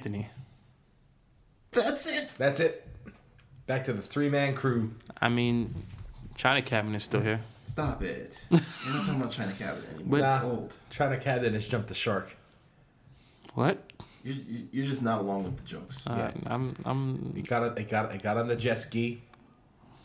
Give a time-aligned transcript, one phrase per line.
[0.00, 0.28] Anthony.
[1.72, 2.30] that's it.
[2.38, 2.86] That's it.
[3.66, 4.94] Back to the three man crew.
[5.20, 5.74] I mean,
[6.36, 7.40] China Cabin is still here.
[7.66, 8.46] Stop it.
[8.50, 8.58] We're
[8.94, 10.20] not talking about China Cabinet anymore.
[10.20, 10.76] But- it's old.
[10.88, 12.34] China Cabinet has jumped the shark.
[13.54, 13.78] What?
[14.24, 16.06] You, you- you're just not along with the jokes.
[16.06, 16.70] Uh, I'm.
[16.86, 17.34] I'm.
[17.36, 19.20] It got it got it got on the jet ski,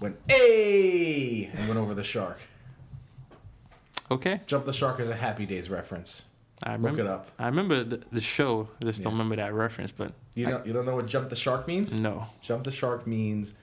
[0.02, 2.40] went hey, and went over the shark.
[4.12, 4.42] Okay.
[4.46, 6.25] Jump the shark is a Happy Days reference.
[6.64, 7.02] I Look remember.
[7.02, 7.32] it up.
[7.38, 8.70] I remember the, the show.
[8.82, 9.92] I just don't remember that reference.
[9.92, 11.92] But You don't you don't know what jump the shark means?
[11.92, 12.28] no.
[12.42, 13.54] Jump the shark means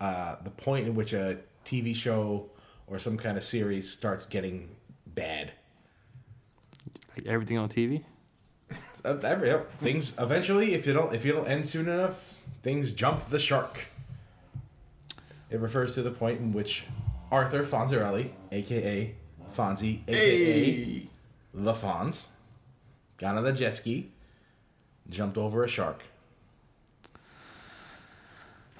[0.00, 2.48] uh, the point in which a TV show
[2.86, 4.68] or some kind of series starts getting
[5.06, 5.52] bad.
[7.16, 8.04] Like everything on TV.
[9.04, 13.38] Every, things eventually, if you don't if you don't end soon enough, things jump the
[13.38, 13.80] shark.
[15.50, 16.84] It refers to the point in which
[17.32, 19.14] Arthur Fonzarelli, aka
[19.56, 21.06] Fonzie, aka hey!
[21.52, 22.28] The Fonz,
[23.16, 24.10] got on the jet ski,
[25.08, 26.02] jumped over a shark.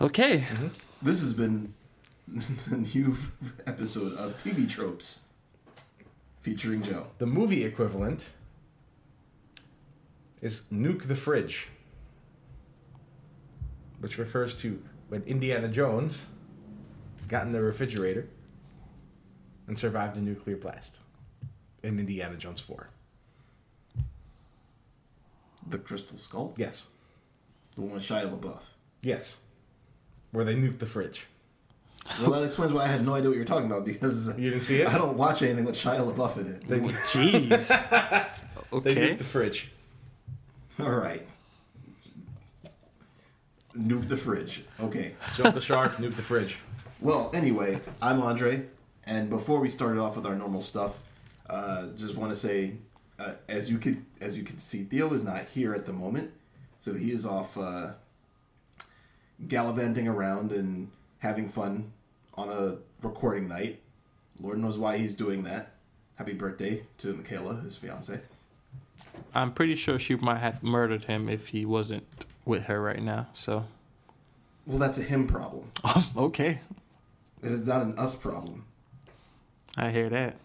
[0.01, 0.39] Okay.
[0.39, 0.69] Mm-hmm.
[1.03, 1.75] This has been
[2.29, 3.17] the new
[3.67, 5.27] episode of TV Tropes
[6.41, 7.09] featuring Joe.
[7.19, 8.31] The movie equivalent
[10.41, 11.69] is Nuke the Fridge,
[13.98, 16.27] which refers to when Indiana Jones
[17.29, 18.29] got in the refrigerator
[19.67, 20.98] and survived a nuclear blast
[21.83, 22.89] in Indiana Jones 4.
[25.69, 26.55] The Crystal Skull.
[26.56, 26.86] Yes.
[27.75, 28.62] The one with Shia LaBeouf.
[29.03, 29.39] Yes.
[30.33, 31.27] Where they nuked the fridge.
[32.20, 34.51] Well, that explains why I had no idea what you were talking about because You
[34.51, 34.89] didn't see it?
[34.89, 36.68] I don't watch anything with Shia LaBeouf in it.
[36.68, 37.68] They, Jeez.
[38.70, 38.95] they okay.
[38.95, 39.70] nuked the fridge.
[40.80, 41.27] All right.
[43.77, 44.64] Nuke the fridge.
[44.80, 45.14] Okay.
[45.36, 46.58] Jump the shark, nuke the fridge.
[47.01, 48.64] Well, anyway, I'm Andre,
[49.07, 50.98] and before we started off with our normal stuff,
[51.50, 52.74] uh, just want to say,
[53.18, 56.30] uh, as you could as you can see, Theo is not here at the moment,
[56.78, 57.90] so he is off uh,
[59.48, 61.92] gallivanting around and having fun
[62.34, 63.80] on a recording night.
[64.40, 65.72] Lord knows why he's doing that.
[66.14, 68.20] Happy birthday to Michaela, his fiance.
[69.34, 72.05] I'm pretty sure she might have murdered him if he wasn't
[72.44, 73.28] with her right now.
[73.32, 73.67] So.
[74.67, 75.70] Well, that's a him problem.
[76.17, 76.61] okay.
[77.42, 78.64] It is not an us problem.
[79.77, 80.36] I hear that.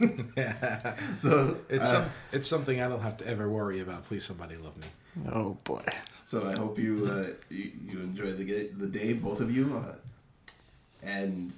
[1.16, 4.04] So, It's, uh, some, it's something I don't have to ever worry about.
[4.04, 4.86] Please, somebody love me.
[5.32, 5.84] Oh boy.
[6.24, 9.94] So I hope you uh, you, you enjoy the the day, both of you, uh,
[11.02, 11.52] and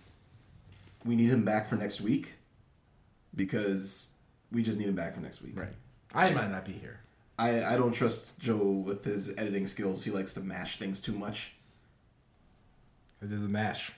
[1.04, 2.34] we need him back for next week
[3.34, 4.10] because
[4.52, 5.58] we just need him back for next week.
[5.58, 5.72] Right.
[6.14, 7.00] I might not be here.
[7.38, 10.04] I I don't trust Joe with his editing skills.
[10.04, 11.54] He likes to mash things too much.
[13.22, 13.92] I did the mash.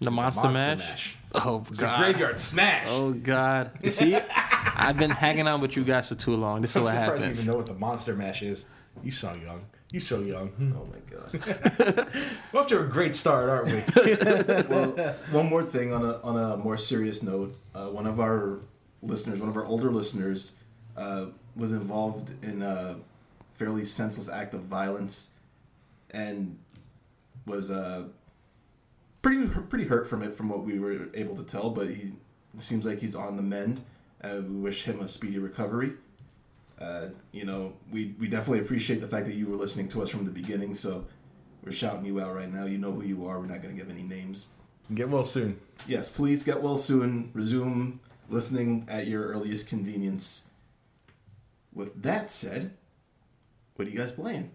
[0.00, 0.88] The monster, Monster mash?
[0.90, 1.16] Mash.
[1.34, 2.02] Oh It's a god.
[2.02, 2.86] graveyard smash.
[2.88, 3.72] Oh god.
[3.82, 4.16] You see?
[4.76, 6.60] I've been hanging out with you guys for too long.
[6.62, 7.40] This is I'm what surprised you happens.
[7.42, 8.64] even know what the monster mash is.
[9.02, 9.64] You so young.
[9.90, 10.48] You so young.
[10.50, 10.72] Hmm.
[10.76, 12.06] Oh my god.
[12.52, 14.14] We're off to a great start, aren't we?
[14.68, 17.56] well, one more thing on a on a more serious note.
[17.74, 18.58] Uh, one of our
[19.02, 20.52] listeners, one of our older listeners,
[20.96, 21.26] uh,
[21.56, 22.96] was involved in a
[23.54, 25.32] fairly senseless act of violence,
[26.12, 26.58] and
[27.46, 28.04] was uh,
[29.22, 31.70] pretty pretty hurt from it, from what we were able to tell.
[31.70, 32.12] But he
[32.54, 33.80] it seems like he's on the mend.
[34.22, 35.92] Uh, we wish him a speedy recovery.
[36.80, 40.10] Uh, you know, we, we definitely appreciate the fact that you were listening to us
[40.10, 40.74] from the beginning.
[40.74, 41.06] So
[41.64, 42.64] we're shouting you out right now.
[42.66, 43.38] You know who you are.
[43.40, 44.46] We're not going to give any names.
[44.94, 45.60] Get well soon.
[45.86, 47.30] Yes, please get well soon.
[47.34, 47.98] Resume
[48.28, 50.48] listening at your earliest convenience.
[51.72, 52.72] With that said,
[53.76, 54.50] what are you guys playing?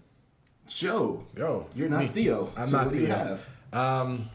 [0.67, 2.07] Joe, Yo, you're not me.
[2.07, 2.51] Theo.
[2.57, 3.15] I'm so not what do you Theo.
[3.15, 3.49] have?
[3.73, 4.29] Um,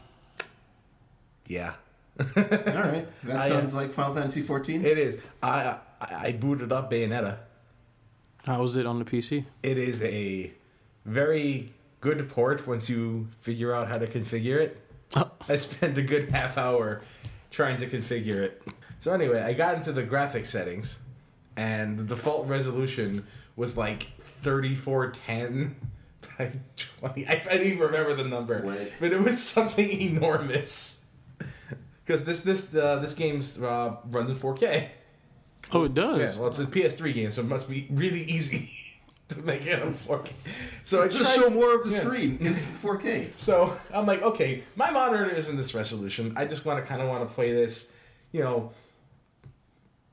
[1.49, 1.73] yeah,
[2.17, 4.85] All right, that I, uh, sounds like Final Fantasy 14.
[4.85, 5.21] it is.
[5.43, 7.39] I, I I booted up Bayonetta.
[8.47, 9.43] How was it on the PC?
[9.63, 10.51] It is a
[11.05, 14.77] very good port once you figure out how to configure it.
[15.49, 17.01] I spent a good half hour
[17.51, 18.61] trying to configure it.
[18.99, 20.99] So anyway, I got into the graphics settings,
[21.57, 23.25] and the default resolution
[23.55, 24.07] was like
[24.43, 25.75] 3410
[26.37, 26.51] by
[27.01, 27.27] 20.
[27.27, 28.93] I, I don't even remember the number, What?
[28.99, 30.98] but it was something enormous.
[32.05, 34.87] Because this this uh, this game's uh, runs in 4K.
[35.71, 36.39] Oh, it Yeah, does.
[36.39, 38.71] well, it's a PS3 game, so it must be really easy
[39.27, 40.31] to make it on 4K.
[40.85, 41.99] So I Just tried- show more of the Yeah.
[42.01, 42.53] screen in
[42.83, 43.37] 4K.
[43.37, 46.33] So I'm like, okay, my monitor isn't this resolution.
[46.35, 47.91] I just want to kind of want to play this,
[48.31, 48.71] you know,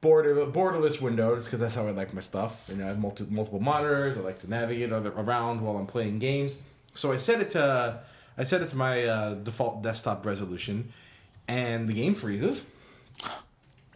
[0.03, 2.67] border borderless windows because that's how I like my stuff.
[2.69, 4.19] You know, I have multi, multiple monitors.
[4.19, 6.63] I like to navigate other, around while I'm playing games.
[6.95, 8.01] So I set it to
[8.39, 10.93] I set it to my uh, default desktop resolution,
[11.49, 12.67] and the game freezes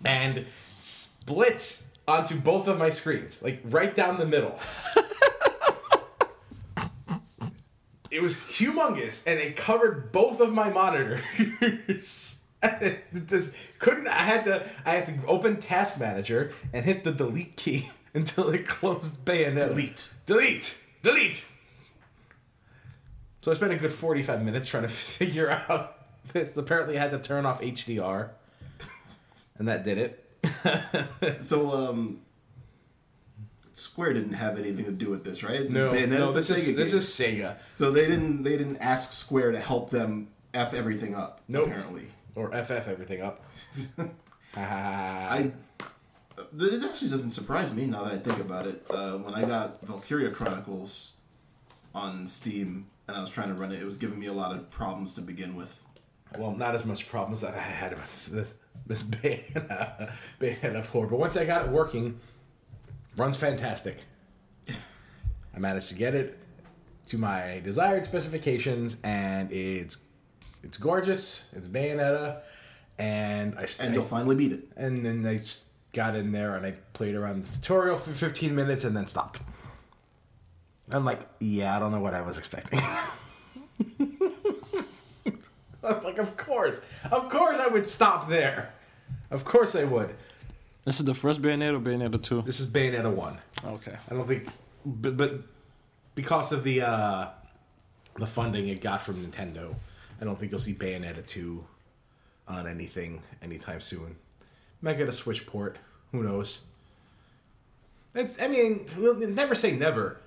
[0.05, 4.59] and splits onto both of my screens, like right down the middle.
[8.11, 11.21] it was humongous, and it covered both of my monitors.
[13.27, 14.09] Just couldn't.
[14.09, 14.69] I had to.
[14.85, 19.69] I had to open Task Manager and hit the delete key until it closed bayonet.
[19.69, 20.11] Delete.
[20.27, 20.79] Delete.
[21.03, 21.47] Delete.
[23.43, 26.00] So I spent a good forty-five minutes trying to figure out
[26.33, 26.57] this.
[26.57, 28.31] Apparently, had to turn off HDR,
[29.59, 30.27] and that did it.
[31.41, 32.21] So, um,
[33.75, 35.69] Square didn't have anything to do with this, right?
[35.71, 36.99] No, no, this is Sega this game.
[36.99, 41.41] is Sega So they didn't they didn't ask Square to help them f everything up.
[41.49, 41.67] Nope.
[41.67, 43.45] Apparently, or FF everything up.
[44.57, 45.53] I I.
[46.59, 48.85] It actually doesn't surprise me now that I think about it.
[48.89, 51.13] Uh, when I got Valkyria Chronicles
[51.95, 54.55] on Steam and I was trying to run it, it was giving me a lot
[54.55, 55.83] of problems to begin with.
[56.39, 58.55] Well, not as much problems that I had with this
[58.87, 62.19] this Bayonetta, Bayonetta port, but once I got it working,
[63.17, 63.99] runs fantastic.
[65.55, 66.39] I managed to get it
[67.09, 69.99] to my desired specifications, and it's
[70.63, 71.49] it's gorgeous.
[71.53, 72.41] It's Bayonetta,
[72.99, 74.69] and I And you'll finally beat it.
[74.77, 75.41] and then I
[75.93, 79.41] got in there and I played around the tutorial for 15 minutes and then stopped.
[80.89, 82.81] I'm like, yeah, I don't know what I was expecting.
[85.85, 88.73] I'm like, of course, of course I would stop there.
[89.31, 90.15] Of course I would.
[90.85, 92.43] This is the first Bayonetta or Bayonetta 2?
[92.43, 93.39] This is Bayonetta 1.
[93.67, 93.97] Okay.
[94.11, 94.49] I don't think,
[94.85, 95.41] but, but
[96.15, 97.29] because of the uh,
[98.17, 99.75] the funding it got from Nintendo,
[100.21, 101.65] I don't think you'll see Bayonetta 2
[102.49, 104.17] on anything anytime soon.
[104.83, 105.79] Might get a Switch port.
[106.13, 106.61] Who knows?
[108.15, 108.41] It's.
[108.41, 110.21] I mean, we'll never say never.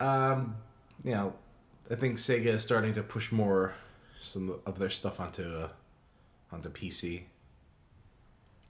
[0.00, 0.56] Um,
[1.04, 1.34] you know,
[1.90, 3.74] I think Sega is starting to push more
[4.22, 5.68] some of their stuff onto uh,
[6.52, 7.22] onto PC.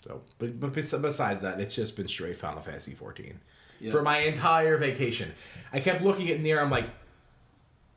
[0.04, 3.40] So, but but besides that, it's just been straight Final Fantasy 14
[3.80, 3.90] Yeah.
[3.90, 5.32] for my entire vacation.
[5.72, 6.60] I kept looking at Nier.
[6.60, 6.86] I'm like,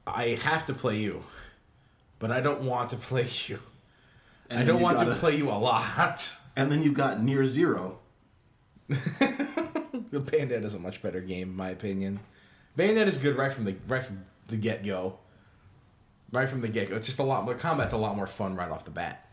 [0.07, 1.23] I have to play you,
[2.19, 3.59] but I don't want to play you.
[4.49, 6.35] And I don't want to gotta- play you a lot.
[6.53, 7.99] And then you got Near Zero.
[8.89, 8.97] The
[10.11, 12.19] Bayonetta is a much better game, in my opinion.
[12.77, 15.17] Bayonetta is good right from the right from the get go.
[16.31, 18.55] Right from the get go, it's just a lot more combat's a lot more fun
[18.55, 19.27] right off the bat.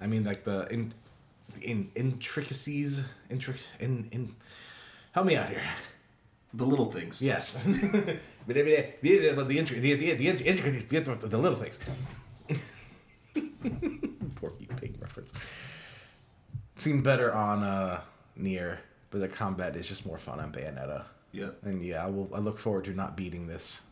[0.00, 0.92] I mean, like the in,
[1.60, 4.34] in intricacies, intric in in.
[5.12, 5.62] Help me out here.
[6.54, 7.20] The little things.
[7.20, 7.64] Yes.
[8.46, 11.78] but the the the the intri- the the the intricacies, the the little things.
[14.36, 15.32] Porky Pig reference.
[16.78, 18.00] Seemed better on uh
[18.36, 18.80] Nier,
[19.10, 21.04] but the combat is just more fun on Bayonetta.
[21.32, 21.50] Yeah.
[21.62, 22.30] And yeah, I will.
[22.32, 23.82] I look forward to not beating this.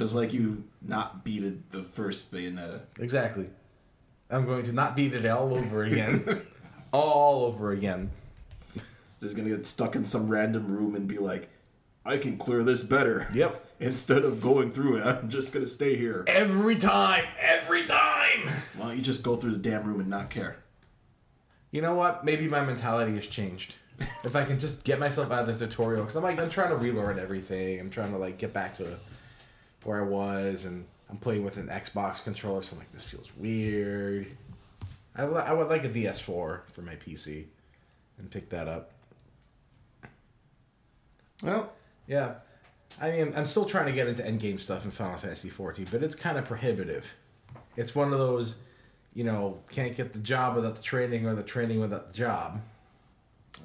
[0.00, 2.80] Just like you not beated the first Bayonetta.
[2.98, 3.50] Exactly.
[4.30, 6.24] I'm going to not beat it all over again.
[6.90, 8.10] all over again.
[9.20, 11.50] Just gonna get stuck in some random room and be like,
[12.06, 13.28] I can clear this better.
[13.34, 13.62] Yep.
[13.80, 16.24] Instead of going through it, I'm just gonna stay here.
[16.28, 17.26] Every time.
[17.38, 18.48] Every time.
[18.78, 20.56] Why don't you just go through the damn room and not care?
[21.72, 22.24] You know what?
[22.24, 23.74] Maybe my mentality has changed.
[24.24, 26.70] if I can just get myself out of the tutorial, because I'm like, I'm trying
[26.70, 27.78] to relearn everything.
[27.78, 28.96] I'm trying to like get back to
[29.84, 33.34] where I was, and I'm playing with an Xbox controller, so I'm like, this feels
[33.36, 34.26] weird.
[35.16, 36.24] I would, I would like a DS4
[36.66, 37.46] for my PC,
[38.18, 38.92] and pick that up.
[41.42, 41.72] Well,
[42.06, 42.34] Yeah,
[43.00, 46.02] I mean, I'm still trying to get into endgame stuff in Final Fantasy 14, but
[46.02, 47.14] it's kind of prohibitive.
[47.76, 48.56] It's one of those,
[49.14, 52.60] you know, can't get the job without the training, or the training without the job.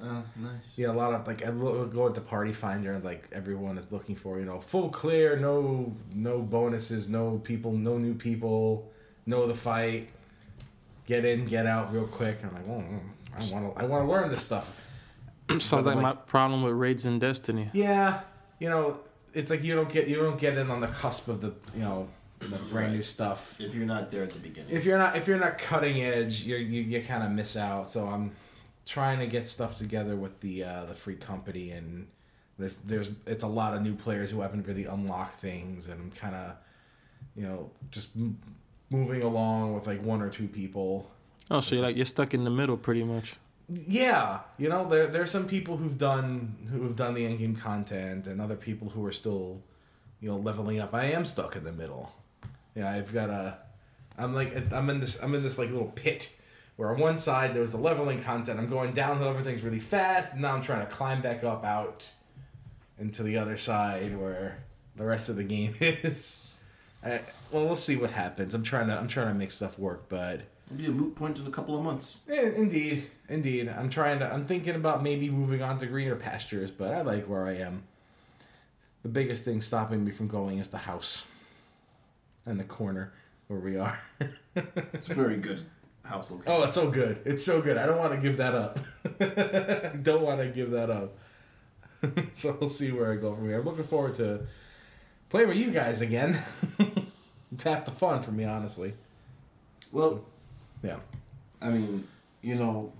[0.02, 0.78] Uh, nice.
[0.78, 3.90] Yeah, a lot of like I lo- go into Party Finder and like everyone is
[3.92, 8.90] looking for you know full clear, no no bonuses, no people, no new people,
[9.26, 10.08] know the fight,
[11.06, 12.38] get in, get out real quick.
[12.42, 13.00] And I'm like, oh,
[13.34, 14.82] I want to I want to learn this stuff.
[15.50, 17.70] Sounds But, like my problem with raids in Destiny.
[17.72, 18.20] Yeah,
[18.58, 19.00] you know,
[19.32, 21.82] it's like you don't get you don't get in on the cusp of the you
[21.82, 22.08] know
[22.40, 23.58] the brand new stuff.
[23.60, 24.74] If you're not there at the beginning.
[24.74, 27.88] If you're not if you're not cutting edge, you you you kind of miss out.
[27.88, 28.32] So I'm
[28.86, 32.06] trying to get stuff together with the uh, the free company and
[32.58, 36.10] there's there's it's a lot of new players who haven't really unlocked things and I'm
[36.12, 36.52] kind of
[37.34, 38.38] you know just m-
[38.90, 41.10] moving along with like one or two people.
[41.50, 43.36] Oh, so you're like you're stuck in the middle pretty much.
[43.68, 48.26] Yeah, you know there there's some people who've done who've done the end game content
[48.26, 49.60] and other people who are still
[50.20, 50.94] you know leveling up.
[50.94, 52.12] I am stuck in the middle.
[52.76, 53.58] Yeah, I've got a
[54.16, 56.30] I'm like I'm in this I'm in this like little pit
[56.76, 58.58] where on one side there was the leveling content.
[58.58, 62.06] I'm going downhill everything's really fast, and now I'm trying to climb back up out
[62.98, 64.58] into the other side where
[64.94, 66.38] the rest of the game is.
[67.04, 68.54] I, well, we'll see what happens.
[68.54, 71.38] I'm trying to I'm trying to make stuff work, but It'll be a moot point
[71.38, 72.20] in a couple of months.
[72.28, 73.68] Eh, indeed, indeed.
[73.68, 74.32] I'm trying to.
[74.32, 77.84] I'm thinking about maybe moving on to greener pastures, but I like where I am.
[79.02, 81.24] The biggest thing stopping me from going is the house
[82.44, 83.12] and the corner
[83.46, 84.00] where we are.
[84.94, 85.62] It's very good
[86.06, 86.52] house location.
[86.52, 87.20] Oh, it's so good.
[87.24, 87.76] It's so good.
[87.76, 88.78] I don't want to give that up.
[89.20, 91.16] I don't want to give that up.
[92.38, 93.58] so we'll see where I go from here.
[93.58, 94.46] I'm looking forward to
[95.28, 96.38] playing with you guys again.
[97.52, 98.94] it's half the fun for me, honestly.
[99.92, 100.24] Well,
[100.82, 100.98] Yeah.
[101.60, 102.06] I mean,
[102.42, 102.92] you know,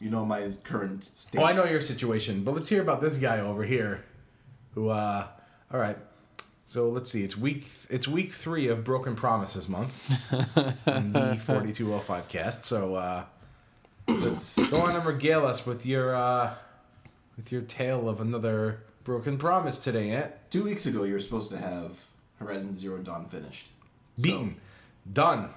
[0.00, 1.40] you know my current state.
[1.40, 4.04] Oh, I know your situation, but let's hear about this guy over here.
[4.74, 5.28] Who, uh,
[5.72, 5.96] all right.
[6.72, 7.22] So let's see.
[7.22, 7.68] It's week.
[7.90, 10.10] It's week three of Broken Promises month.
[10.88, 12.64] on the forty two oh five cast.
[12.64, 13.24] So uh,
[14.08, 16.54] Let's go on and regale us with your uh,
[17.36, 20.32] with your tale of another broken promise today, Aunt.
[20.48, 22.06] two weeks ago you were supposed to have
[22.38, 23.66] Horizon Zero Dawn finished.
[24.16, 24.56] So, Beaten,
[25.12, 25.50] done,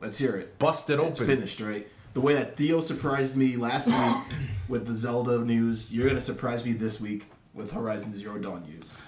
[0.00, 0.58] let's hear it.
[0.58, 1.36] busted It's open.
[1.36, 1.86] finished, right?
[2.14, 4.38] The way that Theo surprised me last week
[4.68, 8.98] with the Zelda news, you're gonna surprise me this week with Horizon Zero Dawn news.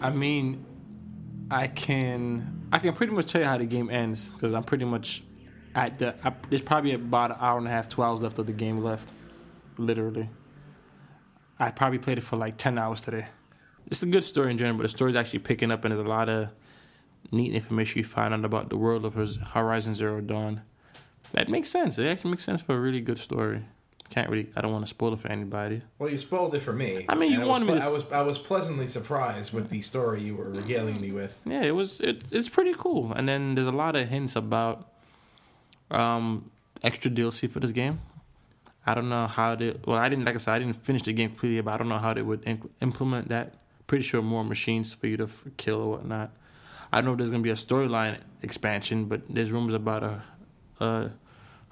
[0.00, 0.64] I mean,
[1.50, 4.84] I can I can pretty much tell you how the game ends because I'm pretty
[4.84, 5.22] much
[5.74, 6.14] at the.
[6.26, 8.76] I, there's probably about an hour and a half, two hours left of the game
[8.76, 9.08] left,
[9.78, 10.28] literally.
[11.58, 13.28] I probably played it for like ten hours today.
[13.86, 16.08] It's a good story in general, but the story's actually picking up, and there's a
[16.08, 16.50] lot of
[17.30, 20.62] neat information you find out about the world of Horizon Zero Dawn.
[21.32, 21.98] That makes sense.
[21.98, 23.64] It actually makes sense for a really good story.
[24.08, 24.48] Can't really.
[24.56, 25.82] I don't want to spoil it for anybody.
[25.98, 27.04] Well, you spoiled it for me.
[27.08, 29.68] I mean, you And wanted me was, to I was I was pleasantly surprised with
[29.68, 31.36] the story you were regaling me with.
[31.44, 33.12] yeah, it was it, it's pretty cool.
[33.12, 34.88] And then there's a lot of hints about
[35.90, 36.50] um
[36.82, 38.00] extra DLC for this game.
[38.86, 41.12] I don't know how they well I didn't like I said I didn't finish the
[41.12, 42.42] game completely, but I don't know how they would
[42.80, 43.54] implement that.
[43.86, 46.30] Pretty sure more machines for you to f- kill or whatnot.
[46.92, 50.22] I don't know if there's gonna be a storyline expansion, but there's rumors about a,
[50.80, 51.10] a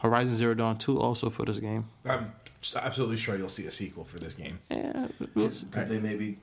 [0.04, 1.88] Horizon Zero Dawn two also for this game.
[2.04, 2.30] I'm
[2.76, 4.58] absolutely sure you'll see a sequel for this game.
[4.70, 5.66] Yeah, we'll see.
[5.68, 6.40] Could they maybe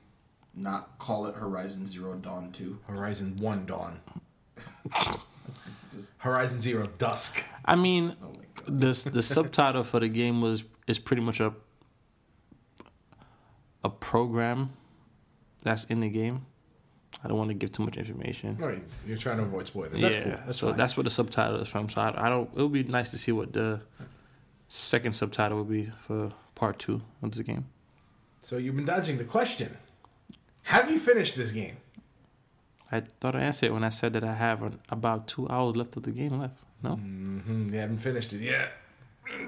[0.52, 2.80] not call it Horizon Zero Dawn Two?
[2.88, 4.00] Horizon One Dawn.
[6.18, 7.44] Horizon Zero Dusk.
[7.64, 8.32] I mean, Oh
[8.66, 11.54] the the subtitle for the game was is pretty much a
[13.84, 14.72] a program
[15.62, 16.46] that's in the game.
[17.24, 18.56] I don't want to give too much information.
[18.56, 20.00] Right, you're trying to avoid spoilers.
[20.00, 20.32] That's yeah, cool.
[20.44, 20.76] That's so fine.
[20.76, 21.88] that's what the subtitle is from.
[21.88, 22.50] So I, I don't.
[22.56, 23.80] It would be nice to see what the
[24.68, 27.66] second subtitle would be for part two of the game.
[28.42, 29.76] So you've been dodging the question.
[30.62, 31.76] Have you finished this game?
[32.90, 35.76] I thought I answered it when I said that I have an, about two hours
[35.76, 36.58] left of the game left.
[36.82, 37.72] No, Mm-hmm.
[37.72, 38.72] You haven't finished it yet.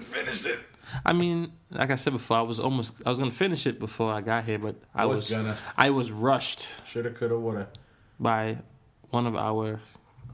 [0.00, 0.60] Finished it.
[1.04, 4.12] I mean, like I said before, I was almost I was gonna finish it before
[4.12, 5.56] I got here, but I Was was gonna.
[5.76, 7.68] I was rushed Shoulda, coulda, woulda.
[8.18, 8.58] by
[9.10, 9.80] one of our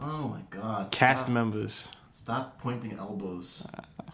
[0.00, 0.90] Oh my god!
[0.90, 1.88] cast Stop, members.
[2.12, 3.66] stop pointing elbows.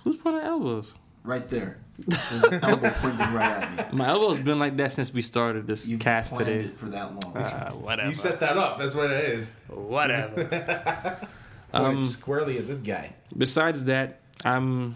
[0.04, 0.94] Who's pointing elbows?
[1.24, 1.78] Right there.
[1.98, 3.98] There's an elbow pointing right at me.
[3.98, 6.60] My elbow's been like that since we started this You cast today.
[6.66, 7.36] it for that long.
[7.36, 8.08] Uh, whatever.
[8.08, 8.78] You set that up.
[8.78, 9.50] That's what it is.
[9.68, 10.44] whatever.
[11.72, 13.12] Point Um, squarely at this guy.
[13.36, 14.94] Besides that, I'm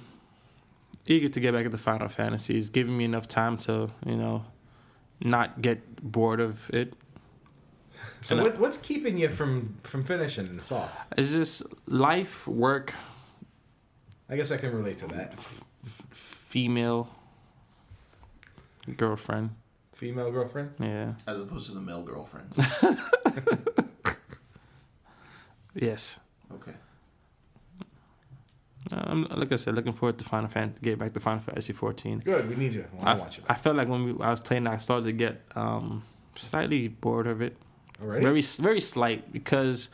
[1.06, 2.56] eager to get back into Final Fantasy.
[2.58, 4.44] It's giving me enough time to, you know,
[5.22, 6.94] not get bored of it.
[8.22, 10.90] So And I- what's keeping you from from finishing this off?
[11.16, 12.94] It's just life, work,
[14.28, 15.34] I guess I can relate to that.
[16.10, 17.08] female,
[18.96, 19.50] girlfriend.
[19.94, 20.70] Female girlfriend.
[20.78, 21.14] Yeah.
[21.26, 22.56] As opposed to the male girlfriends.
[25.74, 26.18] Yes.
[28.92, 29.10] Okay.
[29.10, 32.20] Um, like I said, looking forward to Final Fan, get back to Final Fantasy 14.
[32.20, 32.48] Good.
[32.48, 32.84] We need you.
[33.00, 33.44] I I, want to watch it.
[33.48, 36.02] I felt like when we, I was playing, I started to get um,
[36.36, 37.56] slightly bored of it.
[38.02, 38.22] Already.
[38.22, 39.90] Very, very slight because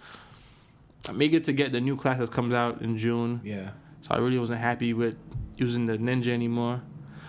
[1.09, 3.41] I'm eager to get the new class that comes out in June.
[3.45, 3.71] yeah.
[4.03, 5.17] So I really wasn't happy with
[5.57, 6.81] using the ninja anymore.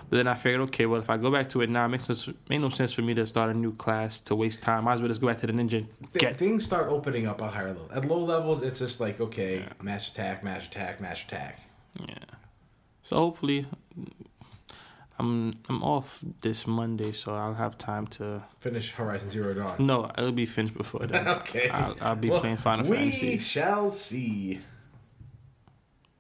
[0.10, 2.08] But then I figured, okay, well, if I go back to it now, it makes
[2.28, 4.86] no, make no sense for me to start a new class to waste time.
[4.86, 5.80] Might as well just go back to the ninja.
[5.80, 7.90] and Th- Get things start opening up at higher level.
[7.94, 11.60] At low levels, it's just like okay, mash attack, mash attack, mash attack.
[12.08, 12.16] yeah.
[13.02, 13.66] So hopefully,
[15.20, 18.44] I'm I'm off this Monday, so I'll have time to.
[18.62, 19.76] Finish Horizon Zero Dawn.
[19.80, 21.28] No, it'll be finished before then.
[21.40, 21.68] okay.
[21.70, 23.30] I'll, I'll be Well, playing Final we Fantasy.
[23.32, 24.60] We shall see.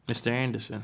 [0.09, 0.27] Mr.
[0.31, 0.83] Anderson.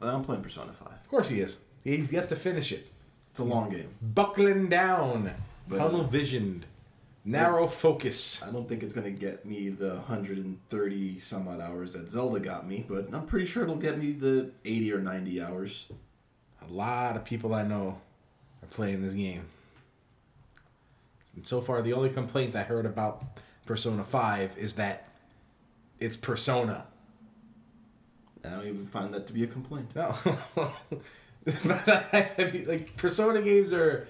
[0.00, 0.88] Well, I'm playing Persona 5.
[0.88, 1.58] Of course he is.
[1.86, 2.88] He's yet to finish it.
[3.30, 3.88] It's a long game.
[4.02, 5.30] Buckling down,
[5.68, 6.66] But, tunnel uh, visioned,
[7.24, 8.42] narrow focus.
[8.42, 12.40] I don't think it's going to get me the 130 some odd hours that Zelda
[12.40, 15.86] got me, but I'm pretty sure it'll get me the 80 or 90 hours.
[16.68, 18.00] A lot of people I know
[18.64, 19.44] are playing this game.
[21.36, 23.22] And so far, the only complaint I heard about
[23.64, 25.08] Persona 5 is that
[26.00, 26.86] it's Persona.
[28.44, 29.94] I don't even find that to be a complaint.
[29.94, 30.16] No.
[31.46, 34.08] Like Persona games are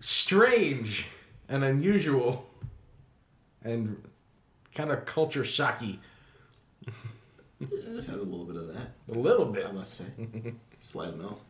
[0.00, 1.06] strange
[1.48, 2.48] and unusual
[3.62, 4.02] and
[4.74, 6.00] kind of culture shocky.
[7.60, 8.92] This has a little bit of that.
[9.10, 9.66] A little bit.
[9.66, 10.06] I must say.
[10.80, 11.40] Slight note.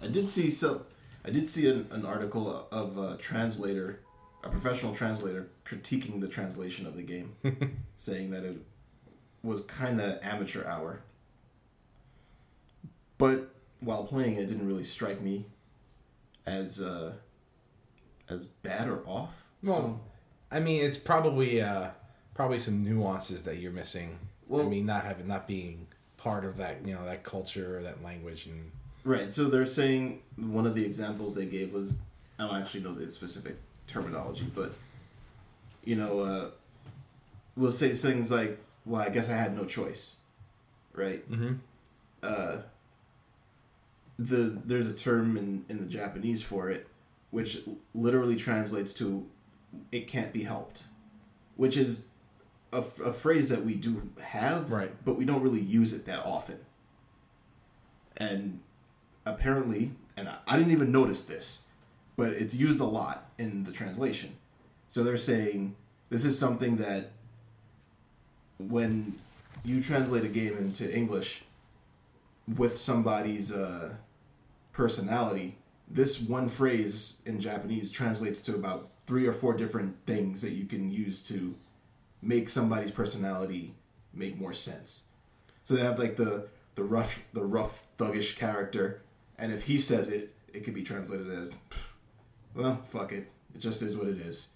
[0.00, 0.82] I did see some.
[1.24, 3.98] I did see an, an article of a translator,
[4.44, 7.34] a professional translator, critiquing the translation of the game,
[7.96, 8.58] saying that it
[9.42, 11.00] was kind of amateur hour.
[13.18, 15.46] But while playing, it didn't really strike me
[16.46, 17.12] as uh,
[18.28, 19.44] as bad or off.
[19.62, 20.00] Well,
[20.50, 21.88] I mean, it's probably uh,
[22.34, 24.18] probably some nuances that you're missing.
[24.20, 27.82] I Well- mean, not having not being part of that, you know, that culture or
[27.82, 28.70] that language, and
[29.04, 29.32] Right.
[29.32, 31.94] So they're saying one of the examples they gave was
[32.38, 33.56] I don't actually know the specific
[33.86, 34.72] terminology, but
[35.84, 36.50] you know, uh,
[37.56, 40.16] we'll say things like, "Well, I guess I had no choice,"
[40.92, 41.28] right?
[41.30, 41.54] mm-hmm.
[42.22, 42.58] Uh,
[44.18, 46.88] the there's a term in in the Japanese for it,
[47.30, 47.58] which
[47.94, 49.26] literally translates to
[49.92, 50.84] "it can't be helped,"
[51.56, 52.04] which is
[52.72, 54.92] a phrase that we do have, Right.
[55.04, 56.58] But we don't really use it that often.
[58.18, 58.60] And
[59.24, 61.64] apparently, and I, I didn't even notice this,
[62.16, 64.36] but it's used a lot in the translation.
[64.86, 65.76] So they're saying
[66.10, 67.12] this is something that
[68.58, 69.14] when
[69.64, 71.44] you translate a game into English
[72.56, 73.94] with somebody's uh,
[74.78, 75.58] personality,
[75.90, 80.66] this one phrase in Japanese translates to about three or four different things that you
[80.66, 81.56] can use to
[82.22, 83.74] make somebody's personality
[84.14, 85.04] make more sense.
[85.64, 89.02] So they have like the the rough the rough thuggish character,
[89.36, 91.52] and if he says it, it could be translated as,
[92.54, 94.48] well, fuck it, it just is what it is.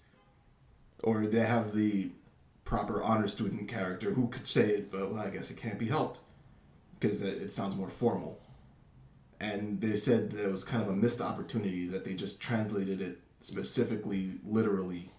[1.03, 2.11] Or they have the
[2.63, 5.87] proper honor student character who could say it, but well, I guess it can't be
[5.87, 6.19] helped
[6.97, 8.39] because it, it sounds more formal.
[9.43, 13.01] And they said that it was kind of a missed opportunity that they just translated
[13.01, 15.09] it specifically, literally.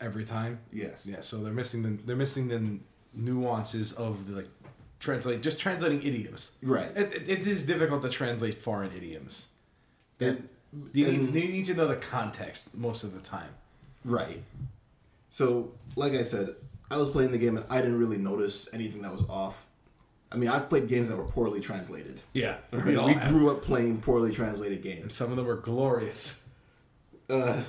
[0.00, 0.58] every time.
[0.72, 1.06] Yes.
[1.06, 2.78] Yeah, so they're missing the they're missing the
[3.14, 4.48] nuances of the like
[5.00, 6.56] translate just translating idioms.
[6.62, 6.90] Right.
[6.96, 9.48] It, it, it is difficult to translate foreign idioms.
[10.20, 10.48] And,
[10.92, 13.50] You need, and- you need to know the context most of the time.
[14.04, 14.42] Right.
[15.30, 16.54] So, like I said,
[16.90, 19.63] I was playing the game and I didn't really notice anything that was off.
[20.34, 22.20] I mean, I've played games that were poorly translated.
[22.32, 22.80] Yeah, We,
[23.28, 25.14] grew up playing poorly translated games.
[25.14, 26.40] Some of them were glorious.
[27.30, 27.62] Uh,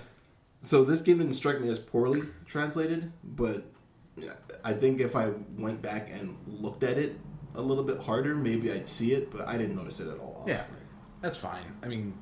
[0.63, 3.63] so this game didn't strike me as poorly translated, but
[4.63, 7.19] I think if I went back and looked at it
[7.54, 10.43] a little bit harder, maybe I'd see it, but I didn't notice it at all.
[10.47, 10.65] Yeah,
[11.21, 11.63] that's fine.
[11.84, 12.17] I mean,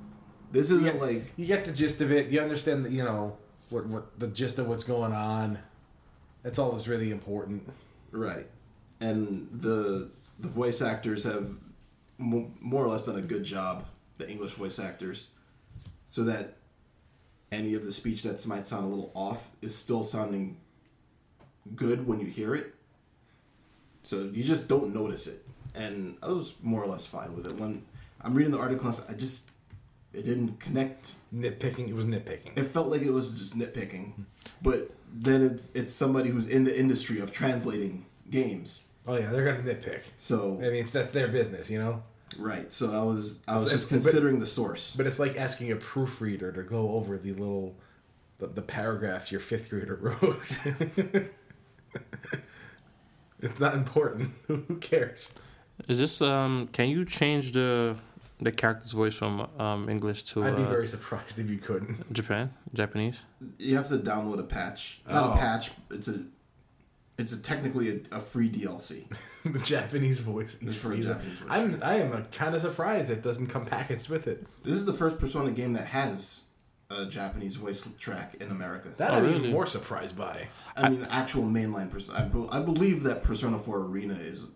[0.52, 2.30] This isn't get, like you get the gist of it.
[2.30, 3.38] You understand that you know
[3.70, 5.58] what what the gist of what's going on.
[6.44, 7.72] That's all that's really important.
[8.12, 8.48] Right,
[9.00, 11.52] and the the voice actors have
[12.18, 13.86] more or less done a good job.
[14.18, 15.30] The English voice actors,
[16.08, 16.58] so that
[17.52, 20.58] any of the speech that might sound a little off is still sounding
[21.76, 22.74] good when you hear it.
[24.04, 27.56] So you just don't notice it, and I was more or less fine with it.
[27.56, 27.84] When
[28.22, 29.50] I'm reading the article, I just
[30.14, 31.90] it didn't connect Nitpicking.
[31.90, 32.58] It was nitpicking.
[32.58, 34.26] it felt like it was just nitpicking.
[34.62, 38.83] But then it's it's somebody who's in the industry of translating games.
[39.08, 40.02] Oh yeah, they're gonna nitpick.
[40.18, 42.04] So I mean, it's, that's their business, you know.
[42.38, 42.72] right.
[42.72, 44.96] So I was I was It's- just but- considering the source.
[44.96, 47.76] But it's like asking a proofreader to go over the little
[48.40, 50.42] the, the paragraphs your fifth grader wrote.
[53.42, 54.32] it's not important.
[54.48, 55.34] Who cares?
[55.88, 56.70] Is this um?
[56.72, 57.98] Can you change the
[58.40, 62.12] the character's voice from um English to I'd be uh, very surprised if you couldn't.
[62.14, 63.20] Japan Japanese?
[63.60, 65.02] You have to download a patch.
[65.10, 65.34] Not Oh.
[65.34, 65.72] a patch.
[65.92, 66.24] It's a
[67.18, 69.06] it's a technically a, a free DLC.
[69.46, 70.56] the Japanese voice.
[70.56, 71.04] It's is for a free.
[71.04, 71.50] Japanese voice.
[71.52, 74.46] I'm I am kind of surprised it doesn't come packaged with it.
[74.64, 76.44] This is the first Persona game that has
[76.90, 78.90] a Japanese voice track in America.
[78.98, 79.38] That Oh, I'm really?
[79.40, 80.48] even more surprised by.
[80.78, 82.20] I mean, actual mainline Persona.
[82.20, 84.50] I, be- I believe that Persona 4 Arena is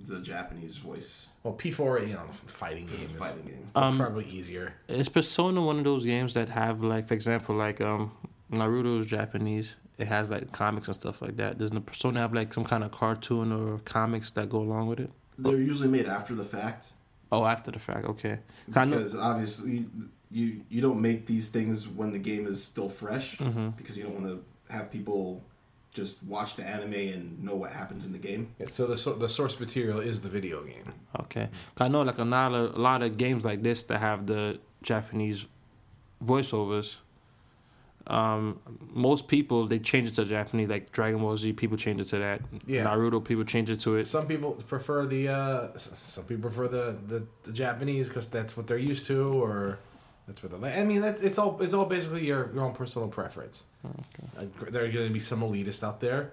[0.00, 3.68] the Japanese voice Well, P4, you know, fighting game is fighting game.
[3.74, 4.74] Um, probably easier.
[4.88, 8.10] Is Persona one of those games that have like, for example, like um
[8.50, 9.76] Naruto is Japanese.
[9.98, 11.58] It has like comics and stuff like that.
[11.58, 15.00] Doesn't the Persona have like some kind of cartoon or comics that go along with
[15.00, 15.10] it?
[15.38, 16.92] They're usually made after the fact.
[17.32, 18.38] Oh, after the fact, okay.
[18.66, 19.86] 'Cause I know- because obviously
[20.30, 23.70] you you don't make these things when the game is still fresh Mm-hmm.
[23.70, 25.42] because you don't want to have people
[25.92, 28.48] just watch the anime and know what happens in the game.
[28.58, 30.84] Yeah, so the so- the source material is the video game.
[31.20, 34.26] Okay, I know like a lot of a lot of games like this that have
[34.26, 35.46] the Japanese
[36.24, 36.98] voiceovers.
[38.10, 38.58] Um,
[38.92, 41.52] most people they change it to Japanese, like Dragon Ball Z.
[41.52, 42.40] People change it to that.
[42.66, 42.84] Yeah.
[42.84, 44.06] Naruto people change it to it.
[44.06, 48.66] Some people prefer the uh, some people prefer the the, the Japanese because that's what
[48.66, 49.78] they're used to, or
[50.26, 50.72] that's what they.
[50.80, 53.64] I mean, that's it's all it's all basically your your own personal preference.
[53.84, 56.32] Uh, there are going to be some elitists out there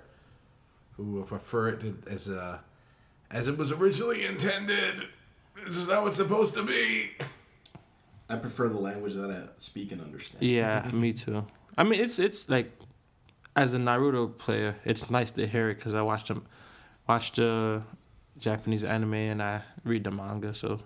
[0.94, 2.62] who prefer it as a
[3.30, 5.04] as it was originally intended.
[5.64, 7.12] This is how it's supposed to be.
[8.30, 10.44] I prefer the language that I speak and understand.
[10.44, 11.46] Yeah, me too.
[11.78, 12.72] I mean, it's it's like
[13.56, 16.46] as a Naruto player, it's nice to hear it because I watched them,
[17.08, 17.82] watched the
[18.40, 20.54] Japanese anime and I read the manga.
[20.54, 20.80] So,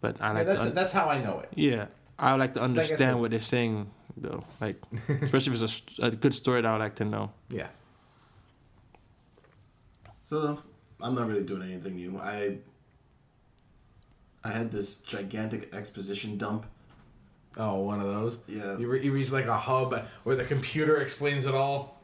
[0.00, 1.48] but I Yeah, like that's to, that's how I know it.
[1.54, 1.86] yeah,
[2.18, 4.44] I like to said- understand what they're saying though.
[4.60, 7.32] Like, especially if it's a a, good story that I would like to know.
[7.50, 7.68] Yeah.
[10.22, 10.58] So
[11.00, 12.18] I'm not really doing anything new.
[12.18, 12.58] I
[14.44, 16.66] I had this gigantic exposition dump.
[17.56, 18.38] Oh, one of those.
[18.46, 18.76] Yeah.
[18.76, 22.00] You, re- you like a hub where the computer explains it all.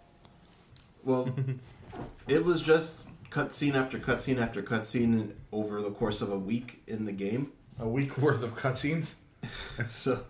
[1.05, 1.35] Well,
[2.29, 7.05] it was just cutscene after cutscene after cutscene over the course of a week in
[7.05, 7.53] the game.
[7.79, 9.15] A week worth of cutscenes.
[9.89, 10.21] So,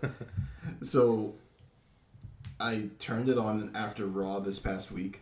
[0.81, 1.35] so
[2.59, 5.19] I turned it on after Raw this past week,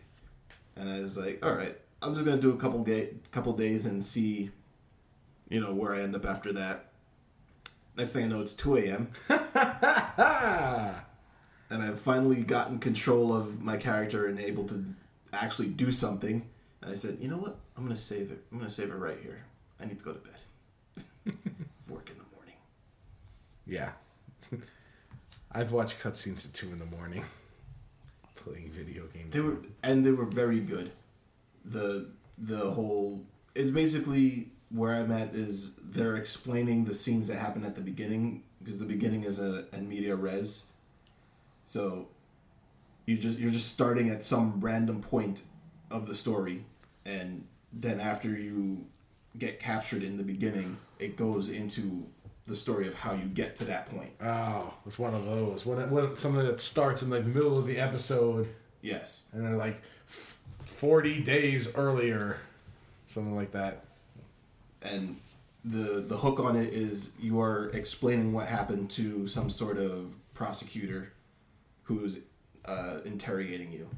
[0.76, 3.84] and I was like, "All right, I'm just gonna do a couple ga- couple days
[3.84, 4.50] and see,
[5.50, 6.91] you know, where I end up after that."
[7.96, 9.10] Next thing I know, it's 2 a.m.
[11.72, 14.84] And I've finally gotten control of my character and able to
[15.32, 16.46] actually do something.
[16.82, 17.56] And I said, you know what?
[17.76, 18.44] I'm gonna save it.
[18.52, 19.42] I'm gonna save it right here.
[19.80, 20.34] I need to go to bed.
[21.88, 22.56] Work in the morning.
[23.66, 23.92] Yeah.
[25.52, 27.24] I've watched cutscenes at two in the morning.
[28.34, 29.32] Playing video games.
[29.32, 30.92] They were and they were very good.
[31.64, 33.24] The the whole
[33.54, 38.42] it's basically where I'm at is they're explaining the scenes that happen at the beginning
[38.58, 40.64] because the beginning is a, a media res.
[41.66, 42.08] So
[43.06, 45.42] you just you're just starting at some random point
[45.90, 46.64] of the story
[47.04, 48.86] and then after you
[49.38, 52.06] get captured in the beginning it goes into
[52.46, 54.10] the story of how you get to that point.
[54.20, 55.64] Oh, it's one of those.
[55.64, 58.48] When, when something that starts in like the middle of the episode
[58.80, 59.26] Yes.
[59.32, 62.40] and then like f- 40 days earlier.
[63.08, 63.84] Something like that.
[64.84, 65.16] And
[65.64, 70.14] the the hook on it is you are explaining what happened to some sort of
[70.34, 71.12] prosecutor
[71.84, 72.20] who's
[72.64, 73.88] uh, interrogating you.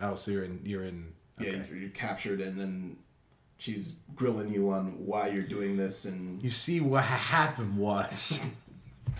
[0.00, 0.60] Oh, so you're in.
[0.64, 1.12] You're in.
[1.38, 2.96] Yeah, you're, you're captured, and then
[3.58, 8.40] she's grilling you on why you're doing this, and You see what happened was.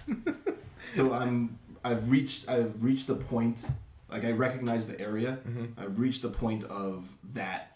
[0.92, 3.68] so I'm I've reached I've reached the point
[4.11, 5.38] like I recognize the area.
[5.47, 5.81] Mm-hmm.
[5.81, 7.73] I've reached the point of that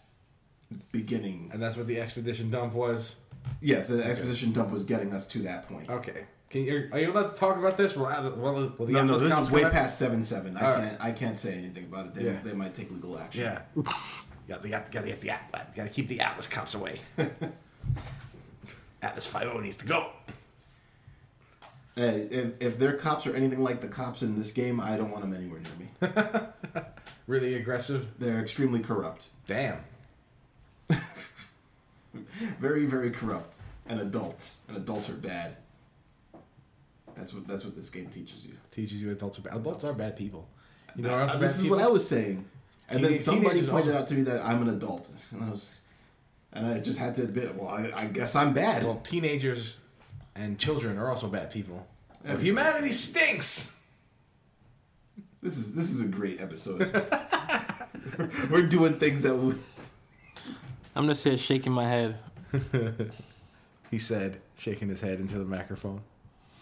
[0.91, 1.49] beginning.
[1.53, 3.15] and that's what the expedition dump was.
[3.61, 5.89] Yes, the exposition dump was getting us to that point.
[5.89, 6.25] Okay.
[6.49, 7.95] Can you, are you allowed to talk about this?
[7.95, 10.57] Well, well, well the No, no, this is way past seven seven.
[10.57, 10.89] I All right.
[10.89, 12.15] can't I can't say anything about it.
[12.15, 12.39] They, Yeah.
[12.43, 13.41] they might take legal action.
[13.41, 13.61] Yeah.
[14.47, 15.75] Yeah, they got, to get the Atlus.
[15.75, 17.01] Got to keep the Atlus cops away.
[19.03, 20.09] Atlus Five O needs to go.
[21.95, 25.11] Hey, if, if their cops are anything like the cops in this game, I don't
[25.11, 26.39] want them anywhere near me.
[27.27, 28.13] Really aggressive.
[28.17, 29.77] They're extremely corrupt, Damn.
[32.59, 34.63] very very corrupt, and adults.
[34.67, 35.55] And adults are bad.
[37.15, 38.53] That's what that's what this game teaches you.
[38.71, 39.55] Teaches you adults are bad.
[39.55, 40.47] Adults are bad people.
[40.95, 41.77] You know, Uh, this is people?
[41.77, 42.45] what I was saying,
[42.89, 45.81] and then somebody pointed out to me that I'm an adult, and I was,
[46.53, 48.83] and I just had to admit, well, I, I guess I'm bad.
[48.83, 49.77] Well, teenagers
[50.35, 51.85] and children are also bad people.
[52.25, 53.79] So humanity stinks.
[55.41, 56.79] This is this is a great episode.
[58.49, 59.53] We're doing things that we,
[60.95, 62.17] I'm gonna say shaking my head.
[63.91, 66.01] He said, shaking his head into the microphone.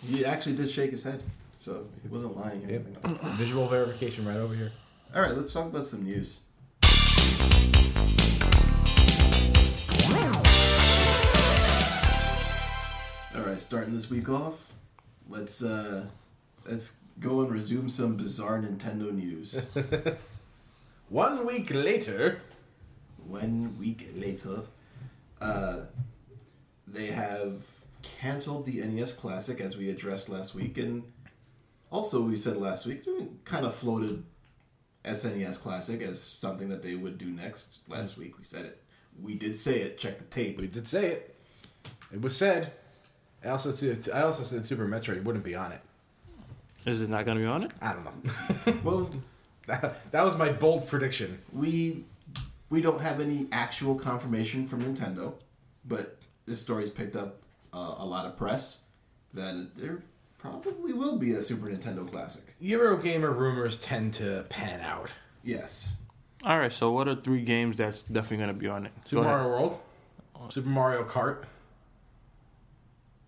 [0.02, 1.22] he actually did shake his head,
[1.58, 2.64] so he wasn't lying.
[2.66, 2.86] Or Yep.
[3.04, 3.32] anything.
[3.36, 4.72] Visual verification right over here.
[5.14, 6.44] All right, let's talk about some news.
[13.36, 14.74] All right, starting this week off,
[15.30, 16.06] let's uh,
[16.66, 19.70] let's go and resume some bizarre Nintendo news.
[21.10, 22.42] One week later,
[23.28, 24.62] One week later,
[25.42, 25.82] uh,
[26.88, 27.66] they have
[28.02, 31.04] canceled the NES Classic as we addressed last week, and
[31.92, 34.24] also we said last week we kind of floated
[35.04, 37.80] SNES Classic as something that they would do next.
[37.90, 38.82] Last week we said it.
[39.22, 39.98] We did say it.
[39.98, 40.60] Check the tape.
[40.60, 41.36] we did say it.
[42.14, 42.72] It was said.
[43.44, 45.82] I also said, I also said Super Metroid wouldn't be on it.
[46.86, 47.72] Is it not gonna be on it?
[47.82, 48.74] I don't know.
[48.84, 49.10] Well,
[49.68, 51.40] that, that was my bold prediction.
[51.52, 52.06] we
[52.70, 55.34] we don't have any actual confirmation from Nintendo,
[55.86, 57.42] but this story's picked up
[57.74, 58.82] uh, a lot of press
[59.34, 60.04] that they're
[60.38, 62.56] probably will be a Super Nintendo classic.
[62.62, 65.10] Eurogamer rumors tend to pan out.
[65.44, 65.96] Yes.
[66.46, 66.72] All right.
[66.72, 68.92] So what are three games that's definitely gonna be on it?
[69.06, 69.40] Super Go ahead.
[69.40, 69.80] Mario World,
[70.50, 71.44] Super Mario Kart,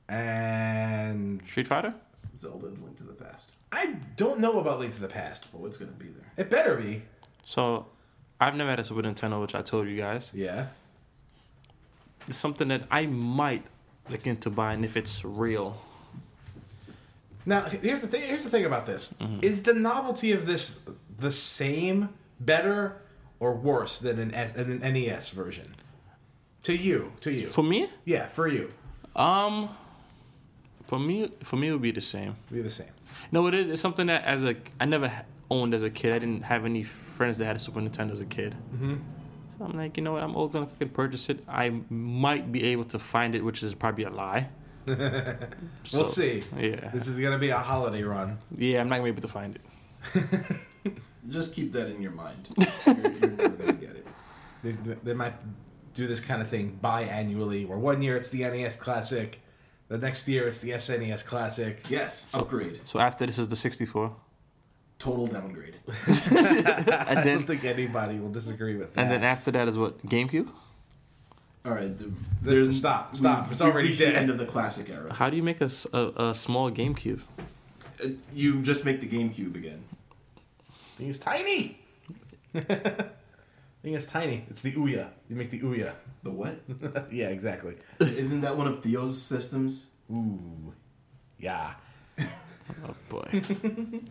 [0.08, 1.94] and Street Fighter.
[2.38, 3.52] Zelda Link to the Past.
[3.72, 5.48] I don't know about Link to the Past.
[5.54, 6.32] Oh, it's gonna be there.
[6.38, 7.04] It better be.
[7.44, 7.88] So
[8.40, 10.32] I've never had a Super Nintendo, which I told you guys.
[10.34, 10.68] Yeah.
[12.28, 13.64] It's something that I might
[14.10, 15.82] look into buying if it's real.
[17.46, 18.24] Now here's the thing.
[18.24, 20.84] Here's the thing about this: is the novelty of this
[21.18, 23.02] the same, better,
[23.40, 25.76] or worse than an, than an NES version?
[26.64, 28.72] To you, to you, For me, yeah, for you,
[29.16, 29.70] um,
[30.86, 32.36] for me, for me, it would be the same.
[32.52, 32.92] be the same.
[33.32, 33.70] No, it is.
[33.70, 35.12] It's something that as a I never
[35.50, 36.14] owned as a kid.
[36.14, 38.56] I didn't have any friends that had a Super Nintendo as a kid.
[38.74, 38.96] Mm-hmm.
[39.58, 40.24] So I'm like, you know what?
[40.24, 41.44] I'm old enough I can purchase it.
[41.48, 44.50] I might be able to find it, which is probably a lie.
[45.94, 46.44] we'll see.
[46.58, 48.40] Yeah, This is gonna be a holiday run.
[48.56, 48.82] yeah.
[48.82, 50.92] I'm not gonna be able to find it.
[51.30, 52.48] Just keep that in your mind.
[52.88, 54.08] you're, you're never gonna get it.
[54.64, 54.72] They,
[55.04, 55.36] they might
[55.94, 59.40] do this kind of thing biannually, where one year it's the NES Classic,
[59.90, 61.80] the next year it's the SNES Classic.
[61.90, 62.80] Yes, upgrade.
[62.86, 64.16] So after this is the 64,
[65.00, 65.76] Total downgrade.
[65.88, 69.02] and I don't think anybody will disagree with that.
[69.02, 70.50] and then after that is what GameCube.
[71.66, 71.98] All right.
[71.98, 72.12] The,
[72.66, 73.50] The- stop, stop.
[73.52, 74.14] It's already dead.
[74.14, 75.14] The end of the classic era.
[75.14, 75.70] How do you make a
[76.18, 77.22] a small GameCube?
[78.04, 79.82] Uh, You just make the GameCube again.
[80.98, 81.80] thing is tiny.
[82.54, 84.46] thing is tiny.
[84.50, 85.08] It's the Ouya.
[85.30, 85.94] You make the Ouya.
[86.24, 86.56] The what?
[87.12, 87.76] yeah, exactly.
[88.00, 89.90] Isn't that one of Theo's systems?
[90.12, 90.74] Ooh,
[91.38, 91.74] yeah.
[92.88, 93.42] Oh boy.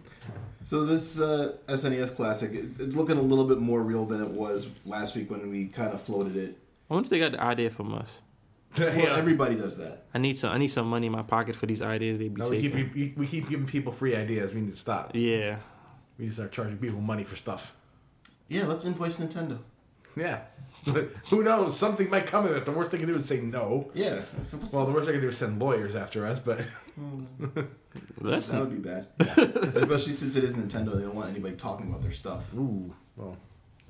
[0.62, 4.68] So this uh, SNES classic, it's looking a little bit more real than it was
[4.85, 6.59] last week when we kind of floated it.
[6.90, 8.18] I wonder if they got the idea from us.
[8.79, 9.16] Well, Yeah.
[9.16, 10.05] everybody does that.
[10.12, 10.53] I need some.
[10.53, 12.90] I need some money in my pocket for these ideas they be No, we taking.
[12.90, 14.53] keep we keep giving people free ideas.
[14.53, 15.12] We need to stop.
[15.14, 15.57] yeah.
[16.18, 17.75] We need to start charging people money for stuff.
[18.49, 19.59] Yeah, let's invoice Nintendo.
[20.16, 20.40] Yeah.
[20.85, 21.79] But who knows?
[21.79, 22.64] Something might come of it.
[22.66, 23.90] The worst they can do is say no.
[23.94, 24.21] Yeah.
[24.73, 26.61] Well, the worst they can do is send lawyers after us, but
[26.98, 27.24] Hmm.
[28.22, 29.06] that would be bad.
[29.20, 32.52] Especially since it is Nintendo, they don't want anybody talking about their stuff.
[32.54, 33.37] ooh, well,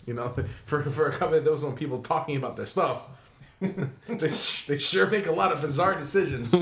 [0.07, 0.29] you know,
[0.66, 3.03] for for a company that doesn't want people talking about their stuff,
[3.61, 3.77] they
[4.16, 6.55] they sure make a lot of bizarre decisions.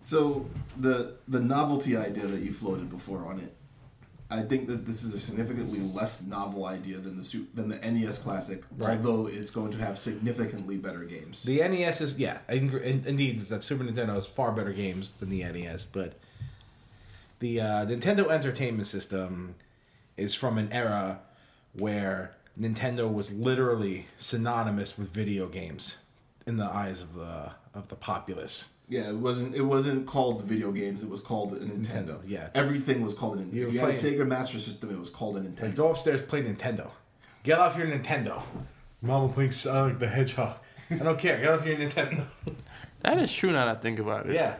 [0.00, 3.54] So the the novelty idea that you floated before on it,
[4.30, 8.18] I think that this is a significantly less novel idea than the than the NES
[8.18, 8.96] Classic, Right.
[8.96, 11.42] although it's going to have significantly better games.
[11.44, 15.28] The NES is yeah, in- in- indeed that Super Nintendo has far better games than
[15.30, 16.14] the NES, but
[17.40, 19.54] the uh, Nintendo Entertainment System
[20.16, 21.20] is from an era
[21.74, 25.98] where Nintendo was literally synonymous with video games
[26.46, 28.68] in the eyes of the of the populace.
[28.88, 32.18] Yeah, it wasn't it wasn't called video games; it was called a Nintendo.
[32.18, 32.48] Nintendo, yeah.
[32.54, 33.54] everything was called a Nintendo.
[33.54, 35.74] You If were you had a Sega Master System, it was called a Like Nintendo.
[35.76, 36.90] go upstairs, play Nintendo.
[37.42, 38.42] Get off your Nintendo.
[39.02, 40.56] Mama playing Sonic the Hedgehog.
[40.90, 41.38] I don't care.
[41.40, 42.24] Get off your Nintendo.
[43.00, 44.34] That is true now that I think about it.
[44.34, 44.56] yeah,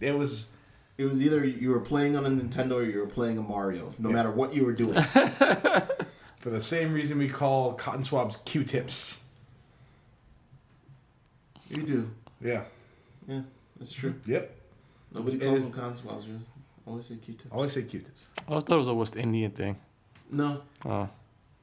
[0.00, 0.48] it was.
[0.98, 3.92] It was either you were playing on a Nintendo or you were playing a Mario.
[3.98, 4.94] No matter what you were doing.
[6.38, 9.22] For the same reason we call cotton swabs Q-tips.
[11.68, 12.10] you do.
[12.40, 12.62] Yeah.
[13.28, 13.42] Yeah,
[13.78, 14.14] that's true.
[14.26, 14.54] Yep.
[15.14, 16.42] Nobody It calls is- them cons wowzers.
[16.86, 17.52] Always say Q-tip.
[17.52, 18.28] Always say Q-tips.
[18.46, 19.76] I thought it was a West Indian thing.
[20.30, 21.08] No, Oh.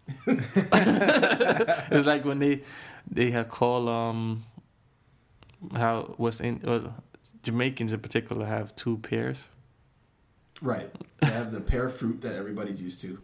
[0.27, 2.61] it's like when they
[3.09, 4.43] they have call um
[5.75, 6.91] how West in uh,
[7.43, 9.47] Jamaicans in particular have two pairs.
[10.61, 10.89] right.
[11.21, 13.17] They have the pear fruit that everybody's used to,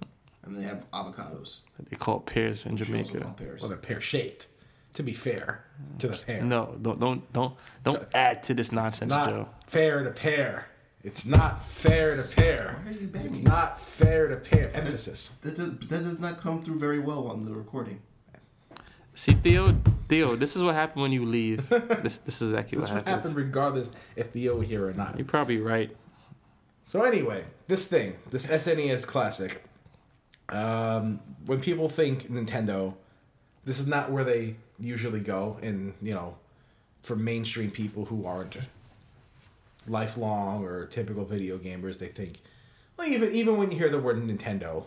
[0.43, 1.60] and they have avocados.
[1.89, 3.19] They call pears in which are also Jamaica.
[3.25, 3.62] called pears.
[3.62, 4.47] Well, they're pear-shaped.
[4.93, 5.65] To be fair
[5.99, 6.41] to the pear.
[6.43, 9.49] No, don't don't don't don't add to this nonsense, Not Joe.
[9.67, 10.67] fair to pair.
[11.04, 12.82] It's not fair to pair.
[12.84, 14.69] Why are you begging It's not fair to pair.
[14.73, 15.32] Emphasis.
[15.41, 18.02] That does, that does not come through very well on the recording.
[19.15, 19.78] See, Theo,
[20.10, 21.69] Theo, this is what happened when you leave.
[22.04, 23.28] This this is exactly This what would happens.
[23.30, 25.17] happen regardless if Theo were here or not.
[25.17, 25.95] You're probably right.
[26.84, 29.63] So anyway, this thing, this SNES Classic.
[30.49, 32.95] Um, when people think Nintendo,
[33.65, 35.58] this is not where they usually go.
[35.62, 36.36] In you know,
[37.04, 38.58] for mainstream people who aren't
[39.88, 42.42] lifelong or typical video gamers, they think.
[42.98, 44.86] Well, even even when you hear the word Nintendo,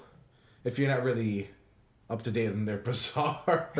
[0.65, 1.51] if you're not really
[2.11, 3.71] up to date on their bizarre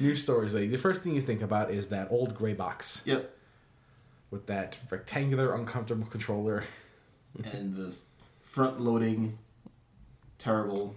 [0.00, 3.34] news stories, like, the first thing you think about is that old gray box Yep.
[4.30, 6.64] with that rectangular, uncomfortable controller.
[7.52, 7.96] and the
[8.42, 9.38] front loading,
[10.38, 10.94] terrible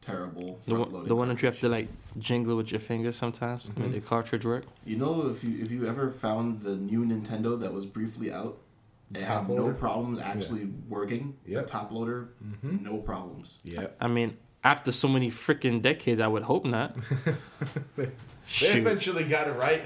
[0.00, 3.64] terrible The one, the one that you have to like jingle with your fingers sometimes
[3.64, 4.64] to make the cartridge work.
[4.84, 8.58] You know, if you if you ever found the new Nintendo that was briefly out,
[9.14, 9.74] it Top had no loader?
[9.74, 11.36] problems actually working.
[11.46, 11.66] Yep.
[11.66, 12.84] The top loader, Mm-hmm.
[12.84, 13.58] no problems.
[13.64, 13.88] Yeah.
[14.00, 16.96] I mean, after so many freaking decades, I would hope not.
[17.96, 18.10] They
[18.46, 18.78] Shoot.
[18.78, 19.82] eventually got it right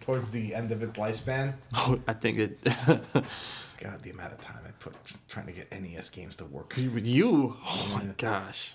[0.00, 1.54] towards the end of its lifespan.
[1.74, 2.62] Oh, I think it.
[2.64, 4.94] God, the amount of time I put
[5.28, 6.74] trying to get NES games to work.
[6.76, 8.74] with you, oh my gosh,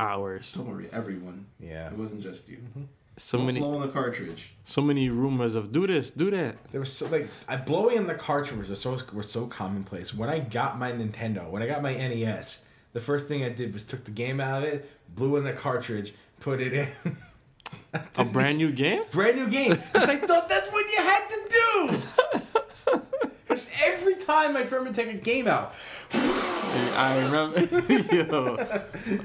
[0.00, 0.52] hours.
[0.52, 1.46] Don't worry, everyone.
[1.58, 1.88] Yeah.
[1.88, 2.56] It wasn't just you.
[2.58, 2.82] Mm-hmm.
[3.16, 4.54] So Don't many, blow on the cartridge.
[4.64, 6.56] so many rumors of do this, do that.
[6.70, 10.14] There was so like I blowing in the cartridges were so were so commonplace.
[10.14, 13.74] When I got my Nintendo, when I got my NES, the first thing I did
[13.74, 16.88] was took the game out of it, blew in the cartridge, put it in.
[18.16, 19.02] A brand new game.
[19.10, 19.72] Brand new game.
[19.72, 21.98] Because I thought that's what you had to do.
[23.50, 25.74] Because every time my friend would take a game out,
[26.12, 27.60] I remember.
[28.14, 28.56] Yo,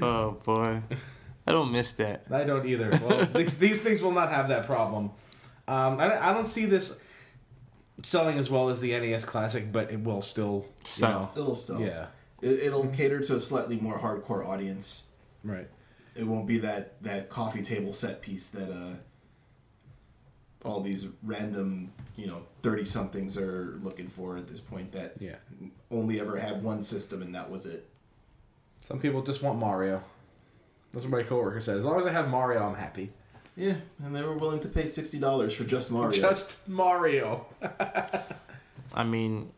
[0.02, 0.82] oh boy,
[1.46, 2.24] I don't miss that.
[2.30, 2.90] I don't either.
[3.02, 5.10] Well, these, these things will not have that problem.
[5.68, 6.98] Um, I, I don't see this
[8.02, 10.66] selling as well as the NES Classic, but it will still.
[10.80, 11.10] You Sell.
[11.34, 11.80] know, It'll still.
[11.80, 12.06] yeah.
[12.42, 15.08] It, it'll cater to a slightly more hardcore audience.
[15.42, 15.68] Right.
[16.14, 18.96] It won't be that that coffee table set piece that uh
[20.66, 25.36] all these random, you know, thirty somethings are looking for at this point that Yeah.
[25.90, 27.88] only ever had one system and that was it.
[28.80, 30.02] Some people just want Mario.
[30.92, 31.76] That's what my coworker said.
[31.78, 33.10] As long as I have Mario, I'm happy.
[33.56, 36.20] Yeah, and they were willing to pay sixty dollars for just Mario.
[36.20, 37.46] Just Mario.
[38.94, 39.52] I mean,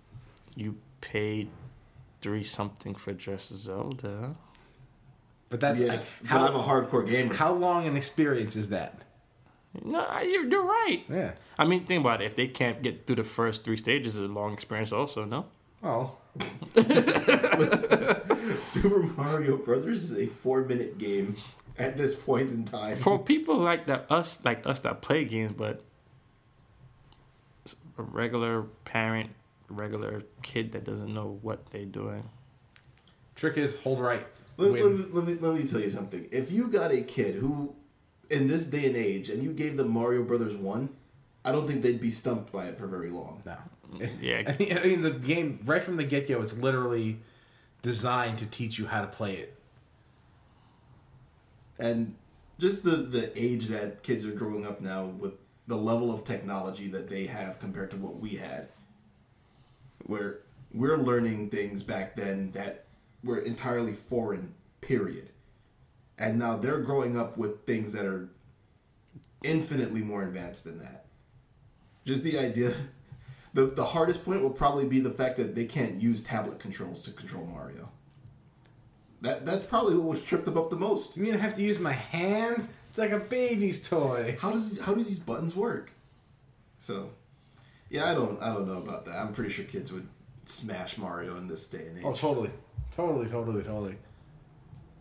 [0.55, 1.49] you paid
[2.21, 4.37] three something for just Zelda.
[5.51, 7.35] But that's yes, how, but I'm a hardcore gamer.
[7.35, 9.01] how long an experience is that?
[9.85, 11.05] No, you're, you're right.
[11.09, 11.33] Yeah.
[11.59, 12.27] I mean, think about it.
[12.27, 14.93] If they can't get through the first three stages, it's a long experience.
[14.93, 15.47] Also, no.
[15.83, 16.17] Oh.
[18.63, 21.37] Super Mario Brothers is a four minute game
[21.79, 22.97] at this point in time.
[22.97, 25.83] For people like that, us like us that play games, but
[27.99, 29.31] a regular parent,
[29.69, 32.29] regular kid that doesn't know what they're doing.
[33.35, 34.27] Trick is hold right.
[34.57, 36.29] Let, let me, let, me, let me tell you something.
[36.33, 37.77] If you got a kid who,
[38.31, 40.89] in this day and age, and you gave them Mario Brothers 1,
[41.45, 43.43] I don't think they'd be stumped by it for very long.
[43.45, 43.57] No.
[44.21, 44.43] Yeah.
[44.47, 47.21] I mean, I mean, the game right from the get go is literally
[47.81, 49.59] designed to teach you how to play it.
[51.79, 52.15] And
[52.59, 55.35] just the, the age that kids are growing up now with
[55.67, 58.69] the level of technology that they have compared to what we had,
[60.05, 60.41] where
[60.73, 62.85] we're learning things back then that
[63.25, 65.31] were entirely foreign, period.
[66.19, 68.29] And now they're growing up with things that are
[69.43, 71.07] infinitely more advanced than that.
[72.05, 72.75] Just the idea.
[73.55, 77.03] The, the hardest point will probably be the fact that they can't use tablet controls
[77.05, 77.89] to control Mario.
[79.23, 81.17] That that's probably what was trip them up the most.
[81.17, 82.73] You mean I have to use my hands?
[82.91, 84.37] It's like a baby's toy.
[84.41, 85.93] How does how do these buttons work?
[86.79, 87.11] So,
[87.91, 89.17] yeah, I don't I don't know about that.
[89.17, 90.07] I'm pretty sure kids would
[90.47, 92.05] smash Mario in this day and age.
[92.07, 92.51] Oh, totally,
[92.93, 93.97] totally, totally, totally.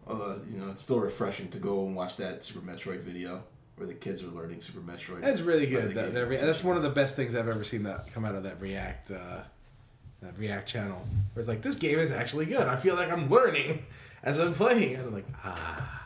[0.09, 3.43] Although you know, it's still refreshing to go and watch that Super Metroid video
[3.75, 5.21] where the kids are learning Super Metroid.
[5.21, 5.93] That's really good.
[5.93, 8.33] That, that re- that's one of the best things I've ever seen that come out
[8.35, 9.41] of that React, uh,
[10.21, 10.97] that React channel.
[11.33, 12.61] Where it's like this game is actually good.
[12.61, 13.85] I feel like I'm learning
[14.23, 16.05] as I'm playing, and I'm like, ah.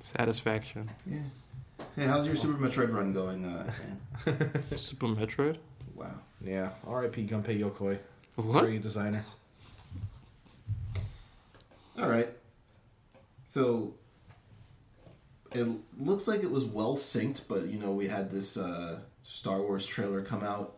[0.00, 0.88] Satisfaction.
[1.04, 1.18] Yeah.
[1.96, 3.44] Hey, how's your Super Metroid run going?
[3.44, 3.72] Uh,
[4.26, 4.62] man?
[4.76, 5.56] Super Metroid.
[5.94, 6.10] wow.
[6.40, 6.70] Yeah.
[6.86, 7.26] R.I.P.
[7.26, 7.98] Gunpei Yokoi,
[8.36, 8.64] What?
[8.64, 9.24] great designer.
[11.98, 12.28] All right.
[13.56, 13.94] So
[15.54, 15.66] it
[15.98, 19.86] looks like it was well synced, but you know we had this uh, Star Wars
[19.86, 20.74] trailer come out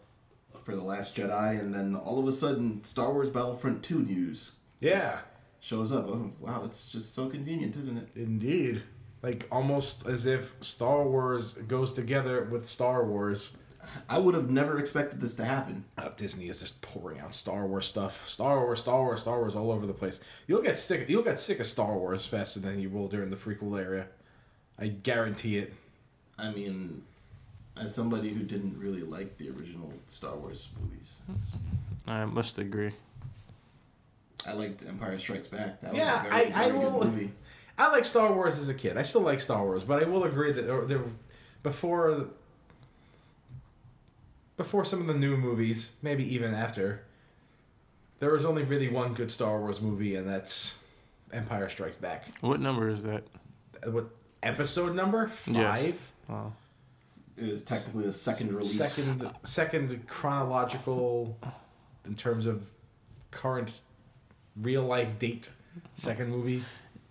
[0.62, 4.58] for the Last Jedi, and then all of a sudden Star Wars Battlefront Two news
[4.78, 5.18] Yeah.
[5.58, 6.06] shows up.
[6.06, 8.08] Oh, wow, that's just so convenient, isn't it?
[8.14, 8.82] Indeed.
[9.22, 13.56] Like almost as if Star Wars goes together with Star Wars.
[14.08, 15.84] I would have never expected this to happen.
[15.96, 18.28] Uh, Disney is just pouring out Star Wars stuff.
[18.28, 20.20] Star Wars, Star Wars, Star Wars all over the place.
[20.46, 21.08] You'll get sick.
[21.08, 24.06] You'll get sick of Star Wars faster than you will during the prequel area.
[24.78, 25.74] I guarantee it.
[26.38, 27.02] I mean,
[27.76, 31.22] as somebody who didn't really like the original Star Wars movies,
[32.06, 32.92] I must agree.
[34.46, 35.80] I liked Empire Strikes Back.
[35.80, 37.32] That was Yeah, a very, I- I very good will- movie.
[37.76, 38.96] I like Star Wars as a kid.
[38.96, 41.02] I still like Star Wars, but I will agree that there, there
[41.62, 42.28] before
[44.58, 47.04] before some of the new movies, maybe even after,
[48.18, 50.76] there was only really one good Star Wars movie, and that's
[51.32, 52.26] Empire Strikes Back.
[52.42, 53.22] What number is that?
[53.86, 54.06] Uh, what
[54.42, 55.72] episode number Yeah.
[55.74, 56.12] five?
[56.28, 56.52] Oh.
[57.36, 58.76] It is technically the second release.
[58.76, 61.38] Second, second chronological
[62.04, 62.66] in terms of
[63.30, 63.70] current
[64.56, 65.52] real life date.
[65.94, 66.64] Second movie.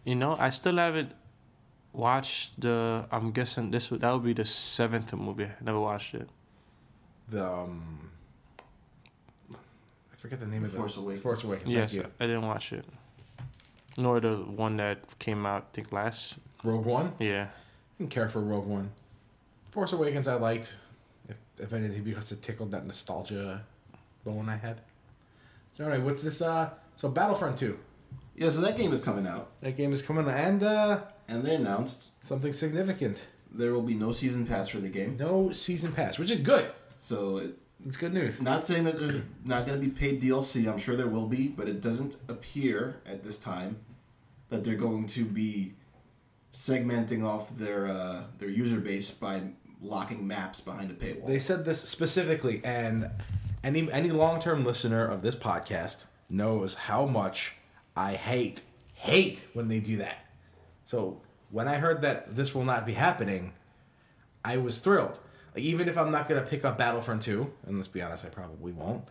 [0.04, 1.14] You know, I still haven't
[1.94, 3.06] watched the.
[3.10, 5.46] I'm guessing this would that would be the seventh movie.
[5.46, 6.28] I never watched it.
[7.30, 8.10] The um,
[9.52, 11.24] I forget the name of Force the Awakens.
[11.24, 11.74] Force Awakens.
[11.74, 12.12] yes, Thank you.
[12.20, 12.86] I didn't watch it.
[13.98, 16.36] Nor the one that came out, I think last.
[16.64, 17.14] Rogue One.
[17.20, 17.48] Yeah.
[17.50, 18.92] I Didn't care for Rogue One.
[19.72, 20.76] Force Awakens I liked,
[21.30, 23.64] if, if anything, because it tickled that nostalgia
[24.24, 24.82] bone I had.
[25.74, 26.42] So anyway, what's this?
[26.42, 27.78] Uh, so Battlefront Two.
[28.36, 31.56] Yeah, so that game is coming out, That game is coming, and uh, and they
[31.56, 33.26] announced something significant.
[33.52, 35.18] there will be no season pass for the game.
[35.18, 36.70] No season pass, which is good.
[37.00, 38.42] So, it, It's good news.
[38.42, 40.72] not saying that there's not going to be paid DLC.
[40.72, 43.80] I'm sure there will be, but it doesn't appear at this time
[44.50, 45.74] that they're going to be
[46.54, 49.42] segmenting off their uh, their user base by
[49.82, 51.28] locking maps behind a paywall.
[51.28, 53.10] They said this specifically, and
[53.64, 57.56] any any long term listener of this podcast knows how much
[57.96, 58.64] I hate
[58.96, 60.26] hate when they do that.
[60.86, 61.22] So
[61.52, 63.54] when I heard that this will not be happening,
[64.44, 65.20] I was thrilled.
[65.58, 68.30] Like, even if I'm not gonna pick up Battlefront two, and let's be honest, I
[68.30, 69.06] probably won't.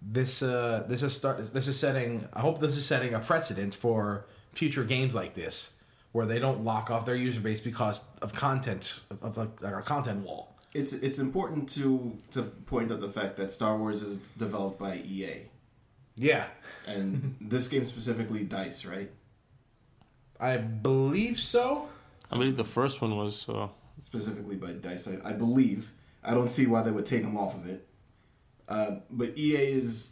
[0.00, 2.26] This uh, this is start this is setting.
[2.32, 4.24] I hope this is setting a precedent for
[4.54, 5.74] future games like this,
[6.12, 9.74] where they don't lock off their user base because of content of, of like, like
[9.74, 10.56] a content wall.
[10.72, 14.96] it's it's important to to point out the fact that Star Wars is developed by
[15.04, 15.42] EA,
[16.16, 16.46] Yeah,
[16.86, 19.10] and this game specifically Dice, right?
[20.40, 21.90] I believe so.
[22.32, 23.46] I believe the first one was.
[23.46, 23.68] Uh,
[24.06, 25.90] Specifically by Dice, I, I believe.
[26.22, 27.86] I don't see why they would take them off of it.
[28.68, 30.10] Uh, but EA is,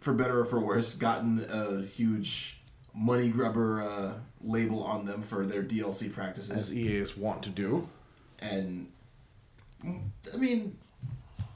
[0.00, 2.60] for better or for worse, gotten a huge
[2.94, 6.50] money grubber uh, label on them for their DLC practices.
[6.50, 7.88] As EA is want to do.
[8.38, 8.88] and
[9.82, 10.76] I mean,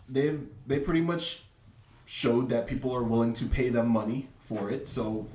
[0.09, 1.43] they they pretty much
[2.07, 5.27] showed that people are willing to pay them money for it, so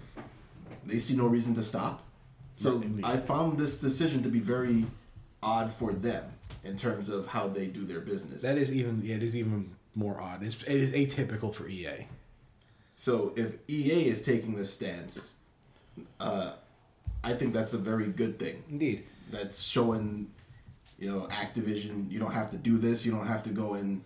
[0.86, 2.03] they see no reason to stop.
[2.55, 3.05] So indeed.
[3.05, 4.86] I found this decision to be very
[5.42, 6.26] odd for them
[6.64, 8.42] in terms of how they do their business.
[8.42, 10.44] That is even yeah, it is even more odd.
[10.44, 12.08] It's, it is atypical for EA.
[12.94, 15.36] so if EA is taking this stance,
[16.20, 16.54] uh,
[17.24, 18.64] I think that's a very good thing.
[18.70, 19.04] Indeed.
[19.32, 20.32] that's showing
[20.98, 24.02] you know activision you don't have to do this you don't have to go in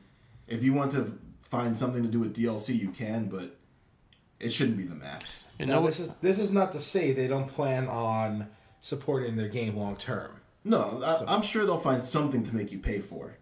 [0.47, 3.55] if you want to find something to do with dlc you can but
[4.39, 5.87] it shouldn't be the maps you know what?
[5.87, 8.47] this is this is not to say they don't plan on
[8.83, 10.29] supporting their game long term.
[10.63, 13.37] No I, i'm sure they'll find something to make you pay for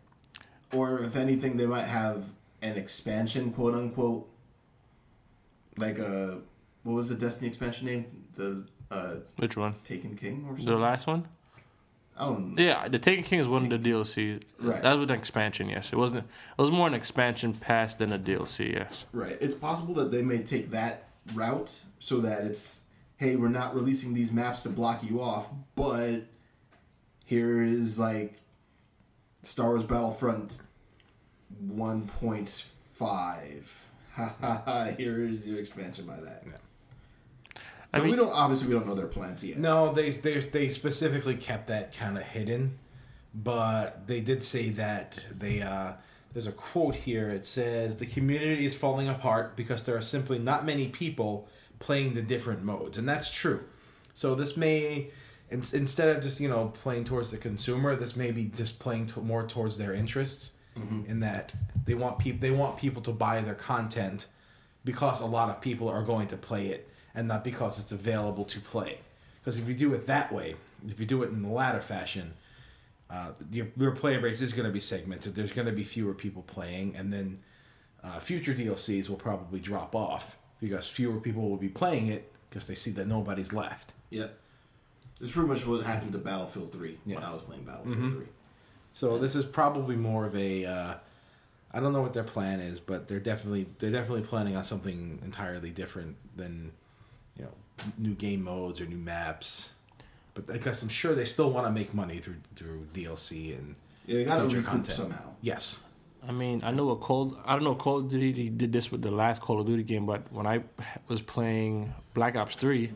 [0.74, 2.24] or if anything they might have
[2.62, 4.28] an expansion quote unquote
[5.78, 6.40] like a
[6.84, 8.06] what was the destiny expansion name
[8.36, 9.76] the uh Which one?
[9.84, 11.28] taken king or The last one?
[12.18, 14.42] i don't know Yeah, the Taken King is one of the DLC.
[14.60, 14.82] Right.
[14.84, 15.70] That was an expansion.
[15.70, 16.26] Yes, it wasn't.
[16.58, 18.74] It was more an expansion pass than a DLC.
[18.74, 19.06] Yes.
[19.14, 19.38] Right.
[19.40, 22.82] It's possible that they may take that route so that it's,
[23.16, 26.26] hey, we're not releasing these maps to block you off, but
[27.32, 28.34] here is like
[29.42, 30.62] Star Wars Battlefront
[31.66, 33.64] 1.5.
[34.16, 34.86] Ha ha ha.
[34.98, 36.44] Here is your expansion by that.
[37.94, 39.58] I So we mean- don't obviously we don't know their plans yet.
[39.60, 42.78] No, they they they specifically kept that kind of hidden,
[43.34, 45.94] but they did say that they uh,
[46.34, 47.30] there's a quote here.
[47.30, 51.48] It says the community is falling apart because there are simply not many people
[51.80, 53.64] playing the different modes, and that's true.
[54.14, 55.12] So this may
[55.52, 59.08] in, instead of just you know playing towards the consumer, this may be just playing
[59.08, 60.52] to, more towards their interests.
[61.06, 61.54] In that
[61.86, 64.28] they want people they want people to buy their content
[64.86, 68.46] because a lot of people are going to play it and not because it's available
[68.46, 69.00] to play.
[69.40, 70.56] Because if you do it that way,
[70.88, 72.34] if you do it in the latter fashion,
[73.10, 75.36] uh, your, your player base is going to be segmented.
[75.36, 77.40] There's going to be fewer people playing, and then
[78.04, 82.68] uh, future DLCs will probably drop off because fewer people will be playing it because
[82.68, 83.94] they see that nobody's left.
[84.10, 84.28] Yeah.
[85.22, 87.22] It's pretty much what happened to Battlefield 3 when Yeah.
[87.22, 87.30] Mm-hmm.
[87.30, 88.26] I was playing Battlefield 3.
[88.94, 90.66] So this is probably more of a.
[90.66, 90.94] Uh,
[91.74, 95.20] I don't know what their plan is, but they're definitely they're definitely planning on something
[95.24, 96.74] entirely different than,
[97.38, 97.52] you know,
[97.98, 99.72] new game modes or new maps.
[100.34, 104.18] But because I'm sure they still want to make money through through DLC and Yeah,
[104.18, 104.98] they got to Future recoup content.
[104.98, 105.30] somehow.
[105.42, 105.80] yes,
[106.28, 107.38] I mean, I know a Call.
[107.46, 107.76] I don't know.
[107.76, 110.64] Call of Duty did this with the last Call of Duty game, but when I
[111.08, 112.92] was playing Black Ops Three,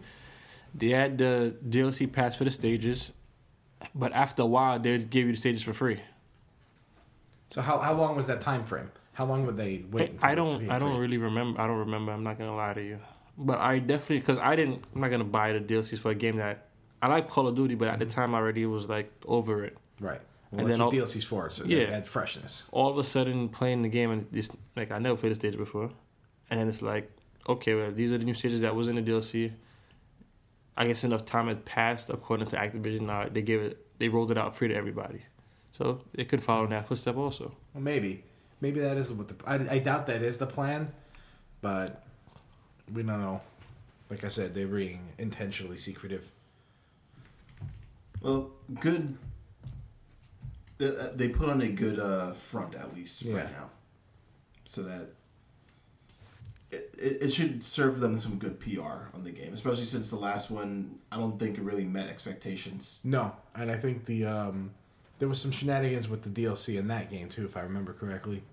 [0.76, 3.12] they had the DLC pass for the stages,
[3.96, 6.02] but after a while, they would give you the stages for free.
[7.50, 8.92] So how, how long was that time frame?
[9.14, 10.18] How long would they wait?
[10.22, 10.70] I don't.
[10.70, 11.00] I don't free?
[11.00, 11.62] really remember.
[11.62, 12.12] I don't remember.
[12.12, 13.00] I'm not gonna lie to you,
[13.38, 14.84] but I definitely because I didn't.
[14.94, 16.68] I'm not gonna buy the DLCs for a game that
[17.02, 18.14] I like Call of Duty, but at the mm-hmm.
[18.14, 19.78] time I already was like over it.
[20.02, 20.20] Right.
[20.52, 21.48] Well, And then all- DLC's for.
[21.48, 21.86] It, so Yeah.
[21.86, 22.64] add freshness.
[22.72, 25.56] all of a sudden playing the game and this like I never played the stage
[25.56, 25.92] before,
[26.50, 27.10] and then it's like,
[27.48, 29.54] okay, well these are the new stages that was in the DLC.
[30.78, 33.02] I guess enough time had passed according to Activision.
[33.02, 35.22] Now they gave it, they rolled it out free to everybody,
[35.72, 37.56] so it could follow in that footstep also.
[37.74, 38.24] Well, maybe,
[38.62, 39.36] maybe that is what the.
[39.46, 40.92] I, I doubt that is the plan,
[41.62, 42.04] but
[42.94, 43.42] we don't know.
[44.10, 46.30] Like I said, they're being intentionally secretive.
[48.22, 49.18] Well, good.
[50.78, 53.38] They, they put on a good uh, front at least Yeah.
[53.38, 53.70] right now,
[54.66, 55.08] so that
[56.76, 60.18] it, it, it should serve them some good PR on the game, especially since the
[60.18, 63.00] last one I don't think it really met expectations.
[63.04, 64.72] No, and I think the um,
[65.20, 68.44] there was some shenanigans with the DLC in that game too, if I remember correctly.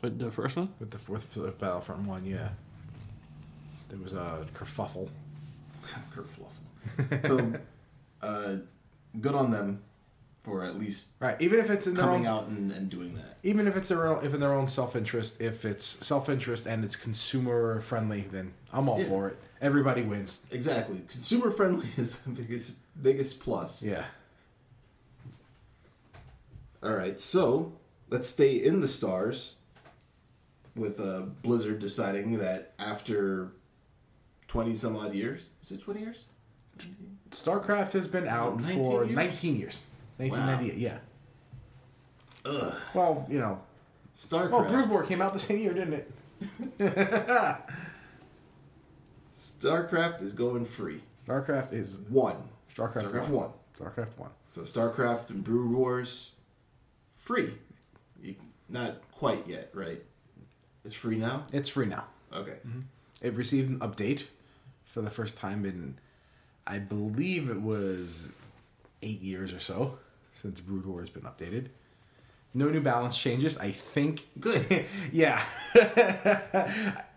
[0.00, 2.50] But the first one, With the fourth Battlefront one, yeah,
[3.90, 5.10] there was a kerfuffle.
[6.14, 7.26] Kerfluffle.
[7.26, 7.60] so,
[8.22, 8.56] uh,
[9.20, 9.82] good on them
[10.42, 13.14] for at least Right, even if it's in their coming own, out and, and doing
[13.14, 13.36] that.
[13.42, 16.66] even if it's their own, if in their own self interest, if it's self interest
[16.66, 19.04] and it's consumer friendly, then I'm all Yeah.
[19.08, 19.38] for it.
[19.60, 20.46] Everybody wins.
[20.50, 23.82] Exactly, consumer friendly is the biggest biggest plus.
[23.82, 24.04] Yeah.
[26.82, 27.72] All right, so
[28.08, 29.56] let's stay in the stars
[30.74, 33.52] with uh, Blizzard deciding that after
[34.48, 36.24] 20 some odd years, is it 20 years?
[37.30, 39.14] StarCraft has been out 19 for years?
[39.14, 39.86] 19 years.
[40.20, 40.98] 1998, yeah.
[42.44, 42.74] Ugh.
[42.94, 43.60] Well, you know.
[44.16, 44.50] StarCraft.
[44.50, 46.10] Well, Brood War came out the same year, didn't it?
[49.34, 51.00] StarCraft is going free.
[51.26, 52.36] StarCraft is One.
[52.74, 53.32] StarCraft, StarCraft 1.
[53.32, 53.50] one.
[53.78, 54.30] StarCraft 1.
[54.50, 56.36] So StarCraft and Brood Wars,
[57.14, 57.54] free.
[58.22, 58.36] You-
[58.68, 60.02] Not quite yet, right?
[60.84, 61.46] It's free now?
[61.52, 62.04] It's free now.
[62.32, 62.58] Okay.
[62.66, 62.80] Mm-hmm.
[63.22, 64.24] It received an update
[64.84, 65.98] for the first time in,
[66.66, 68.32] I believe it was
[69.02, 69.98] eight years or so
[70.40, 71.66] since Brood War has been updated.
[72.52, 73.58] No new balance changes.
[73.58, 74.26] I think.
[74.40, 74.86] Good.
[75.12, 75.42] yeah.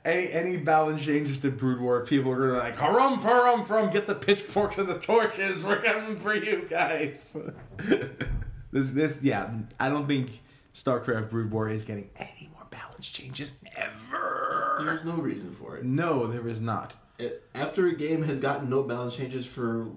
[0.05, 4.05] any any balance changes to Brood War, people are gonna like harum harum from get
[4.05, 5.63] the pitchforks and the torches.
[5.63, 7.35] We're coming for you guys.
[8.71, 9.49] this this yeah.
[9.79, 10.41] I don't think
[10.73, 14.81] StarCraft Brood War is getting any more balance changes ever.
[14.85, 15.83] There's no reason for it.
[15.83, 16.95] No, there is not.
[17.17, 19.87] It- After a game has gotten no balance changes for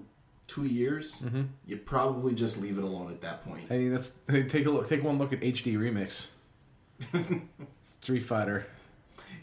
[0.47, 1.43] two years, Mm-hmm.
[1.65, 3.65] you probably just leave it alone at that point.
[3.69, 4.87] I mean, that's take a look.
[4.87, 6.27] Take one look at HD Remix.
[8.01, 8.65] Street Fighter.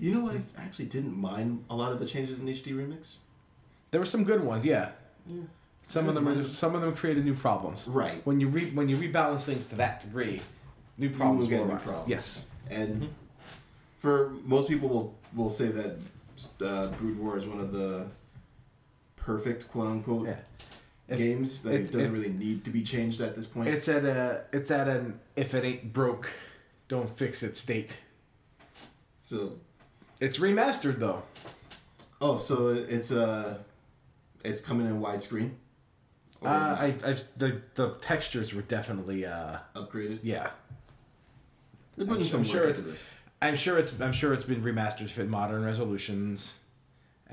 [0.00, 0.34] You know, what?
[0.58, 3.16] I actually didn't mind a lot of the changes in HD Remix.
[3.90, 4.90] There were some good ones, yeah.
[5.26, 5.42] Yeah.
[5.86, 7.86] Some of them are just, some of them created new problems.
[7.86, 8.24] Right.
[8.26, 10.40] When you re, when you rebalance things to that degree,
[10.98, 11.82] new problems get will new arise.
[11.84, 12.08] problems.
[12.10, 12.44] Yes.
[12.70, 13.08] And
[13.98, 15.98] for most people will will say that
[16.64, 18.06] uh, Brood War is one of the
[19.16, 20.36] perfect quote unquote Yeah.
[21.08, 23.68] If- games that it doesn't it- really need to be changed at this point.
[23.68, 26.30] It's at a it's at an if it ain't broke,
[26.88, 28.00] don't fix it state.
[29.20, 29.58] so
[30.20, 31.22] It's remastered though.
[32.20, 33.58] oh, so it's uh
[34.44, 35.52] it's coming in widescreen.
[36.42, 36.48] Uh,
[36.78, 40.20] I, I the the textures were definitely uh upgraded.
[40.22, 40.50] yeah.
[41.96, 43.16] They're putting I'm some sure work into this.
[43.40, 46.58] I'm sure it's I'm sure it's been remastered to fit modern resolutions,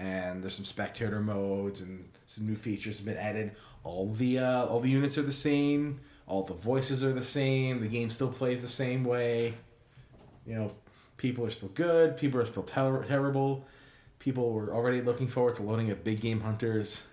[0.02, 3.52] and there's some spectator modes and some new features have been added.
[3.84, 6.00] All the uh, all the units are the same.
[6.26, 7.82] All the voices are the same.
[7.82, 9.54] The game still plays the same way.
[10.46, 10.72] You know,
[11.18, 12.18] people are still good.
[12.18, 13.66] People are still ter- terrible.
[14.20, 17.04] People were already looking forward to loading at Big Game Hunters.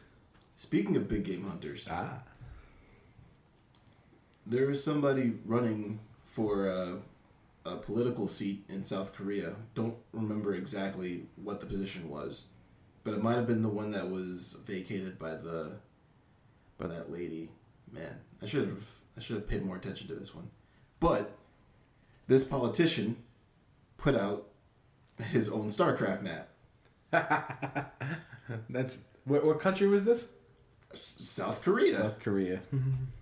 [0.56, 2.18] Speaking of big game hunters, Ah,
[4.46, 6.94] there is somebody running for uh,
[7.64, 9.54] a political seat in South Korea.
[9.74, 12.46] Don't remember exactly what the position was,
[13.08, 15.76] but it might have been the one that was vacated by the
[16.76, 17.50] by that lady.
[17.90, 18.86] Man, I should have
[19.16, 20.50] I should have paid more attention to this one.
[21.00, 21.30] But
[22.26, 23.16] this politician
[23.96, 24.48] put out
[25.30, 26.50] his own StarCraft map.
[28.68, 30.28] that's what, what country was this?
[30.94, 31.96] South Korea.
[31.96, 32.60] South Korea.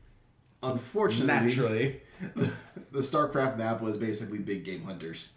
[0.65, 2.01] Unfortunately, Naturally.
[2.35, 5.35] the StarCraft map was basically big game hunters.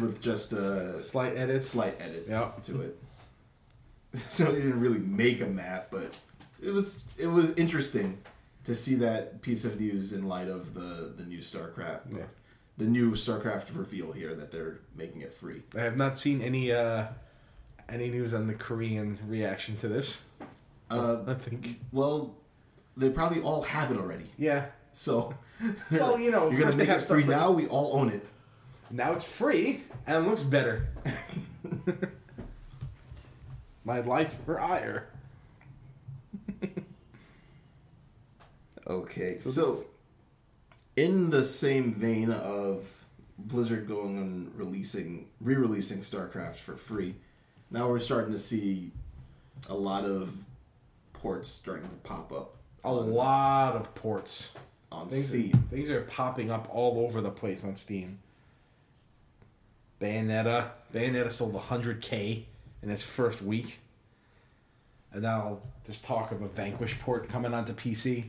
[0.00, 2.62] With just a Slight edit, slight edit Yep.
[2.64, 2.98] to it.
[4.28, 6.16] So they didn't really make a map, but
[6.62, 8.18] it was it was interesting
[8.64, 12.22] to see that piece of news in light of the the new StarCraft, Yeah.
[12.78, 15.62] the new StarCraft reveal here that they're making it free.
[15.76, 17.06] I have not seen any uh,
[17.90, 20.24] any news on the Korean reaction to this.
[20.90, 21.80] Uh, I think.
[21.92, 22.36] well,
[22.96, 24.30] they probably all have it already.
[24.38, 24.66] Yeah.
[24.92, 25.34] So,
[25.90, 27.50] Well, you know, you're gonna make it free now.
[27.50, 28.26] We all own it.
[28.90, 30.88] Now it's free and looks better.
[33.84, 35.04] My life for Aiur.
[38.88, 39.84] Okay, So so, this
[40.94, 43.04] in the same vein of
[43.36, 47.16] Blizzard going and releasing, re-releasing StarCraft for free,
[47.70, 48.92] now we're starting to see
[49.68, 50.32] a lot of
[51.12, 54.52] ports starting to pop up A lot of ports.
[54.92, 55.50] on Things Steam.
[55.68, 58.20] Things are popping up all over the place on Steam.
[60.00, 60.70] Bayonetta.
[60.94, 62.44] Bayonetta sold 100k
[62.82, 63.80] in its first week.
[65.12, 68.24] And now there's talk of a Vanquish port coming onto PC.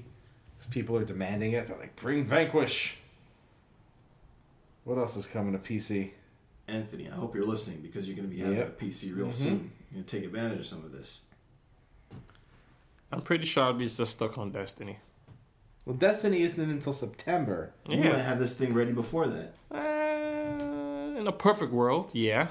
[0.57, 1.67] Because people are demanding it.
[1.67, 2.97] They're like, bring Vanquish.
[4.85, 6.11] What else is coming to PC?
[6.67, 8.81] Anthony, I hope you're listening because you're going to be having Yep.
[8.81, 9.71] a PC real soon.
[9.91, 11.23] You're going to take advantage of some of this.
[13.11, 14.97] I'm pretty sure I'll be just stuck on Destiny.
[15.85, 17.71] Well, Destiny isn't until September.
[17.87, 19.53] You might have this thing ready before that.
[19.71, 19.77] Uh,
[21.27, 22.47] in a perfect world, yeah.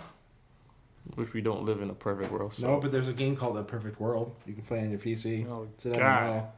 [1.14, 2.54] Which we don't live in a perfect world.
[2.54, 4.34] So No, but there's a game called A Perfect World.
[4.44, 5.48] You can play on your PC.
[5.48, 6.48] Oh, It's an God.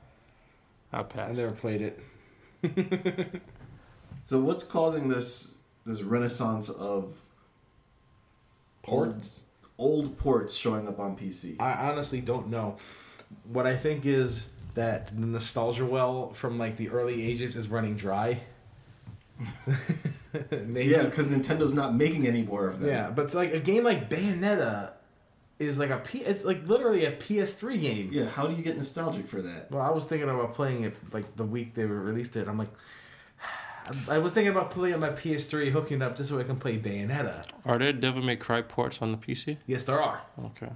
[0.93, 2.01] I'll I never played it.
[4.25, 5.55] So what's causing this
[5.87, 7.17] this renaissance of
[8.83, 9.45] Ports?
[9.79, 11.59] old, old ports showing up on PC?
[11.59, 12.77] I honestly don't know.
[13.45, 17.97] What I think is that the nostalgia well from like the early ages is running
[17.97, 18.41] dry.
[20.51, 20.91] Maybe.
[20.91, 22.91] yeah, because Nintendo's not making any more of them.
[22.91, 24.93] Yeah, but it's like a game like Bayonetta
[25.59, 26.21] is like a P.
[26.21, 28.11] It's like literally a PS3 game.
[28.13, 29.71] Yeah, how do you get nostalgic for that?
[29.71, 32.49] Well, I was thinking about playing it like the week they released it.
[32.49, 32.71] I'm like,
[34.09, 36.45] I was thinking about putting it on my PS3, hooking it up just so I
[36.45, 37.45] can play Bayonetta.
[37.65, 39.59] Are there Devil May Cry ports on the PC?
[39.67, 40.23] Yes, there are.
[40.47, 40.71] Okay.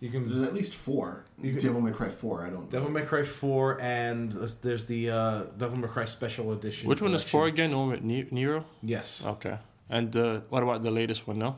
[0.00, 1.24] You can There's at least four.
[1.42, 4.86] You can- Devil May Cry 4, I don't Devil May Cry 4 and there's- there's
[4.86, 6.88] the uh, Devil May Cry Special Edition.
[6.88, 7.70] Which one is four again?
[7.70, 8.64] The one with Ne- Nero?
[8.82, 9.22] Yes.
[9.26, 9.58] Okay.
[9.90, 11.38] And uh, what about the latest one?
[11.38, 11.56] No.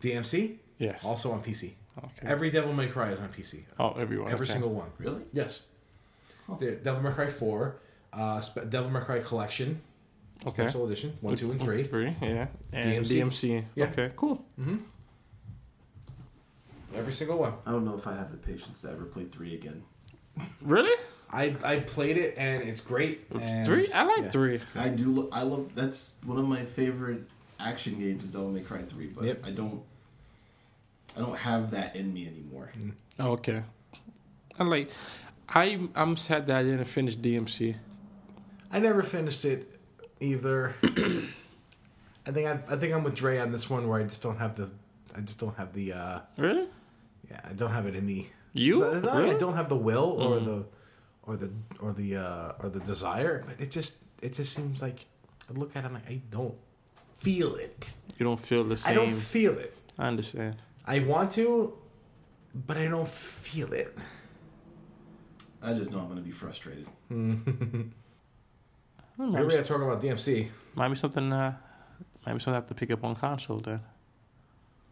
[0.00, 1.04] DMC Yes.
[1.04, 1.72] also on PC.
[1.98, 2.26] Okay.
[2.28, 3.64] Every Devil May Cry is on PC.
[3.78, 4.30] Oh, everyone.
[4.32, 4.52] Every okay.
[4.54, 4.90] single one.
[4.98, 5.22] Really?
[5.32, 5.62] Yes.
[6.46, 6.56] Huh.
[6.60, 7.76] The Devil May Cry 4,
[8.12, 9.80] uh, Spe- Devil May Cry Collection,
[10.46, 10.64] Okay.
[10.64, 11.82] Special Edition, 1, 2, and 3.
[11.84, 12.46] Three, yeah.
[12.72, 13.16] And DMC.
[13.22, 13.64] DMC.
[13.74, 13.86] Yeah.
[13.86, 14.44] Okay, cool.
[14.60, 14.76] Mm-hmm.
[16.96, 17.54] Every single one.
[17.66, 19.82] I don't know if I have the patience to ever play 3 again.
[20.62, 20.96] Really?
[21.30, 23.26] I, I played it and it's great.
[23.38, 23.90] And, three?
[23.92, 24.30] I like yeah.
[24.30, 24.60] three.
[24.76, 25.12] I do.
[25.12, 25.74] Lo- I love.
[25.74, 27.28] That's one of my favorite
[27.58, 29.46] action games is Devil May Cry 3, but Yep.
[29.46, 29.82] I don't.
[31.16, 32.70] I don't have that in me anymore.
[33.18, 33.62] Oh, okay.
[34.58, 34.90] I like.
[35.48, 37.76] I I'm sad that I didn't finish DMC.
[38.70, 39.78] I never finished it
[40.20, 40.74] either.
[40.82, 44.38] I think I, I think I'm with Dre on this one where I just don't
[44.38, 44.70] have the
[45.14, 46.66] I just don't have the uh Really?
[47.30, 48.30] Yeah I don't have it in me.
[48.52, 48.74] You?
[48.74, 49.38] It's not like I Really?
[49.38, 50.64] don't have the will or the
[51.22, 51.50] or the
[51.80, 55.06] or the uh or the desire, but it just it just seems like
[55.50, 56.54] I look at it I'm like I don't
[57.14, 57.92] feel it.
[58.18, 58.92] You don't feel the same.
[58.92, 59.76] I don't feel it.
[59.98, 60.56] I understand.
[60.86, 61.76] I want to,
[62.54, 63.96] but I don't feel it.
[65.62, 66.86] I just know I'm going to be frustrated.
[67.10, 67.42] Maybe
[69.18, 71.32] Maybe, we gotta talk about DMC might be something.
[71.32, 71.54] Uh,
[72.26, 73.80] maybe something I have to pick up on console then.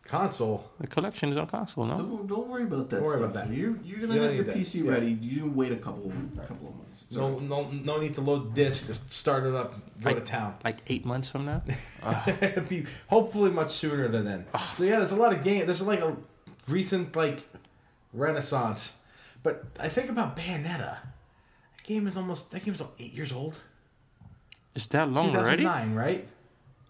[0.07, 0.70] Console.
[0.80, 1.96] The collection is on console, no?
[1.96, 3.30] Don't, don't worry about that Don't worry stuff.
[3.30, 3.55] about that.
[3.55, 4.57] You're you're gonna You have your need that.
[4.57, 4.90] PC Yeah.
[4.92, 5.12] ready.
[5.12, 7.02] You can wait a couple couple of months.
[7.05, 7.42] It's No, alright.
[7.42, 8.86] no, no need to load the disc.
[8.86, 9.74] Just start it up.
[10.02, 10.55] Go to town.
[10.64, 11.62] Like eight months from now.
[12.68, 14.46] Be hopefully much sooner than then.
[14.55, 14.74] Ah.
[14.76, 15.66] So yeah, there's a lot of game.
[15.66, 16.16] There's like a
[16.68, 17.46] recent like
[18.12, 18.94] renaissance.
[19.42, 20.98] But I think about Bayonetta.
[21.76, 23.59] That game is almost that game is eight years old.
[24.74, 25.64] Is that long already?
[25.64, 26.26] Nine, right?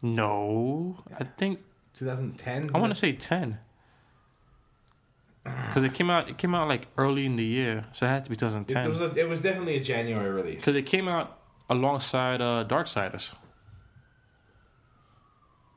[0.03, 1.61] No, I think
[1.95, 2.71] 2010.
[2.75, 3.59] I want to say ten.
[5.45, 8.25] Because it came out, it came out like early in the year, so it had
[8.25, 9.11] to be It, was 2010.
[9.11, 10.57] a, it was definitely a January release.
[10.57, 11.39] Because it came out
[11.69, 13.35] alongside uh, Darksiders.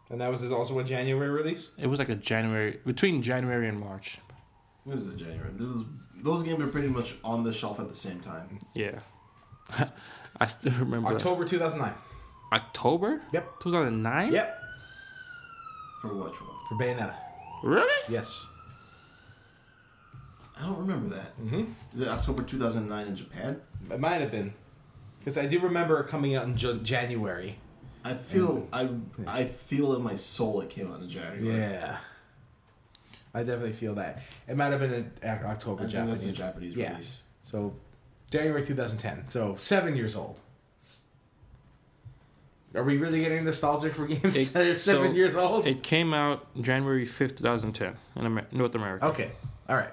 [0.10, 1.72] and that was also a January release.
[1.78, 4.20] It was like a January between January and March.
[4.86, 5.50] It was the January.
[5.54, 5.86] Those
[6.24, 8.60] those games are pretty much on the shelf at the same time.
[8.74, 9.00] Yeah,
[10.40, 11.94] I still remember October 2009.
[12.54, 13.22] October.
[13.34, 13.60] Yep.
[13.60, 14.32] 2009.
[14.32, 14.64] Yep.
[16.02, 16.50] For which one?
[16.70, 17.16] For Bayonetta.
[17.64, 17.94] Really?
[18.10, 18.46] Yes.
[20.60, 21.40] I don't remember that.
[21.40, 21.64] Mm-hmm.
[21.96, 23.62] Is it October 2009 in Japan?
[23.92, 24.54] It might have been.
[25.20, 27.58] Because I do remember it coming out in J- January.
[28.04, 28.90] I feel I
[29.28, 31.60] I feel in my soul it came out in January.
[31.60, 31.98] Yeah.
[33.34, 34.22] I definitely feel that.
[34.48, 36.26] It might have been in Oc- I October think Japanese.
[36.26, 36.92] that's a Japanese Yeah.
[36.92, 37.24] release.
[37.44, 37.76] So,
[38.32, 39.26] January 2010.
[39.30, 40.40] So, seven years old.
[42.76, 45.66] Are we really getting nostalgic for games It- that are seven so years old?
[45.66, 49.06] It came out January 5th, 2010 in Amer- North America.
[49.08, 49.32] okay.
[49.70, 49.92] All right.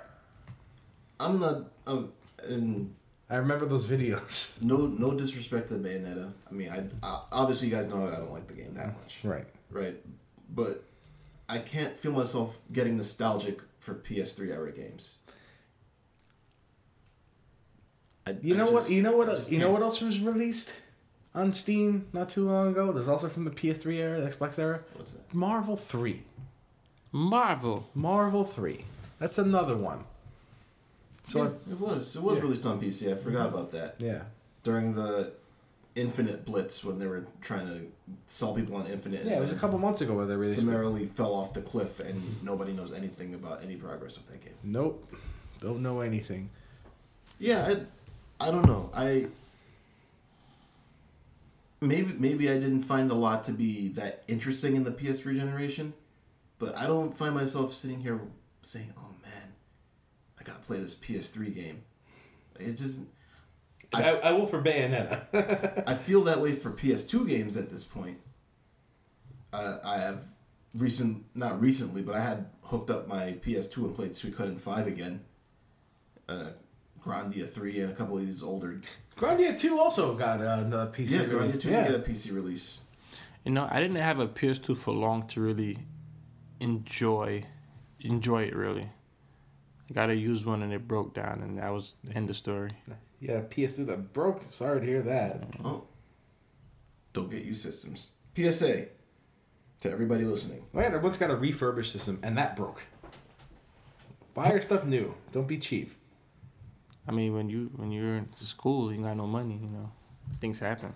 [1.21, 1.63] I'm not.
[1.87, 2.13] Um,
[2.49, 2.95] and
[3.31, 4.61] I remember those videos.
[4.63, 6.33] no no disrespect to Bayonetta.
[6.51, 9.21] I mean, I, I obviously you guys know I don't like the game that much,
[9.25, 9.47] Right.
[9.71, 9.97] right?
[10.53, 10.85] But
[11.49, 15.19] I can't feel myself getting nostalgic for PS3 era games.
[18.27, 18.91] I, You I know just- what?
[18.91, 19.27] You know I what?
[19.29, 20.73] just Else, you know what else was released
[21.35, 22.93] on Steam not too long ago?
[22.93, 24.81] There's also from the PS3 era, the Xbox era.
[24.95, 25.35] What's that?
[25.35, 26.23] Marvel 3.
[27.13, 27.89] Marvel.
[27.95, 28.85] Marvel 3.
[29.19, 30.05] That's another one.
[31.25, 32.17] So yeah, it was.
[32.17, 32.43] It was Yeah.
[32.43, 33.13] released on PC.
[33.13, 34.23] I forgot about that yeah.
[34.63, 35.33] during the
[35.95, 37.87] Infinite Blitz when they were trying to
[38.27, 39.25] sell people on Infinite.
[39.25, 40.63] Yeah, it was a couple months ago where they released it.
[40.63, 44.55] Summarily fell off the cliff, and nobody knows anything about any progress of that game.
[44.63, 45.09] Nope.
[45.61, 46.51] Don't know anything.
[47.39, 47.75] Yeah,
[48.41, 48.91] I, I don't know.
[48.93, 49.29] I
[51.89, 55.95] maybe maybe I didn't find a lot to be that interesting in the PS3 generation,
[56.59, 58.21] but I don't find myself sitting here
[58.63, 59.53] saying, "Oh man,
[60.39, 61.83] I gotta play this PS3 game."
[62.59, 63.01] It just
[63.95, 65.85] I, I will for Bayonetta.
[65.87, 68.19] I feel that way for PS2 games at this point.
[69.53, 70.25] Uh, I have
[70.75, 75.25] recent, not recently, but I had hooked up my PS2 and played Suikoden 5 again.
[76.29, 76.51] Uh,
[77.03, 78.81] Grandia 3 and a couple of these older.
[79.17, 81.57] Grandia 2 also got uh, another PC Yeah, release.
[81.57, 81.85] Grandia 2 yeah.
[81.85, 82.81] did get a PC release.
[83.45, 85.79] You know, I didn't have a PS2 for long to really
[86.61, 87.45] enjoy
[88.01, 88.55] enjoy it.
[88.57, 88.91] Really,
[89.91, 92.37] I got to use one and it broke down, and that was the end of
[92.37, 92.73] story.
[93.21, 94.43] Yeah, PS2 that broke.
[94.43, 95.45] Sorry to hear that.
[95.65, 95.85] Oh.
[97.13, 98.13] Don't get you systems.
[98.37, 98.87] PSA
[99.81, 100.65] to everybody listening.
[100.73, 102.83] Man, everyone's got a refurbished system, and that broke.
[104.33, 105.15] Buy your stuff new.
[105.33, 105.93] Don't be cheap.
[107.07, 109.61] I mean, when you when you're in school, you got no money.
[109.63, 109.91] You know,
[110.41, 110.95] things happen.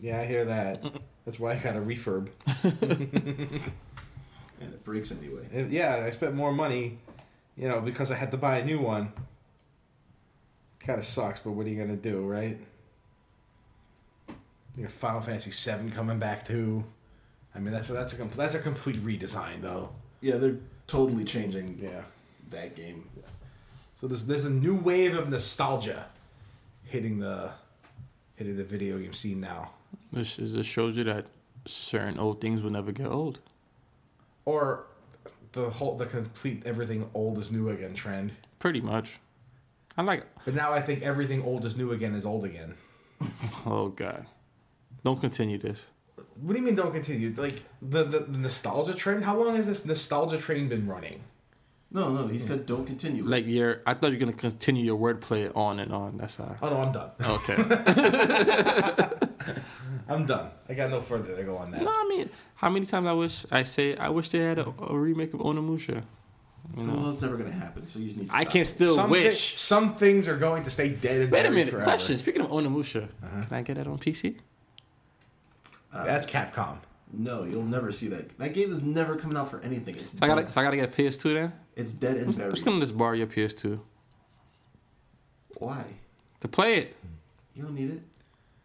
[0.00, 0.82] Yeah, I hear that.
[1.24, 2.28] That's why I got a refurb.
[4.60, 5.48] And it breaks anyway.
[5.52, 6.98] And yeah, I spent more money,
[7.56, 9.12] you know, because I had to buy a new one.
[10.86, 12.58] Kind of sucks, but what are you gonna do, right?
[14.76, 16.84] You got Final Fantasy VII coming back too.
[17.56, 19.90] I mean, that's a, that's a com- that's a complete redesign, though.
[20.20, 22.02] Yeah, they're totally changing Yeah.
[22.50, 23.08] that game.
[24.02, 26.06] So there's there's a new wave of nostalgia
[26.82, 27.52] hitting the
[28.34, 29.70] hitting the video game scene now.
[30.10, 31.26] This is just shows you that
[31.66, 33.38] certain old things will never get old.
[34.44, 34.86] Or
[35.52, 38.32] the whole the complete everything old is new again trend.
[38.58, 39.20] Pretty much.
[39.96, 40.22] I like.
[40.22, 40.28] It.
[40.46, 42.74] But now I think everything old is new again is old again.
[43.64, 44.26] Oh God,
[45.04, 45.86] don't continue this.
[46.40, 47.32] What do you mean don't continue?
[47.36, 49.22] Like the, the, the nostalgia trend?
[49.22, 51.20] How long has this nostalgia train been running?
[51.94, 52.42] No, no, he hmm.
[52.42, 53.24] said don't continue.
[53.24, 56.16] Like you're, I thought you're gonna continue your wordplay on and on.
[56.16, 56.56] That's how.
[56.62, 57.10] Oh no, I'm done.
[57.20, 57.54] Okay.
[60.08, 60.50] I'm done.
[60.68, 61.82] I got no further to go on that.
[61.82, 64.72] no, I mean, how many times I wish I say I wish they had a,
[64.88, 66.02] a remake of Onimusha.
[66.76, 67.86] You know, well, it's never gonna happen.
[67.86, 68.28] So you just need.
[68.28, 68.66] To I can it.
[68.66, 69.60] still Some, thi- wish.
[69.60, 71.70] some things are going to stay dead and Wait a buried minute.
[71.72, 71.84] forever.
[71.84, 72.18] Question.
[72.18, 73.42] Speaking of Onimusha, uh-huh.
[73.42, 74.38] can I get that on PC?
[75.92, 76.78] That's Capcom.
[77.12, 78.38] No, you'll never see that.
[78.38, 79.96] That game is never coming out for anything.
[79.96, 81.52] It's So I gotta, so I gotta get a PS2 then.
[81.76, 82.54] It's dead and I'm buried.
[82.54, 83.78] just gonna just borrow your PS2
[85.58, 85.84] Why?
[86.40, 86.96] to play it.
[87.54, 88.00] You don't need it.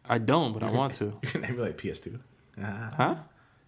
[0.09, 1.05] I don't, but I want to.
[1.23, 2.19] You can emulate PS2.
[2.63, 2.93] Ah.
[2.95, 3.15] Huh?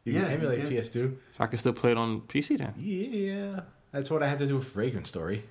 [0.05, 0.69] You Yeah, can you emulate can.
[0.71, 1.15] PS2.
[1.31, 2.73] So I can still play it on PC then.
[2.77, 3.61] Yeah,
[3.91, 5.43] that's what I had to do with Vagrant Story.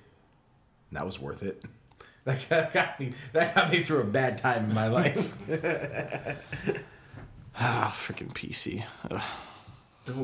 [0.91, 1.63] That was worth it.
[2.25, 3.13] That got- got me.
[3.31, 5.49] That got me through a bad time in my life.
[7.57, 8.83] Ah, freaking PC.
[9.11, 9.21] Ugh.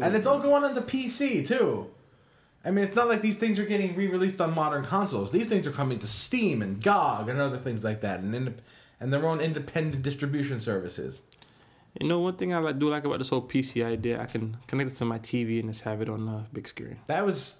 [0.01, 1.87] And it's all going on the PC too.
[2.63, 5.31] I mean, it's not like these things are getting re-released on modern consoles.
[5.31, 8.57] These things are coming to Steam and GOG and other things like that, and indep-
[8.99, 11.21] and their own independent distribution services.
[11.99, 14.91] You know, one thing I do like about this whole PC idea, I can connect
[14.91, 16.97] it to my TV and just have it on the big screen.
[17.07, 17.59] That was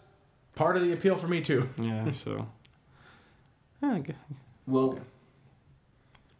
[0.55, 1.70] part of the appeal for me too.
[1.80, 2.47] Yeah, so.
[3.84, 3.99] Yeah,
[4.66, 4.97] Well,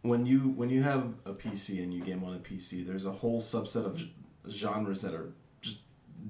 [0.08, 3.12] when you when you have a PC and you game on a PC, there's a
[3.12, 4.02] whole subset of
[4.48, 5.78] genres that are just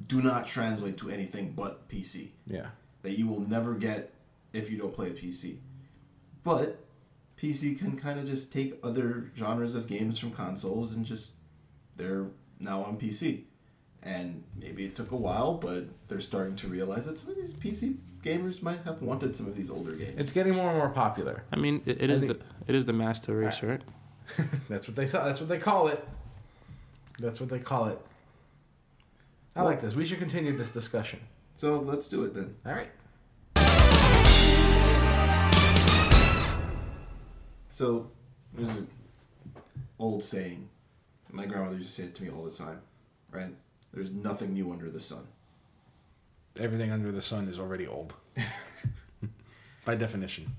[0.06, 2.68] do not translate to anything but PC Yeah.
[3.02, 4.12] that you will never get
[4.52, 5.58] if you don't play a PC.
[6.44, 6.84] But
[7.36, 11.32] PC can kind of just take other genres of games from consoles and just
[11.96, 12.28] they're
[12.60, 13.44] now on PC.
[14.06, 17.52] And maybe it took a while, but they're starting to realize that some of these
[17.54, 20.14] PC gamers might have wanted some of these older games.
[20.16, 21.42] It's getting more and more popular.
[21.52, 23.82] I mean, it, it I is think- the it is the master race, right?
[24.68, 25.24] That's what they saw.
[25.24, 26.06] That's what they call it.
[27.18, 27.98] That's what they call it.
[29.56, 29.94] I like this.
[29.96, 31.18] We should continue this discussion.
[31.56, 32.54] so let's do it then.
[32.64, 32.90] All right.
[37.70, 38.10] So
[38.54, 38.86] there's an
[39.98, 40.68] old saying.
[41.32, 42.80] My grandmother used to say it to me all the time,
[43.30, 43.50] right?
[43.96, 45.26] There's nothing new under the sun.
[46.60, 48.12] Everything under the sun is already old.
[49.86, 50.52] By definition.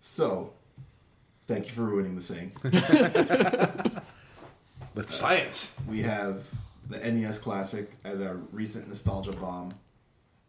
[0.00, 0.52] So,
[1.46, 2.52] thank you for ruining the saying.
[4.94, 5.74] But science.
[5.88, 6.44] we have
[6.90, 9.72] the NES Classic as our recent nostalgia bomb.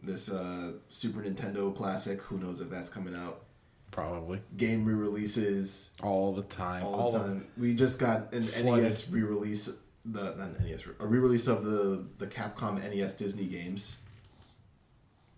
[0.02, 3.44] This uh, Super Nintendo Classic, who knows if that's coming out.
[3.92, 4.42] Probably.
[4.58, 6.84] Game re-releases All the time.
[6.84, 7.48] all, the time.
[7.58, 8.84] We just got an Flooded.
[8.84, 13.98] NES re-release, the not NES, a re-release of the the Capcom NES Disney games.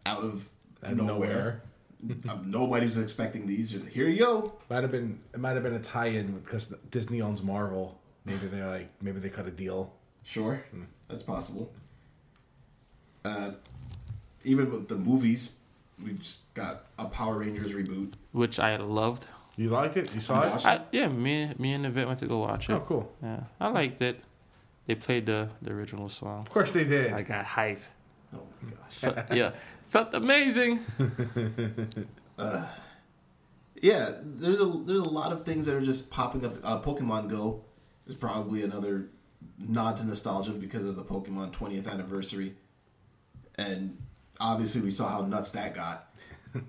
[0.05, 0.49] Out of
[0.84, 1.61] Out of nowhere.
[2.03, 2.20] nowhere.
[2.30, 3.72] um, nobody was expecting these.
[3.91, 4.53] Here you go.
[4.70, 7.99] Might have been it might have been a tie-in because Disney owns Marvel.
[8.26, 9.93] Maybe they're like maybe they cut a deal.
[10.24, 10.63] Sure,
[11.07, 11.72] that's possible.
[13.24, 13.51] Uh,
[14.43, 15.55] even with the movies,
[16.03, 18.13] we just got a Power Rangers reboot.
[18.32, 19.28] which I loved.
[19.57, 20.13] You liked it?
[20.13, 20.66] You saw I it?
[20.66, 22.74] I, yeah, me me and the vet went to go watch it.
[22.74, 23.11] Oh, cool.
[23.24, 24.20] Yeah, I liked it.
[24.88, 26.42] They played the the original song.
[26.42, 27.14] Of course they did.
[27.14, 27.90] I got hyped.
[28.34, 28.96] Oh my gosh.
[28.98, 29.52] Felt- yeah,
[29.88, 30.80] felt amazing.
[33.82, 36.54] Yeah, there's a there's a lot of things that are just popping up.
[36.64, 37.64] Uh, Pokemon Go
[38.08, 39.10] is probably another
[39.60, 42.56] nod to nostalgia because of the Pokemon 20th anniversary,
[43.60, 43.98] and
[44.40, 46.10] obviously we saw how nuts that got.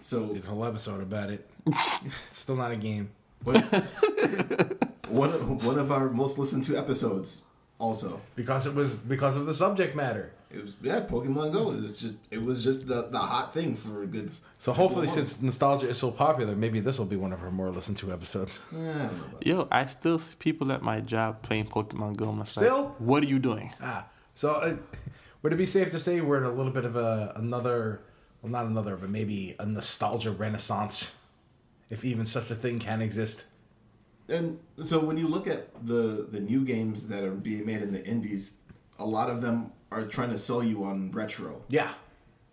[0.00, 1.48] So Did a whole episode about it.
[2.30, 3.10] Still not a game.
[3.44, 3.56] What,
[5.08, 7.44] one of, one of our most listened to episodes
[7.78, 8.20] also.
[8.36, 10.32] Because it was because of the subject matter.
[10.50, 11.72] It was yeah, Pokemon Go.
[11.72, 14.30] It was just it was just the, the hot thing for a good.
[14.58, 17.70] So hopefully, since nostalgia is so popular, maybe this will be one of our more
[17.70, 18.60] listened to episodes.
[18.70, 18.86] months.
[18.86, 22.16] Eh, I don't know about Yo, I still see people at my job playing Pokemon
[22.16, 22.28] Go.
[22.28, 22.94] I'm just like, Still?
[22.98, 23.72] what are you doing?
[23.82, 24.76] Ah, so uh,
[25.42, 28.00] would it be safe to say we're in a little bit of a another,
[28.40, 31.10] well, not another, but maybe a nostalgia renaissance,
[31.90, 33.44] if even such a thing can exist?
[34.26, 37.92] and so when you look at the the new games that are being made in
[37.92, 38.56] the indies,
[38.98, 41.60] a lot of them are trying to sell you on retro.
[41.68, 41.92] Yeah,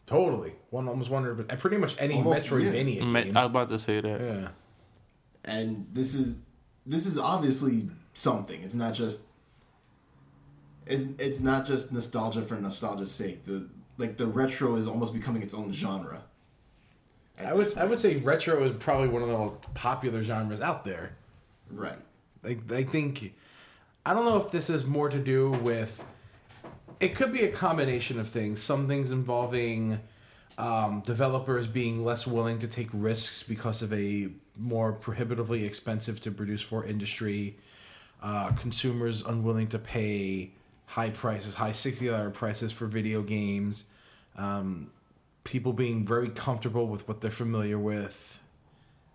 [0.06, 0.54] totally.
[0.70, 3.38] One almost wondered, but pretty much any Almost, Metroidvania Ma- game.
[3.38, 4.22] I was about to say that.
[4.22, 4.48] yeah,
[5.46, 6.36] And this is
[6.86, 8.62] this is obviously something.
[8.64, 9.24] It's not just
[10.86, 13.46] it's, it's not just nostalgia for nostalgia's sake.
[13.46, 16.24] The like the retro is almost becoming its own genre.
[17.46, 20.84] I would I would say retro is probably one of the most popular genres out
[20.86, 21.16] there.
[21.70, 21.98] Right.
[22.44, 23.34] I, I think
[24.06, 26.04] I don't know if this is more to do with
[27.00, 30.00] it could be a combination of things some things involving
[30.58, 36.32] um, developers being less willing to take risks because of a more prohibitively expensive to
[36.32, 37.58] produce for industry
[38.22, 40.52] uh, consumers unwilling to pay
[40.86, 43.86] high prices high $60 prices for video games
[44.38, 44.92] um,
[45.44, 48.40] people being very comfortable with what they're familiar with.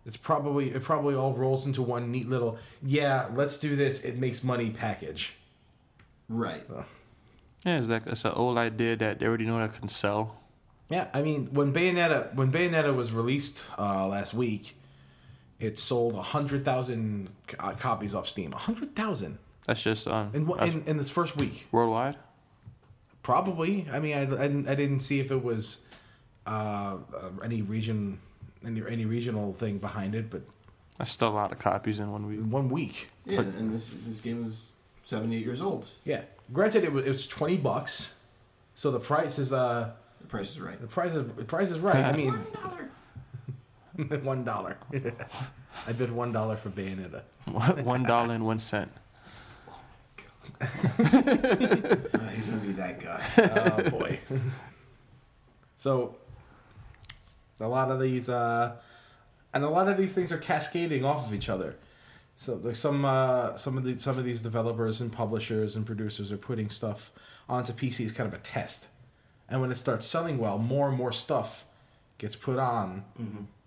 [0.04, 4.16] It's probably it probably all rolls into one neat little yeah let's do this it
[4.18, 5.34] makes money package.
[6.28, 6.62] Right.
[7.64, 10.36] Yeah, it's like it's an old idea that they already know that can sell.
[10.88, 14.76] yeah i mean when bayonetta when bayonetta was released uh, last week
[15.58, 18.52] it sold 100000 uh, copies off steam.
[18.52, 21.66] 100000 That's just um in, one- that's in, in this first week.
[21.72, 22.16] worldwide.
[23.22, 23.88] probably.
[23.90, 25.82] I mean i, I, I didn't see if it was
[26.46, 26.96] uh, uh,
[27.44, 28.18] any region
[28.64, 30.42] any, any regional thing behind it but
[30.98, 32.40] That's still a lot of copies in one week.
[32.40, 34.72] one week Yeah, and this this game is
[35.04, 35.88] seven eight years old.
[36.04, 36.22] yeah
[36.52, 38.12] granted it was, it was 20 bucks
[38.74, 39.90] so the price is uh
[40.20, 40.80] The price is right.
[40.80, 42.04] The price is the price is right.
[42.04, 42.34] I mean,
[44.24, 44.76] one dollar.
[45.86, 47.22] I bid one dollar for Bayonetta.
[47.84, 48.90] one dollar and one cent.
[50.60, 50.66] Uh,
[52.34, 53.20] he's gonna be that guy.
[53.38, 54.20] Oh boy.
[55.78, 56.16] so,
[57.60, 58.76] a lot of these, uh,
[59.54, 61.76] and a lot of these things are cascading off of each other.
[62.36, 66.30] So there's some uh, some of these some of these developers and publishers and producers
[66.30, 67.10] are putting stuff
[67.48, 68.88] onto PC as kind of a test,
[69.48, 71.64] and when it starts selling well, more and more stuff
[72.18, 73.04] gets put on,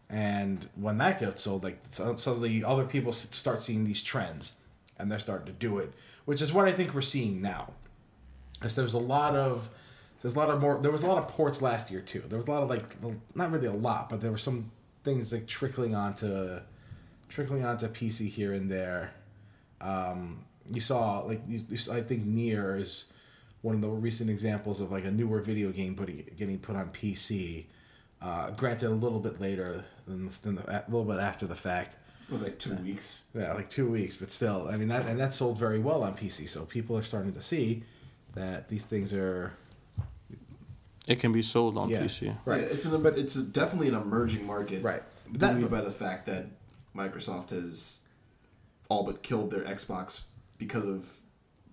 [0.10, 4.54] and when that gets sold, like suddenly other people start seeing these trends,
[4.98, 5.94] and they're starting to do it,
[6.26, 7.74] which is what I think we're seeing now.
[8.54, 9.70] Because there's a lot of
[10.22, 12.24] there's a lot of more there was a lot of ports last year too.
[12.28, 12.98] There was a lot of like
[13.36, 14.72] not really a lot, but there were some
[15.04, 16.60] things like trickling onto
[17.30, 19.12] trickling onto PC here and there.
[19.80, 23.06] Um, you saw like you, you, I think Nier is
[23.62, 26.90] one of the recent examples of like a newer video game putting getting put on
[26.90, 27.66] PC.
[28.22, 31.96] Uh, granted, a little bit later than, than the, a little bit after the fact.
[32.30, 33.24] With like two weeks.
[33.34, 36.18] Yeah, like two weeks, but still, I mean that and that sold very well on
[36.18, 36.50] PC.
[36.50, 37.84] So people are starting to see
[38.36, 39.54] that these things are
[41.10, 42.04] It can be sold on Yeah.
[42.04, 42.38] PC.
[42.46, 42.62] Right.
[42.62, 44.84] Yeah, it's an it's a, definitely an emerging market.
[44.84, 45.02] Right.
[45.34, 46.46] That- Buoyed by the fact that
[46.96, 48.02] Microsoft has
[48.90, 50.22] all but killed their Xbox
[50.60, 51.12] because of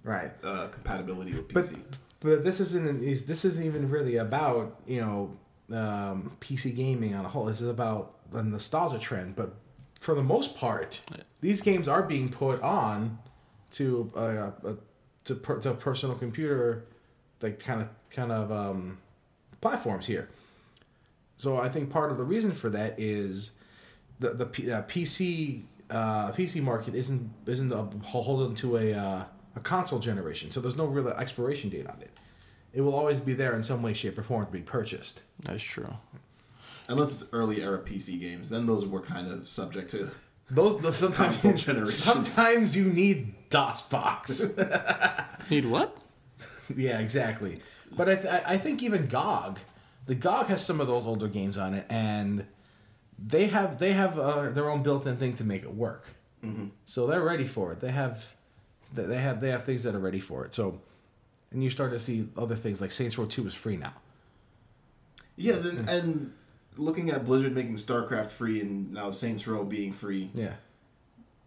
[0.02, 0.32] right.
[0.42, 1.82] uh, compatibility with PC.
[2.20, 5.36] but this isn't is this isn't even really about you know
[5.76, 7.44] um, PC gaming on a whole.
[7.44, 9.36] This is about the nostalgia trend.
[9.36, 9.54] But
[10.00, 11.00] for the most part,
[11.42, 13.18] these games are being put on
[13.72, 14.72] to uh, uh,
[15.24, 16.86] to per, to personal computer
[17.42, 18.98] like kind of kind of um,
[19.66, 20.28] platforms here.
[21.36, 23.52] So I think part of the reason for that is
[24.20, 27.68] the the P, uh, PC uh, PC market isn't isn't
[28.00, 29.24] beholden to a uh,
[29.56, 32.10] a console generation, so there's no real expiration date on it.
[32.72, 35.22] It will always be there in some way, shape, or form to be purchased.
[35.40, 35.92] That's true.
[36.88, 40.10] unless it's early era PC games, then those were kind of subject to.
[40.50, 42.04] Those, those sometimes Console generations.
[42.04, 44.26] sometimes you need DOSBox.
[45.50, 46.04] Need what?
[46.76, 47.60] yeah, exactly.
[47.96, 49.58] But I, th- I think even GOG,
[50.06, 52.46] the GOG has some of those older games on it, and
[53.18, 56.08] they have they have uh, their own built-in thing to make it work.
[56.84, 57.80] So they're ready for it.
[57.80, 58.24] They have
[58.94, 60.54] they they have they have things that are ready for it.
[60.54, 60.80] So,
[61.50, 63.94] and you start to see other things like Saints Row Two is free now.
[65.36, 66.32] Yeah, then, and
[66.76, 70.52] looking at Blizzard making StarCraft free and now Saints Row being free, Yeah.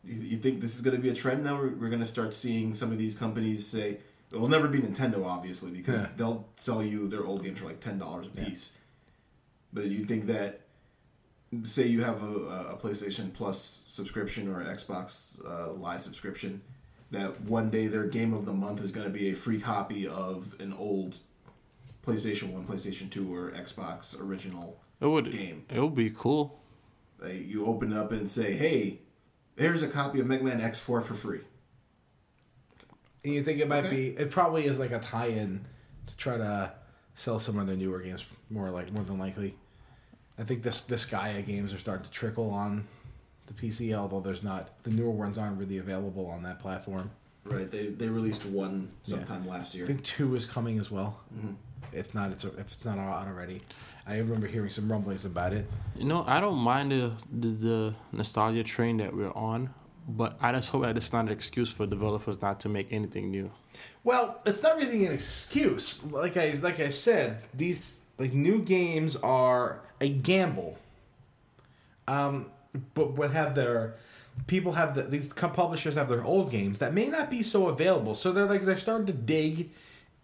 [0.03, 1.55] you, you think this is going to be a trend now?
[1.57, 3.99] We're, we're going to start seeing some of these companies say
[4.31, 6.09] it will never be Nintendo, obviously, because Yeah.
[6.17, 8.73] they'll sell you their old games for like ten dollars a piece.
[9.73, 10.61] But you think that,
[11.63, 12.35] say, you have a,
[12.73, 16.61] a PlayStation Plus subscription or an Xbox uh, Live subscription,
[17.11, 20.07] that one day their game of the month is going to be a free copy
[20.07, 21.17] of an old
[22.05, 25.31] PlayStation One, PlayStation Two, or Xbox original It would.
[25.31, 25.65] game.
[25.69, 26.59] It would be cool.
[27.21, 28.99] Like, you open up and say, "Hey,
[29.57, 31.41] here's a copy of Mega Man X4 for free."
[33.29, 34.11] And you think it might Okay.
[34.11, 34.17] be?
[34.17, 35.63] It probably is like a tie-in
[36.07, 36.71] to try to
[37.13, 39.55] sell some of their newer games more like more than likely.
[40.39, 42.87] I think this this Gaia games are starting to trickle on
[43.47, 47.11] the PC, although there's not the newer ones aren't really available on that platform.
[47.45, 47.69] Right?
[47.69, 49.85] They they released one sometime last year.
[49.85, 51.19] I think two is coming as well.
[51.35, 51.53] Mm-hmm.
[51.93, 53.61] If not, it's if it's not out already.
[54.07, 55.69] I remember hearing some rumblings about it.
[55.95, 59.69] You know, I don't mind the, the the nostalgia train that we're on,
[60.09, 63.29] but I just hope that it's not an excuse for developers not to make anything
[63.29, 63.51] new.
[64.03, 66.03] Well, it's not really an excuse.
[66.03, 70.77] Like I like I said, these like new games are a gamble.
[72.07, 72.47] Um,
[72.95, 73.95] but what have their
[74.47, 78.15] people have the, these publishers have their old games that may not be so available.
[78.15, 79.69] So they're like they're starting to dig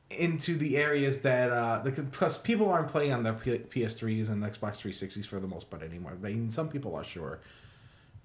[0.10, 4.78] into the areas that uh because people aren't playing on their P- PS3s and Xbox
[4.78, 6.14] 360s for the most part anymore.
[6.14, 7.40] I mean, some people are sure,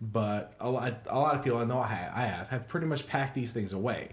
[0.01, 2.87] but a lot a lot of people I know I have, I have have pretty
[2.87, 4.11] much packed these things away.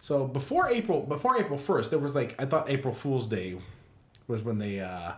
[0.00, 3.56] So before April, before April first, there was like I thought April Fool's Day
[4.26, 5.12] was when they uh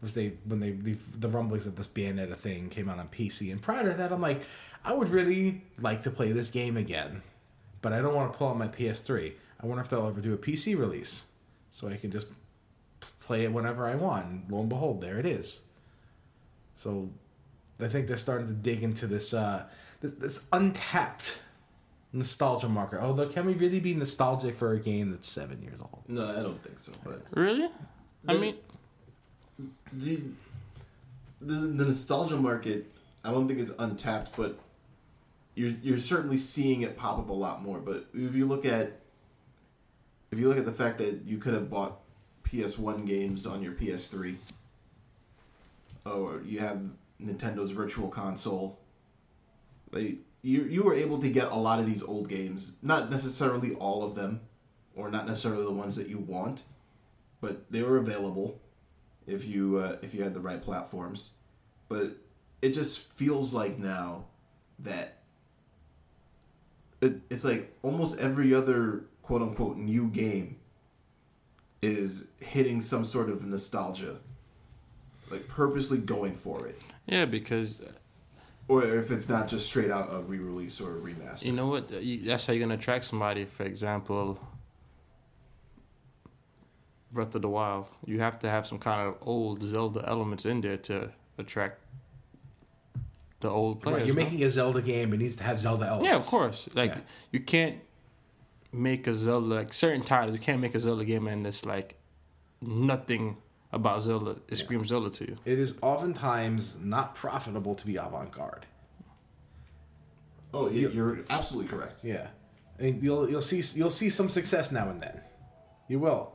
[0.00, 3.50] was they when they the, the rumblings of this Bayonetta thing came out on PC.
[3.52, 4.42] And prior to that, I'm like,
[4.84, 7.22] I would really like to play this game again,
[7.82, 9.32] but I don't want to pull out my PS3.
[9.60, 11.24] I wonder if they'll ever do a PC release,
[11.70, 12.28] so I can just
[13.20, 14.26] play it whenever I want.
[14.26, 15.62] And lo and behold, there it is.
[16.76, 17.10] So
[17.80, 19.64] I think they're starting to dig into this uh
[20.00, 21.40] this, this untapped
[22.12, 23.00] nostalgia marker.
[23.00, 26.02] Although, can we really be nostalgic for a game that's seven years old?
[26.08, 26.92] No, I don't think so.
[27.04, 27.68] But Really?
[28.26, 28.56] I mean,
[29.92, 30.22] the
[31.40, 32.90] the, the nostalgia market,
[33.24, 34.58] I don't think is untapped, but
[35.54, 37.78] you're you're certainly seeing it pop up a lot more.
[37.78, 39.00] But if you look at
[40.30, 42.00] if you look at the fact that you could have bought
[42.44, 44.36] PS1 games on your PS3,
[46.06, 46.80] or you have
[47.22, 48.78] Nintendo's Virtual Console,
[50.42, 54.02] you you were able to get a lot of these old games, not necessarily all
[54.04, 54.40] of them,
[54.94, 56.62] or not necessarily the ones that you want,
[57.40, 58.60] but they were available
[59.26, 61.34] if you uh, if you had the right platforms.
[61.88, 62.16] But
[62.62, 64.26] it just feels like now
[64.80, 65.18] that
[67.00, 70.56] it, it's like almost every other quote unquote new game
[71.80, 74.18] is hitting some sort of nostalgia,
[75.30, 77.92] like purposely going for it, yeah, because uh,
[78.68, 81.44] or if it's not just straight out a re-release or a remaster.
[81.46, 81.90] you know what?
[81.92, 83.44] Uh, that's how you're gonna attract somebody.
[83.44, 84.38] For example,
[87.10, 87.90] Breath of the Wild.
[88.04, 91.80] You have to have some kind of old Zelda elements in there to attract
[93.40, 93.98] the old players.
[94.00, 94.22] Right, you're no?
[94.24, 95.12] making a Zelda game.
[95.14, 96.06] It needs to have Zelda elements.
[96.08, 96.68] Yeah, of course.
[96.74, 97.00] Like Yeah.
[97.32, 97.76] you can't
[98.72, 100.32] make a Zelda like certain titles.
[100.32, 101.94] You can't make a Zelda game and it's like
[102.60, 103.36] nothing
[103.72, 104.36] about Zelda.
[104.48, 105.36] It screams Zelda to you.
[105.44, 108.66] It is oftentimes not profitable to be avant-garde.
[110.54, 112.04] oh, yeah, you're absolutely correct.
[112.04, 112.28] Yeah,
[112.78, 115.20] I mean, you'll you'll see you'll see some success now and then.
[115.88, 116.32] You will,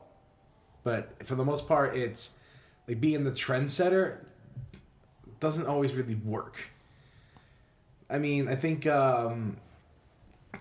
[0.83, 2.35] but for the most part, it's
[2.87, 4.17] like being the trendsetter
[5.39, 6.69] doesn't always really work.
[8.09, 9.57] I mean, I think um,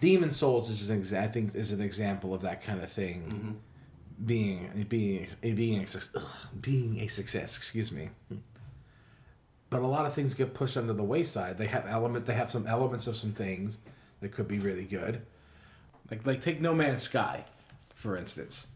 [0.01, 3.61] Demon's Souls is an exa- I think is an example of that kind of thing.
[4.25, 6.23] Being being being a, ugh,
[6.61, 8.11] being a success, excuse me.
[9.71, 11.59] But a lot of things get pushed under the wayside.
[11.59, 12.27] They have element.
[12.27, 13.79] They have some elements of some things
[14.21, 15.23] that could be really good.
[16.11, 17.45] Like like take No Man's Sky,
[17.95, 18.67] for instance.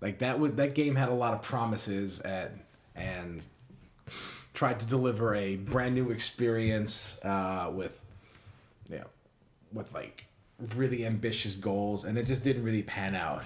[0.00, 2.60] Like that would that game had a lot of promises and
[2.94, 3.44] and
[4.54, 8.04] tried to deliver a brand new experience uh, with
[8.90, 9.06] you know
[9.72, 10.24] with like
[10.74, 13.44] really ambitious goals and it just didn't really pan out.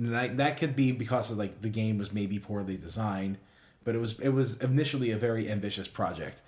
[0.00, 3.36] That, that could be because of like the game was maybe poorly designed,
[3.84, 6.40] but it was it was initially a very ambitious project,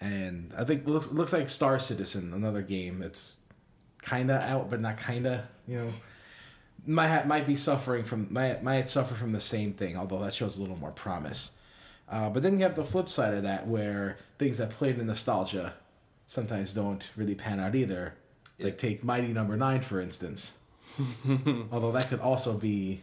[0.00, 3.38] and I think it looks looks like Star Citizen, another game that's
[4.00, 5.92] kind of out but not kind of you know
[6.86, 10.56] might might be suffering from might might suffer from the same thing, although that shows
[10.56, 11.50] a little more promise.
[12.08, 15.06] Uh, but then you have the flip side of that, where things that played in
[15.06, 15.74] nostalgia
[16.28, 18.14] sometimes don't really pan out either.
[18.60, 20.52] Like take Mighty Number Nine for instance.
[21.72, 23.02] although that could also be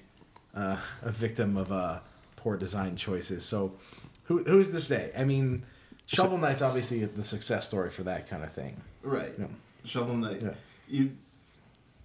[0.56, 2.00] uh, a victim of uh,
[2.36, 3.44] poor design choices.
[3.44, 3.74] So,
[4.26, 5.12] who who's to say?
[5.18, 5.64] I mean,
[6.06, 8.82] Shovel Knight's obviously the success story for that kind of thing.
[9.02, 9.34] Right.
[9.38, 9.48] Yeah.
[9.86, 10.42] Shovel Knight.
[10.42, 10.54] Yeah.
[10.88, 11.12] You.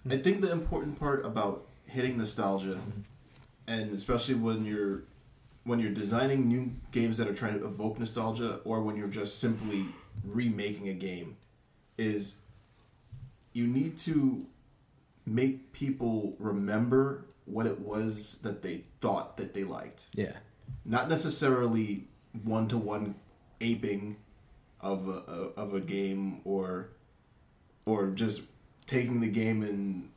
[0.09, 2.79] I think the important part about hitting nostalgia,
[3.67, 5.03] and especially when you're
[5.65, 9.39] when you're designing new games that are trying to evoke nostalgia, or when you're just
[9.39, 9.85] simply
[10.23, 11.35] remaking a game,
[11.97, 12.37] is
[13.51, 14.45] you need to
[15.27, 20.37] make people remember what it was that they thought that they liked Yeah.
[20.85, 22.07] not necessarily
[22.43, 23.15] one to one
[23.61, 24.15] aping
[24.79, 25.11] of a,
[25.59, 26.89] of a game or
[27.85, 28.41] or just
[28.85, 30.09] taking the game and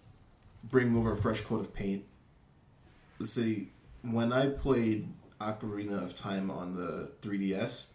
[0.64, 2.04] bringing over a fresh coat of paint.
[3.22, 3.70] See,
[4.02, 5.08] when I played
[5.40, 7.86] Ocarina of Time on the 3DS,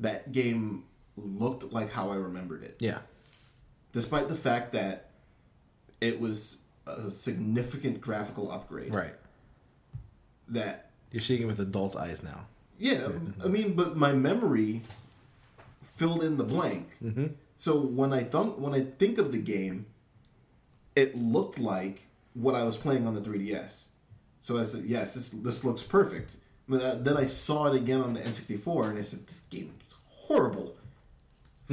[0.00, 0.84] that game
[1.16, 3.00] looked like how I remembered it Yeah.
[3.92, 5.09] despite the fact that
[6.00, 8.92] it was a significant graphical upgrade.
[8.92, 9.14] Right.
[10.48, 12.46] That You're seeing it with adult eyes now.
[12.78, 13.08] yeah,
[13.44, 14.82] I mean, but my memory
[15.82, 16.88] filled in the blank.
[17.04, 17.26] Mm-hmm.
[17.58, 19.86] So when I thunk when I think of the game,
[20.96, 22.02] it looked like
[22.34, 23.86] what I was playing on the 3DS.
[24.40, 26.36] So I said, yes, this this looks perfect.
[26.68, 29.72] But uh, then I saw it again on the N64, and I said, this game
[29.86, 30.76] is horrible.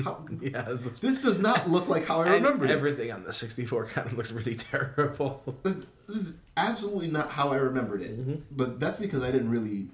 [0.04, 0.78] How, Yeah.
[1.02, 2.72] this does not look like how I remember it.
[2.72, 5.44] everything on the 64 kind of looks really terrible.
[5.64, 8.20] this is absolutely not how I remembered it.
[8.20, 8.42] Mm-hmm.
[8.52, 9.88] But that's because I didn't really,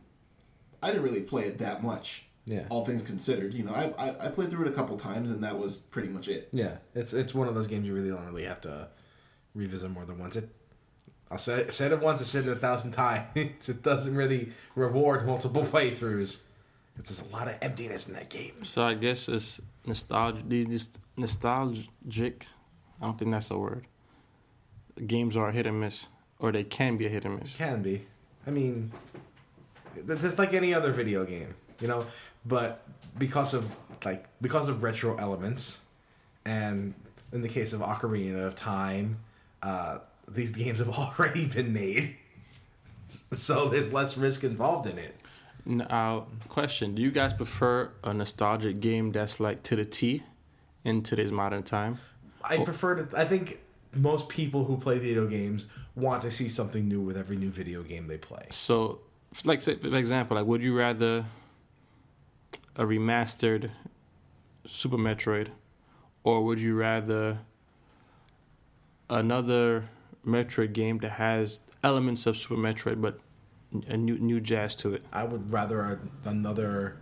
[0.82, 2.26] I didn't really play it that much.
[2.46, 2.66] Yeah.
[2.70, 5.42] All things considered, you know, I, I I played through it a couple times and
[5.46, 6.50] that was pretty much it.
[6.52, 8.90] Yeah, it's it's one of those games you really don't really have to
[9.56, 10.36] revisit more than once.
[10.36, 10.50] It,
[11.32, 13.28] I'll say it, said it once, I said it a thousand times.
[13.36, 16.42] it doesn't really reward multiple playthroughs.
[16.98, 18.64] It's just a lot of emptiness in that game.
[18.64, 20.48] So I guess it's nostalgic.
[20.48, 22.48] These nostalgic.
[23.02, 23.88] I don't think that's a word.
[25.06, 26.08] Games are a hit and miss,
[26.40, 27.56] or they can be a hit and miss.
[27.56, 28.06] Can be.
[28.46, 28.92] I mean,
[30.08, 32.06] just like any other video game, you know.
[32.46, 32.84] But
[33.18, 33.76] because of
[34.06, 35.82] like because of retro elements,
[36.46, 36.94] and
[37.32, 39.18] in the case of Ocarina of Time,
[39.62, 42.16] uh, these games have already been made,
[43.32, 45.16] so there's less risk involved in it.
[45.66, 50.24] Now, uh, question: Do you guys prefer a nostalgic game that's like to the T
[50.84, 52.00] in today's modern time?
[52.44, 53.18] I prefer to.
[53.18, 53.60] I think
[53.94, 57.84] most people who play video games want to see something new with every new video
[57.84, 58.46] game they play.
[58.50, 59.02] So,
[59.46, 61.26] like, say, for example, like, would you rather
[62.76, 63.72] a remastered
[64.66, 65.50] Super Metroid,
[66.24, 67.40] or would you rather
[69.10, 69.90] another
[70.26, 73.20] Metroid game that has elements of Super Metroid but
[73.88, 75.04] a new new jazz to it?
[75.12, 76.00] I would rather a,
[76.30, 76.98] another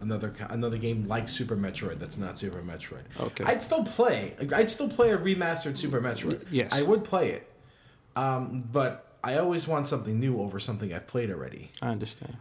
[0.00, 3.04] another another game like Super Metroid that's not Super Metroid.
[3.18, 3.44] Okay.
[3.44, 4.34] I'd still play.
[4.54, 6.44] I'd still play a remastered Super Metroid.
[6.50, 6.76] yes.
[6.76, 7.50] I would play it.
[8.16, 11.70] Um, but I always want something new over something I've played already.
[11.82, 12.36] I understand.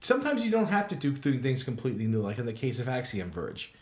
[0.00, 2.88] Sometimes you don't have to do doing things completely new, like in the case of
[2.88, 3.72] Axiom Verge,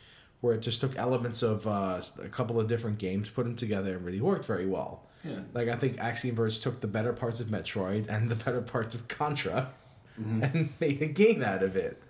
[0.41, 3.97] where it just took elements of uh, a couple of different games, put them together,
[3.97, 5.03] and really worked very well.
[5.27, 5.41] Yeah.
[5.53, 8.95] Like I think Axiom Verge took the better parts of Metroid and the better parts
[8.95, 9.71] of Contra,
[10.17, 12.03] and made a game out of it.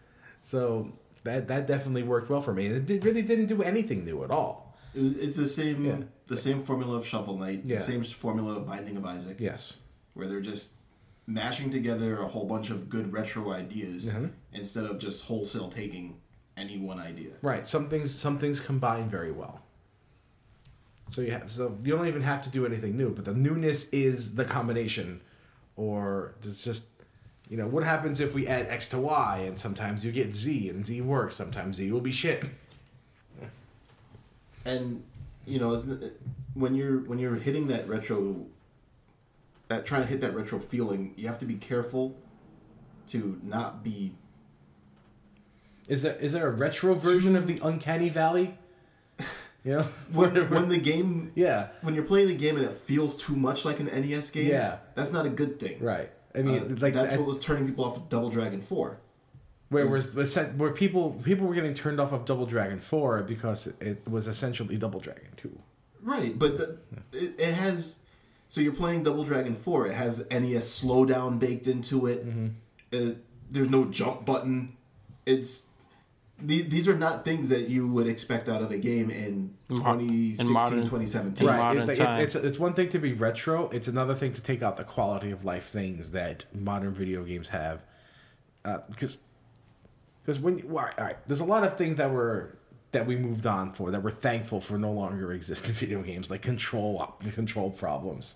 [0.42, 0.92] So
[1.24, 2.66] that that definitely worked well for me.
[2.66, 4.76] It did, really didn't do anything new at all.
[4.94, 5.96] It was, it's the same Yeah.
[6.28, 7.78] the same formula of Shovel Knight, Yeah.
[7.78, 9.76] the same formula of Binding of Isaac, Yes.
[10.14, 10.70] where they're just
[11.26, 14.30] mashing together a whole bunch of good retro ideas Mhm.
[14.52, 16.16] instead of just wholesale taking
[16.56, 17.32] any one idea.
[17.42, 17.66] Right.
[17.66, 19.60] Some things some things combine very well.
[21.10, 23.88] So you have, so you don't even have to do anything new, but the newness
[23.90, 25.20] is the combination,
[25.76, 26.84] or it's just
[27.48, 30.68] you know what happens if we add X to Y, and sometimes you get Z,
[30.68, 31.36] and Z works.
[31.36, 32.44] Sometimes Z will be shit.
[34.64, 35.04] and
[35.46, 36.20] you know it,
[36.54, 38.46] when you're when you're hitting that retro
[39.68, 42.16] that trying to hit that retro feeling you have to be careful
[43.08, 44.14] to not be
[45.88, 48.58] Is there is there a retro version of the Uncanny Valley?
[49.66, 49.82] You know,
[50.12, 53.64] when, when the game yeah, when you're playing a game and it feels too much
[53.64, 54.76] like an NES game Yeah.
[54.94, 56.10] that's not a good thing right.
[56.34, 58.98] I mean, mean, like that's I- what was turning people off of Double Dragon 4
[59.70, 63.22] Where was the set where people people were getting turned off of Double Dragon Four
[63.24, 65.58] because it was essentially Double Dragon Two.
[66.00, 66.78] right but the-
[67.12, 67.98] it, it has
[68.48, 72.24] so you're playing Double Dragon 4 it has NES slowdown baked into it
[72.92, 73.14] Uh,
[73.50, 74.76] there's no jump button.
[75.26, 75.65] It's
[76.38, 79.76] these, these are not things that you would expect out of a game in In
[79.78, 81.46] 2016, in modern- 2017.
[81.46, 81.56] right.
[81.56, 82.20] modern It's, time.
[82.20, 83.68] it's, it's it's one thing to be retro.
[83.70, 87.48] It's another thing to take out the quality of life things that modern video games
[87.50, 87.82] have.
[88.64, 89.18] Uh, because
[90.24, 92.58] because when you, all right, all right, there's a lot of things that were
[92.92, 96.30] that we moved on for that we're thankful for no longer exist in video games,
[96.30, 98.34] like control op- control problems.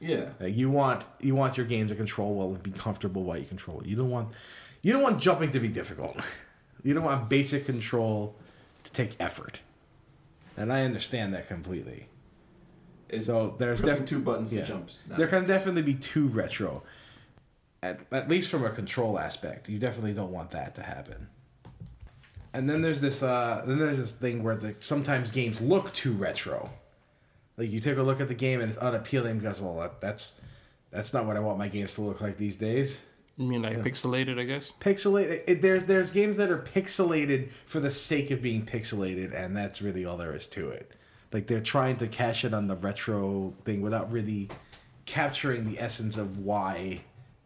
[0.00, 0.30] Yeah.
[0.40, 3.44] Like you want you want your game to control well and be comfortable while you
[3.44, 3.86] control it.
[3.86, 4.30] You don't want
[4.82, 6.16] you don't want jumping to be difficult.
[6.82, 8.34] You don't want basic control
[8.84, 9.60] to take effort.
[10.56, 12.08] And I understand that completely.
[13.08, 14.62] It- So there's pressing def- two buttons yeah.
[14.62, 14.90] to jump.
[15.06, 16.82] There can definitely be too retro.
[17.82, 19.68] At, at least from a control aspect.
[19.68, 21.28] You definitely don't want that to happen.
[22.54, 26.12] And then there's this uh then there's this thing where the sometimes games look too
[26.12, 26.70] retro.
[27.56, 30.38] Like you take a look at the game and it's unappealing because well that, that's
[30.90, 33.00] that's not what I want my games to look like these days.
[33.36, 34.38] You mean like pixelated?
[34.38, 34.72] I guess.
[34.80, 35.42] Pixelated.
[35.46, 39.80] It, there's there's games that are pixelated for the sake of being pixelated, and that's
[39.80, 40.92] really all there is to it.
[41.32, 44.50] Like they're trying to cash in on the retro thing without really
[45.06, 47.00] capturing the essence of why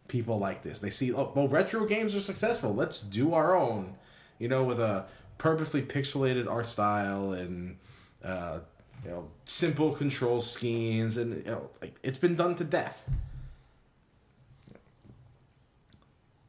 [0.07, 0.79] people like this.
[0.79, 2.73] They see, oh, well, retro games are successful.
[2.73, 3.95] Let's do our own.
[4.39, 5.05] You know, with a
[5.37, 7.77] purposely pixelated art style and
[8.23, 8.59] uh,
[9.03, 13.09] you know simple control schemes, and you know, like it's been done to death.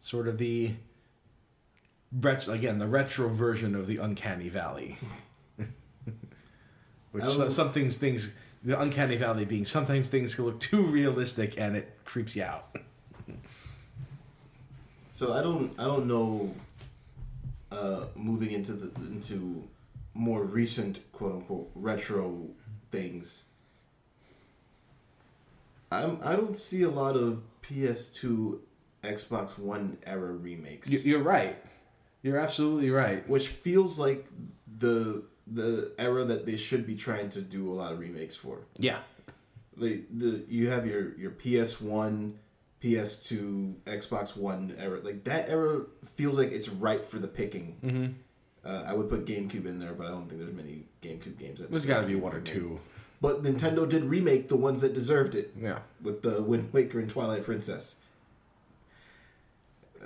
[0.09, 0.75] Sort of the
[2.13, 4.97] retro again the retro version of the uncanny valley
[7.13, 11.59] which will- some things things the uncanny valley being sometimes things can look too realistic
[11.59, 12.75] and it creeps you out
[15.19, 16.55] So I don't I don't know.
[17.73, 19.65] Uh, moving into the into
[20.15, 22.49] more recent quote unquote retro
[22.93, 23.45] things.
[25.91, 28.61] I'm I don't see a lot of PS2,
[29.03, 31.57] Xbox One era remakes, You- you're right
[32.23, 34.27] you're absolutely right which feels like
[34.79, 38.59] the the era that they should be trying to do a lot of remakes for.
[38.77, 38.99] yeah
[39.77, 42.39] the the you have your your PS One,
[42.83, 44.99] PS2, Xbox One era.
[45.03, 45.83] Like that era
[46.17, 47.77] feels like it's ripe for the picking.
[47.85, 48.07] Mm-hmm.
[48.69, 51.61] Uh, I would put GameCube in there, but I don't think there's many GameCube games.
[51.61, 52.81] That there's got to be one or two
[53.21, 57.09] But Nintendo did remake the ones that deserved it yeah with the Wind Waker and
[57.09, 58.01] Twilight Princess.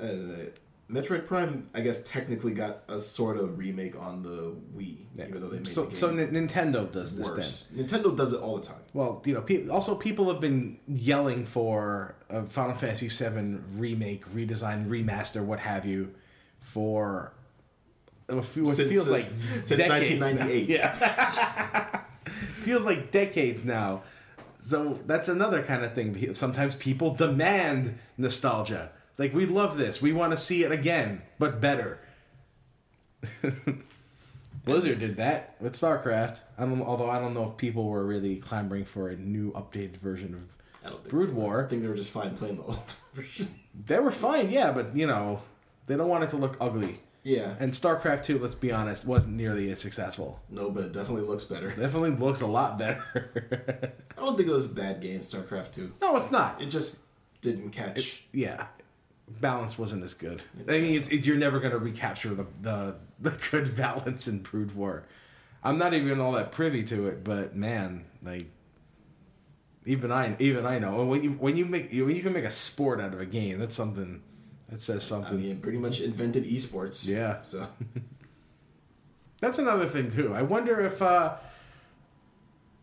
[0.01, 0.51] Uh,
[0.91, 5.49] Metroid Prime, I guess, technically got a sort of remake on the Wii, even though
[5.49, 7.87] they made so the so N- Nintendo does this then.
[7.87, 8.81] Nintendo does it all the time.
[8.93, 14.27] Well, you know, pe- also people have been yelling for a Final Fantasy VII remake,
[14.35, 16.13] redesign, remaster, what have you,
[16.61, 17.33] for
[18.27, 19.29] what fe- what Since, feels like
[19.65, 20.27] since decades now.
[20.27, 20.69] 1998.
[20.69, 22.03] Yeah,
[22.61, 24.03] feels like decades now.
[24.59, 26.35] So that's another kind of thing.
[26.35, 28.91] Sometimes people demand nostalgia.
[29.13, 30.01] It's like we love this.
[30.01, 32.01] We want to see it again, but better.
[34.65, 36.41] Blizzard did that with StarCraft.
[36.57, 39.99] I don't, although I don't know if people were really clamoring for a new updated
[39.99, 40.41] version of
[40.83, 41.67] I don't think Brood War.
[41.67, 43.49] I think they were just fine playing the old version.
[43.87, 45.43] They were fine, yeah, but you know,
[45.89, 47.01] they don't want it to look ugly.
[47.23, 47.55] Yeah.
[47.61, 50.41] And StarCraft 2, let's be honest, wasn't nearly as successful.
[50.49, 51.69] No, but it definitely looks better.
[51.69, 53.93] Definitely looks a lot better.
[54.17, 55.93] I don't think it was a bad game, StarCraft 2.
[56.01, 56.63] no, it's not.
[56.63, 57.01] It just
[57.43, 58.25] didn't catch.
[58.33, 58.67] yeah,
[59.29, 60.43] balance wasn't as good.
[60.69, 64.41] I mean, it, it- you're never going to recapture the, the the good balance in
[64.43, 65.05] Brood War.
[65.65, 68.47] I'm not even all that privy to it, but man, like
[69.87, 72.51] even I even I know when you when you make when you can make a
[72.51, 74.23] sport out of a game, that's something
[74.69, 75.37] that says I something.
[75.41, 77.09] mean, pretty much invented esports.
[77.09, 77.39] Yeah.
[77.45, 77.67] So
[79.41, 80.35] That's another thing too.
[80.35, 81.37] I wonder if uh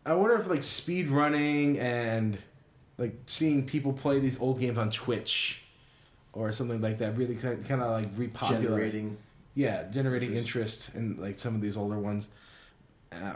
[0.04, 2.38] I wonder if like speed running and
[2.98, 5.64] like seeing people play these old games on Twitch
[6.32, 9.16] or something like that really kind of like repopulate generating.
[9.54, 12.28] yeah, generating interest in like some of these older ones.
[13.12, 13.34] Uh,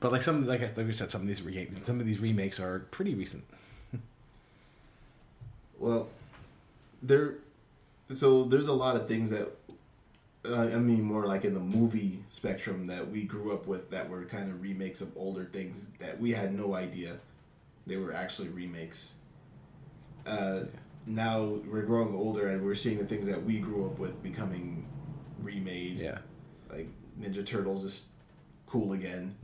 [0.00, 2.20] but like some like I like we said some of these re- some of these
[2.20, 3.44] remakes are pretty recent.
[5.78, 6.08] Well,
[7.02, 7.34] there.
[8.12, 9.48] So there's a lot of things that.
[10.42, 14.08] Uh, I mean, more like in the movie spectrum that we grew up with that
[14.08, 17.18] were kind of remakes of older things that we had no idea
[17.86, 19.16] they were actually remakes.
[20.26, 20.60] Uh,
[21.06, 24.86] now we're growing older and we're seeing the things that we grew up with becoming
[25.40, 25.98] remade.
[25.98, 26.18] Yeah.
[26.70, 26.88] Like
[27.20, 28.12] Ninja Turtles is
[28.66, 29.36] cool again.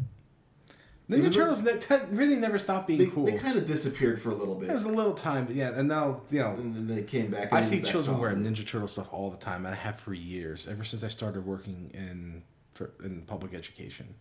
[1.08, 3.26] Ninja Even Turtles ne- te- really never stopped being They, cool.
[3.26, 4.66] they kind of disappeared for a little bit.
[4.66, 7.52] There was a little time, yeah, and now you know and then they came back.
[7.52, 8.38] I see back children wearing.
[8.38, 11.46] Ninja Turtle stuff all the time, and I have for years, ever since I started
[11.46, 12.42] working in
[12.74, 14.14] for, in public education.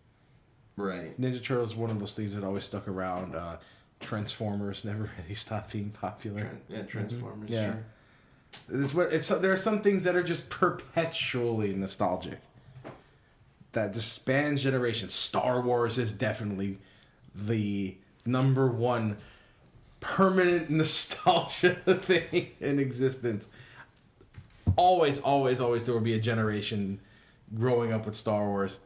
[0.76, 1.20] Right.
[1.20, 3.34] Ninja Turtles is one of those things that always stuck around.
[3.34, 3.56] Uh,
[4.00, 6.42] Transformers never really stopped being popular.
[6.42, 6.86] Tran- yeah, mm-hmm.
[6.86, 7.50] Transformers.
[7.50, 7.64] Yeah.
[7.66, 7.84] Sure.
[8.70, 9.28] It's what it's.
[9.28, 12.38] There are some things that are just perpetually nostalgic.
[13.72, 15.12] That just spans generations.
[15.12, 16.78] Star Wars is definitely
[17.34, 19.18] the number one
[20.00, 23.48] permanent nostalgia thing in existence.
[24.76, 27.00] Always, always, always, there will be a generation
[27.54, 28.78] growing up with Star Wars.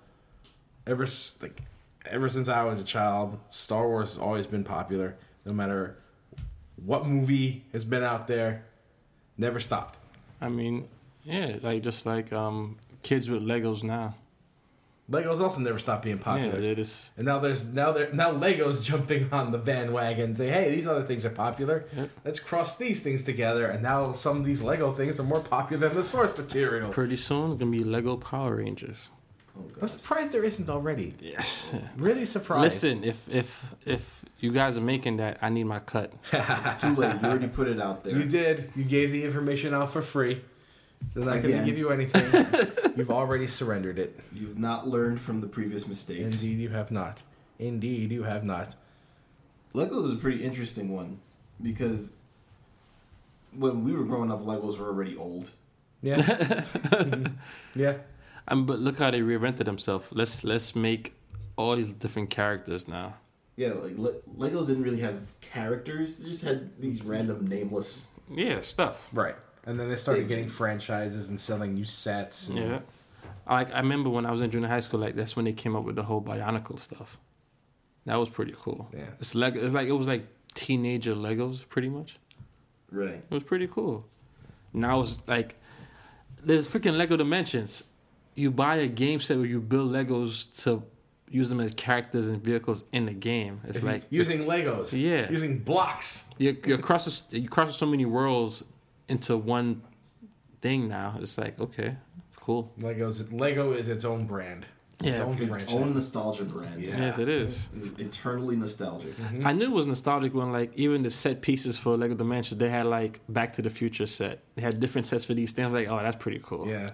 [0.87, 1.07] Ever
[1.43, 1.62] like,
[2.06, 5.16] ever since I was a child, Star Wars has always been popular.
[5.44, 5.97] No matter
[6.77, 8.64] what movie has been out there,
[9.36, 9.98] never stopped.
[10.40, 10.89] I mean,
[11.24, 14.14] yeah, like just like um, kids with Legos now.
[15.10, 16.60] Legos also never stopped being popular.
[16.60, 20.48] they just And now there's now there now Legos jumping on the bandwagon and say,
[20.48, 21.85] hey, these other things are popular.
[21.97, 22.10] Yep.
[22.24, 23.66] Let's cross these things together.
[23.66, 26.90] And now some of these Lego things are more popular than the source material.
[26.90, 29.10] pretty soon gonna be Lego Power Rangers.
[29.59, 31.14] Oh, I'm surprised there isn't already.
[31.20, 31.74] Yes.
[31.97, 32.62] Really surprised.
[32.62, 36.12] Listen, if if if you guys are making that, I need my cut.
[36.32, 37.20] It's too late.
[37.20, 38.16] You already put it out there.
[38.16, 38.72] You did.
[38.74, 40.43] You gave the information out for free.
[41.14, 42.93] They're not going to give you anything.
[42.97, 44.20] You've already surrendered it.
[44.35, 46.43] You've not learned from the previous mistakes.
[46.43, 47.22] Indeed, you have not.
[47.59, 48.74] Indeed, you have not.
[49.72, 51.20] Lego was a pretty interesting one
[51.62, 52.14] because
[53.56, 55.51] when we were growing up, Legos were already old.
[56.02, 56.62] Yeah.
[57.74, 57.94] Yeah.
[58.51, 60.09] Um, but look how they reinvented themselves.
[60.12, 61.14] Let's let's make
[61.56, 63.14] all these different characters now.
[63.56, 68.09] Yeah, like Le- Legos didn't really have characters; they just had these random nameless.
[68.32, 69.09] Yeah, stuff.
[69.12, 69.36] Right.
[69.66, 70.28] And then they started Things.
[70.31, 72.48] getting franchises and selling new sets.
[72.48, 72.81] and- Yeah.
[73.48, 75.74] Like I remember when I was in junior high school, like that's when they came
[75.77, 77.18] up with the whole Bionicle stuff.
[78.06, 78.89] That was pretty cool.
[78.97, 79.10] Yeah.
[79.18, 82.18] It's like it's like it was like teenager Legos, pretty much.
[82.90, 83.22] Right.
[83.31, 84.06] It was pretty cool.
[84.72, 85.56] Now it's like
[86.43, 87.82] there's freaking Lego Dimensions.
[88.35, 90.82] You buy a game set where you build Legos to
[91.28, 93.61] use them as characters and vehicles in the game.
[93.65, 94.93] It's like using Legos.
[94.93, 95.31] Yeah.
[95.31, 96.28] Using blocks.
[96.39, 98.65] you you cross you cross so many worlds
[99.09, 99.82] into one
[100.61, 101.16] thing now.
[101.20, 101.97] It's like okay,
[102.36, 102.73] cool.
[102.81, 103.27] Legos.
[103.39, 104.66] Lego is its own brand.
[105.02, 105.24] Its Yeah.
[105.24, 105.74] own Its franchise.
[105.74, 106.81] own nostalgia brand.
[106.81, 106.98] Yeah.
[106.98, 107.69] Yes, it is.
[107.74, 109.16] It's eternally nostalgic.
[109.16, 109.47] Mm-hmm.
[109.47, 112.69] I knew it was nostalgic when like even the set pieces for Lego Dimensions they
[112.69, 114.43] had like Back to the Future set.
[114.57, 115.66] They had different sets for these things.
[115.66, 116.69] I'm like, oh, that's pretty cool.
[116.69, 116.90] Yeah.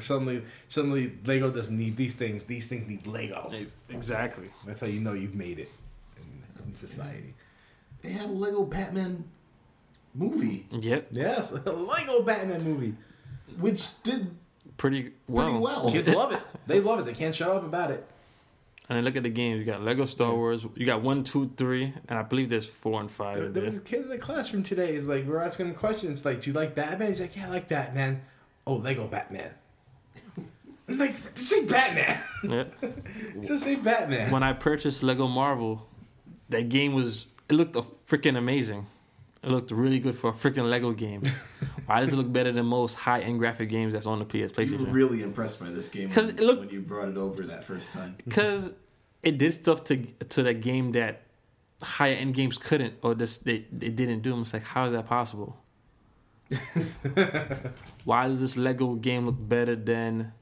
[0.00, 2.44] Suddenly, suddenly, Lego doesn't need these things.
[2.44, 3.52] These things need Lego.
[3.90, 4.48] Exactly.
[4.66, 5.70] That's how you know you've made it
[6.16, 7.34] in, in society.
[8.00, 9.24] They had a Lego Batman
[10.14, 11.08] movie, Yep.
[11.12, 12.94] Yes, a Lego Batman movie.
[13.58, 14.34] which did
[14.78, 15.46] Pretty well.
[15.48, 15.92] pretty well.
[15.92, 16.40] Kids love it.
[16.66, 17.04] They love it.
[17.04, 18.06] They can't shut up about it.
[18.88, 19.60] And then look at the games.
[19.60, 20.66] You got Lego Star Wars.
[20.74, 23.36] You got one, two, three, and I believe there's four and five.
[23.36, 23.64] There, there there.
[23.64, 24.94] was a kid in the classroom today.
[24.94, 26.24] He's like, we we're asking him questions.
[26.24, 27.08] Like, do you like Batman?
[27.08, 28.22] He's like, yeah, I like Batman.
[28.66, 29.52] Oh, Lego Batman.
[30.92, 32.20] I'm like, just say Batman.
[32.44, 32.64] Yeah.
[33.42, 34.30] just say Batman.
[34.30, 35.86] when I purchased Lego Marvel,
[36.50, 37.74] that game was it looked
[38.06, 38.86] freaking amazing.
[39.42, 41.22] It looked really good for a freaking Lego game.
[41.86, 44.34] Why does it look better than most high end graphic games that's on the PS
[44.34, 44.48] You were
[44.86, 44.92] PlayStation?
[44.92, 47.64] really impressed by this game 'Cause when, it looked- when you brought it over that
[47.64, 48.10] first time.
[48.18, 48.28] Mm-hmm.
[48.30, 48.72] Because
[49.22, 49.96] it did stuff to
[50.34, 51.22] to the game that
[51.82, 54.38] higher end games couldn't, or just they they didn't do.
[54.40, 55.56] It's like how is that possible?
[58.04, 60.32] Why does this Lego game look better than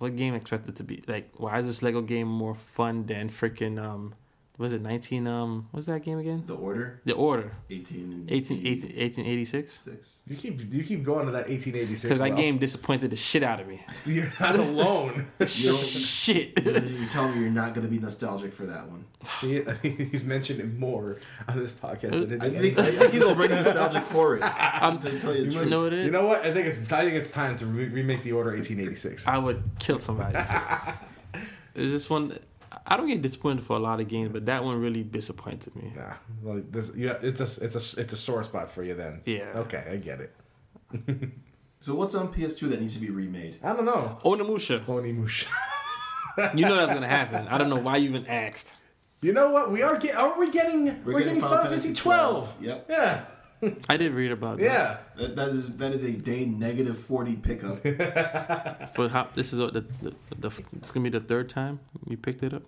[0.00, 1.30] what game expected to be like?
[1.36, 4.14] Why is this Lego game more fun than freaking um?
[4.60, 5.68] Was it nineteen um?
[5.70, 6.42] What's that game again?
[6.46, 9.88] The Order, The Order, 18 and 18, 18, 1886.
[9.88, 10.22] 86.
[10.28, 12.02] You keep you keep going to that 1886.
[12.02, 12.36] Because that well.
[12.36, 13.80] game disappointed the shit out of me.
[14.04, 15.26] You're not alone.
[15.40, 16.62] You shit.
[16.62, 16.74] you're
[17.08, 19.06] telling me you're not going to be nostalgic for that one.
[19.40, 19.62] he,
[20.10, 21.18] he's mentioned it more
[21.48, 24.42] on this podcast than I anything think, I think he's already nostalgic for it.
[24.42, 25.68] I'm- to tell you the You truth.
[25.70, 26.04] know what it is?
[26.04, 26.44] You know what?
[26.44, 29.26] I think it's I think it's time to re- remake the Order 1886.
[29.26, 30.38] I would kill somebody.
[31.74, 32.38] Is this one?
[32.86, 35.92] I don't get disappointed for a lot of games, but that one really disappointed me.
[35.96, 39.22] Nah, well, this, yeah, it's a it's a it's a sore spot for you then.
[39.24, 39.52] Yeah.
[39.54, 41.30] Okay, I get it.
[41.82, 43.56] So what's on PS2 that needs to be remade?
[43.62, 44.18] I don't know.
[44.22, 45.48] Onimusha, Onimusha.
[46.54, 47.48] you know that's gonna happen.
[47.48, 48.76] I don't know why you even asked.
[49.22, 49.70] You know what?
[49.70, 50.14] We are get.
[50.14, 51.02] Are we getting?
[51.04, 52.56] We're, getting, Final Fantasy 12.
[52.60, 52.86] Yep.
[52.90, 53.24] Yeah.
[53.88, 54.64] I did read about that.
[54.64, 54.96] Yeah.
[55.16, 57.82] That, that is that is a day negative 40 pickup.
[58.94, 62.16] For how this is the, the, the, the it's gonna be the third time you
[62.16, 62.62] picked it up.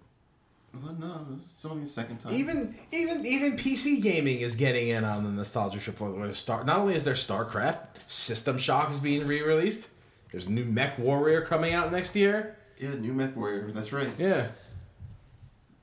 [0.82, 2.34] well, no, it's only the second time.
[2.34, 6.00] Even even even PC gaming is getting in on the nostalgia trip.
[6.00, 9.88] With Star, not only is there StarCraft, System Shock is being re-released.
[10.30, 12.56] There's new Mech Warrior coming out next year.
[12.78, 13.70] yeah, New Mech Warrior.
[13.72, 14.08] That's right.
[14.18, 14.48] Yeah.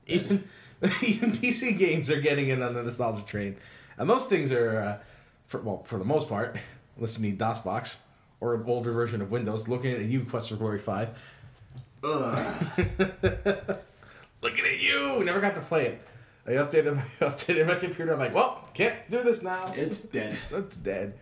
[0.07, 0.43] Even
[1.03, 3.57] even PC games are getting in on the nostalgia train,
[3.99, 4.97] and those things are, uh,
[5.47, 6.57] for well, for the most part,
[6.95, 7.97] unless you need DOSBox
[8.41, 9.67] or an older version of Windows.
[9.67, 11.09] Looking at you, Quest for Glory Five.
[12.03, 12.65] Ugh.
[14.41, 16.01] Looking at you, never got to play it.
[16.47, 18.13] I updated my updated my computer.
[18.13, 19.71] I'm like, well, can't do this now.
[19.75, 20.37] It's dead.
[20.51, 21.13] It's dead.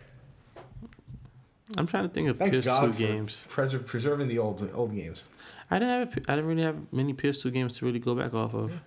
[1.76, 3.46] I'm trying to think of Thanks PS2 God games.
[3.50, 5.24] preser- preserving the old old games.
[5.70, 6.16] I didn't have.
[6.16, 8.80] a- I didn't really have many PS2 games to really go back off of.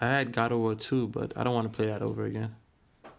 [0.00, 2.54] I had God of War 2, but I don't want to play that over again.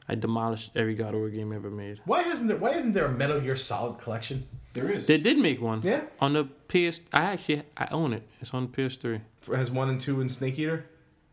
[0.10, 2.02] I demolished every God of War game ever made.
[2.06, 2.57] Why hasn't there?
[2.57, 4.48] Why isn't there a Metal Gear Solid collection?
[4.73, 5.07] There is.
[5.07, 5.81] They did make one.
[5.84, 6.02] Yeah.
[6.19, 8.23] On the PS, I actually I own it.
[8.41, 9.15] It's on PS3.
[9.15, 10.86] It has one and two and Snake Eater.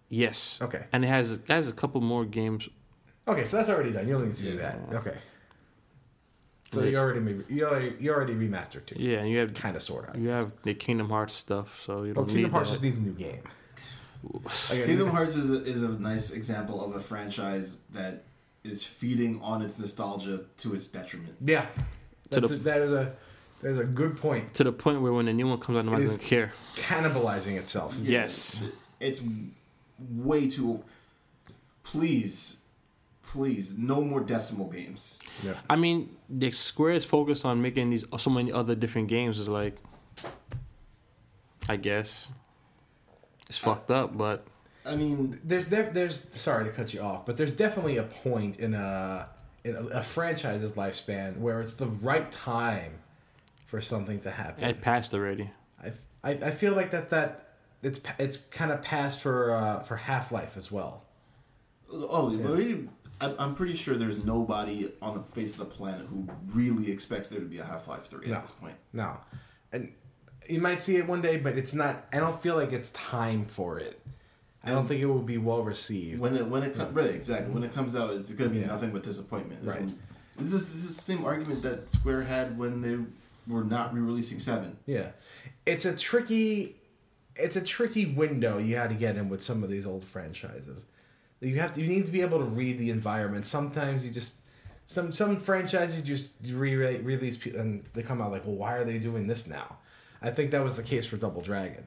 [0.09, 0.61] Yes.
[0.62, 0.85] Okay.
[0.93, 2.69] And it has it has a couple more games.
[3.28, 4.07] Okay, so that's already done.
[4.07, 4.78] You don't need to do that.
[4.93, 5.19] Okay.
[6.73, 8.97] So you already made, you already you already remastered too.
[8.98, 10.20] Yeah, and you have Kind of sort of.
[10.20, 12.74] you have the Kingdom Hearts stuff, so you Oh, don't Kingdom need Hearts that.
[12.74, 13.43] just needs a new game.
[14.86, 18.24] Kingdom Hearts is a, is a nice example of a franchise that
[18.66, 21.34] is feeding on its nostalgia to its detriment.
[21.44, 21.66] Yeah,
[22.30, 23.12] That's the- a, that is a
[23.62, 24.52] that is a good point.
[24.55, 26.52] to the point where when a new one comes out, nobody's is- gonna care.
[26.76, 27.97] Cannibalizing itself.
[28.02, 28.62] Yes.
[29.01, 29.22] It's
[30.10, 30.84] way too.
[31.82, 32.60] Please,
[33.22, 35.20] please, no more decimal games.
[35.43, 35.55] Yeah.
[35.70, 39.38] I mean, the Square is focused on making these so many other different games.
[39.38, 39.76] Is like,
[41.68, 42.28] I guess,
[43.48, 44.47] it's fucked up, but
[44.87, 48.59] I mean, There's def- there's sorry to cut you off, but there's definitely a point
[48.59, 49.29] in a
[49.65, 52.93] in a, a franchise's lifespan where it's the right time
[53.67, 54.63] for something to happen.
[54.65, 55.51] it passed already.
[55.83, 55.91] I,
[56.23, 57.49] I, I feel like that that
[57.83, 61.03] it's it's kind of passed for uh, for Half Life as well.
[61.93, 62.89] oh, but we-
[63.21, 67.29] I- I'm pretty sure there's nobody on the face of the planet who really expects
[67.31, 68.37] there to be a Half Life Three No.
[68.37, 68.75] at this point.
[68.93, 69.17] No,
[69.73, 69.93] and
[70.49, 72.05] you might see it one day, but it's not.
[72.13, 74.01] I don't feel like it's time for it.
[74.66, 76.20] I don't think it will be well received.
[76.20, 78.66] When it when it comes right exactly when it comes out, it's gonna be Yeah.
[78.66, 79.64] nothing but disappointment.
[79.64, 79.80] Right.
[79.80, 79.98] And
[80.38, 82.98] this is this is the same argument that Square had when they
[83.47, 84.76] were not re-releasing Seven.
[84.86, 85.10] Yeah,
[85.64, 86.76] it's a tricky,
[87.36, 90.84] it's a tricky window you had to get in with some of these old franchises.
[91.40, 93.47] You have to, you need to be able to read the environment.
[93.47, 94.40] Sometimes you just,
[94.86, 98.98] some some franchises just re release and they come out like, well, why are they
[98.98, 99.76] doing this now?
[100.22, 101.84] I think that was the case for Double Dragon.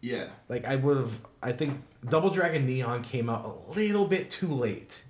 [0.00, 4.30] Yeah, Like I would have, I think Double Dragon Neon came out a little bit
[4.30, 5.02] too late.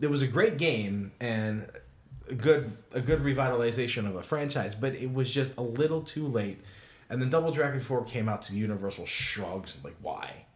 [0.00, 1.68] It was a great game and
[2.28, 6.26] a good a good revitalization of a franchise, but it was just a little too
[6.26, 6.58] late.
[7.08, 10.46] And then Double Dragon Four came out to Universal shrugs like why?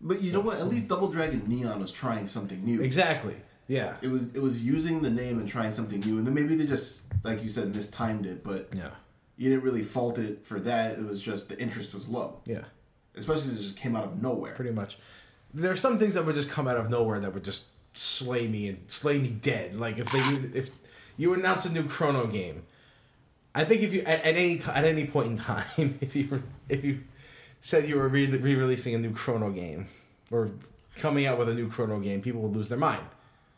[0.00, 0.58] but you know what?
[0.58, 2.80] At least Double Dragon Neon was trying something new.
[2.82, 3.36] Exactly.
[3.68, 3.96] Yeah.
[4.02, 6.66] It was it was using the name and trying something new, and then maybe they
[6.66, 8.90] just like you said mistimed it, but Yeah.
[9.42, 10.98] You didn't really fault it for that.
[10.98, 12.64] It was just the interest was low, Yeah.
[13.16, 14.54] especially since it just came out of nowhere.
[14.54, 14.98] Pretty much.
[15.54, 18.46] There are some things that would just come out of nowhere that would just slay
[18.48, 19.74] me and slay me dead.
[19.74, 20.20] Like if they
[20.58, 20.70] if
[21.16, 22.62] you announce a new Chrono game,
[23.54, 26.28] I think if you at, at any t- at any point in time, if you
[26.30, 27.00] were- if you
[27.60, 29.88] said you were re releasing a new Chrono game
[30.30, 30.50] or
[30.96, 33.04] coming out with a new Chrono game, people would lose their mind.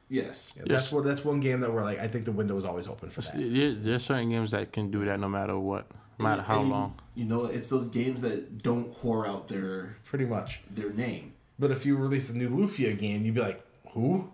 [0.09, 0.53] Yes.
[0.57, 0.93] That's Yes.
[0.93, 1.99] what that's one game that we're like.
[1.99, 3.79] I think the window is always open for that.
[3.83, 5.87] There's certain games that can do that no matter what,
[6.19, 6.95] no matter how And long.
[7.15, 10.61] You know, it's those games that don't whore out their Pretty much.
[10.71, 11.33] their name.
[11.59, 14.29] But if you release a new Lufia game, you'd be like, who?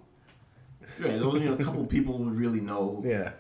[1.01, 3.03] Yeah, only a couple people would really know.
[3.07, 3.33] Yeah.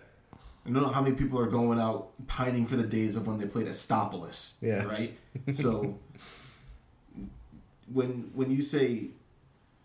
[0.66, 3.38] I don't know how many people are going out pining for the days of when
[3.38, 4.56] they played Estpolis.
[4.60, 4.84] Yeah.
[4.84, 5.16] Right.
[5.52, 5.98] So
[7.92, 9.08] when when you say,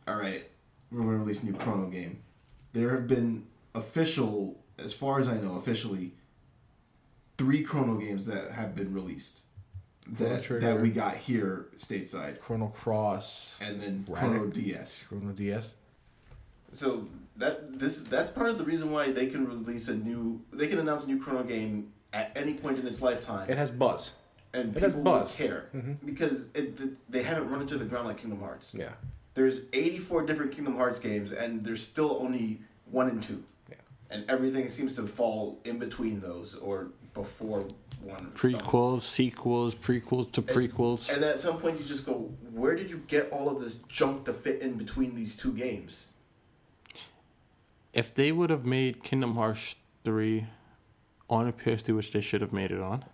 [0.07, 0.43] "All right,
[0.91, 2.21] we're going to release a new Chrono game,"
[2.75, 6.11] there have been official, as far as I know, officially
[7.37, 9.41] three Chrono games that have been released
[10.07, 14.05] that that we got here stateside, Chrono Cross, and then.
[14.11, 15.07] Chrono DS.
[15.07, 15.77] Chrono DS.
[16.73, 17.07] So
[17.37, 20.79] that this that's part of the reason why they can release a new they can
[20.79, 24.11] announce a new Chrono game at any point in its lifetime, It has buzz.
[24.53, 25.35] and it has people will buzz.
[25.35, 25.93] care mm-hmm.
[26.05, 28.73] because it, they haven't run into the ground like Kingdom Hearts.
[28.73, 28.93] Yeah.
[29.35, 33.75] There's 84 different Kingdom Hearts games, and there's still only one and two, Yeah.
[34.09, 37.65] and everything seems to fall in between those or before
[38.01, 38.31] one.
[38.33, 41.13] Prequels, sequels, prequels to prequels.
[41.13, 44.25] And at some point, you just go, where did you get all of this junk
[44.25, 46.11] to fit in between these two games?
[47.93, 50.47] if they would have made Kingdom Hearts 3
[51.29, 53.05] on a PS2, which they should have made it on,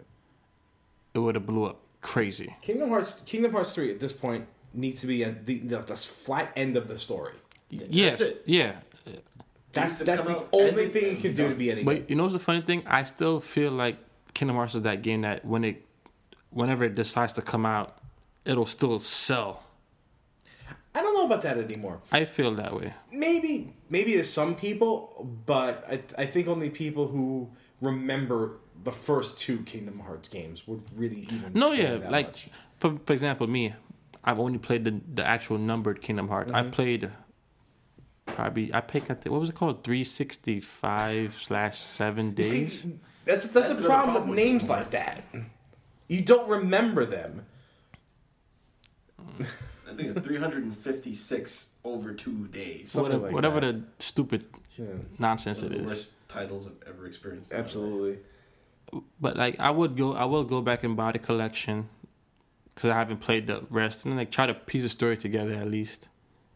[1.14, 2.56] it would have blew up crazy.
[2.64, 5.96] Kingdom Hearts Kingdom Hearts 3 at this point needs to be at the, the, the
[5.96, 7.34] flat end of the story.
[7.70, 8.44] yes, it.
[8.46, 8.76] yeah.
[9.74, 11.86] That's that's the only thing you can do to be any good.
[12.02, 12.84] But you know what's the funny thing?
[12.88, 13.98] I still feel like
[14.34, 15.86] Kingdom Hearts is that game that when it,
[16.50, 17.98] whenever it decides to come out,
[18.44, 19.64] it'll still sell.
[20.94, 22.02] I don't know about that anymore.
[22.12, 22.94] I feel that way.
[23.14, 27.50] Maybe maybe to some people, but I, I think only people who
[27.80, 32.28] remember the first two Kingdom Hearts games would really even No, care yeah, that like
[32.28, 32.50] much.
[32.80, 33.74] for for example, me,
[34.24, 36.52] I've only played the the actual numbered Kingdom Hearts.
[36.52, 36.74] I've mm-hmm.
[36.74, 37.12] played
[38.26, 42.82] probably I picked I think, what was it called three sixty five slash seven days.
[42.84, 45.24] See, that's that's, That's the another problem problem with with names like that.
[46.08, 47.46] You don't remember them.
[49.20, 49.44] Hmm.
[49.90, 52.96] I think it's 356 over two days.
[52.96, 53.98] Whatever like whatever that.
[53.98, 54.46] the stupid
[55.20, 55.90] nonsense One it the is.
[55.90, 57.52] worst titles I've ever experienced.
[57.52, 57.66] in my life.
[57.66, 58.18] Absolutely.
[59.20, 61.90] But like I would go I will go back and buy the collection
[62.76, 65.54] because I haven't played the rest and then like try to piece the story together
[65.56, 66.08] at least.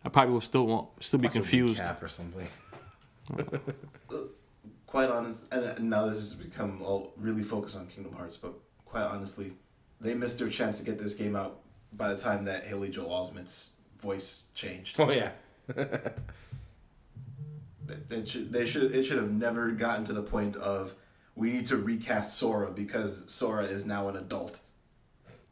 [0.03, 1.81] I probably will still won't still be confused.
[1.81, 2.47] Cap or something.
[4.87, 8.53] Quite honest, and and now this has become all really focused on Kingdom Hearts, but
[8.85, 9.51] quite honestly,
[9.99, 11.59] they missed their chance to get this game out
[11.93, 14.97] by the time that Haley Joel Osment's voice changed.
[14.99, 15.31] Oh yeah.
[17.87, 20.95] It- It should, they should it should have never gotten to the point of
[21.35, 24.59] we need to recast Sora because Sora is now an adult.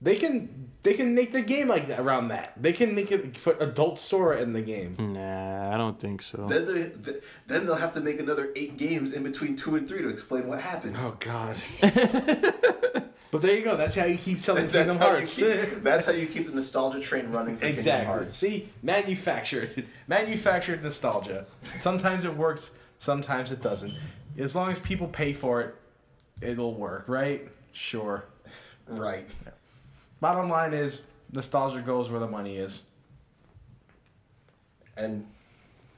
[0.03, 2.53] They can they can make the game like that around that.
[2.61, 4.93] They can make it put adult Sora in the game.
[4.99, 6.45] Nah, I don't think so.
[6.45, 9.87] Then they, th- then they'll have to make another eight games in between two and
[9.87, 10.97] three to explain what happened.
[10.99, 11.55] Oh God.
[11.81, 13.77] but there you go.
[13.77, 15.35] That's how you keep selling That's Kingdom Hearts.
[15.37, 18.07] keep, that's how you keep the nostalgia train running for Kingdom exactly.
[18.07, 18.35] Hearts.
[18.35, 21.45] See, manufactured, manufactured nostalgia.
[21.79, 22.71] Sometimes it works.
[22.99, 23.93] Sometimes it doesn't.
[24.37, 25.75] As long as people pay for it,
[26.41, 27.47] it'll work, right?
[27.71, 28.25] Sure.
[28.85, 29.25] Right.
[30.23, 32.83] Bottom line is, nostalgia goes where the money is.
[34.95, 35.27] And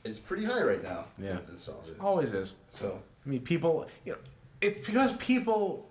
[0.03, 1.05] it's pretty high right now.
[1.21, 1.37] Yeah.
[1.47, 1.91] nostalgia.
[1.99, 2.55] Always is.
[2.71, 4.17] So I mean, people, you know,
[4.61, 5.87] it's because people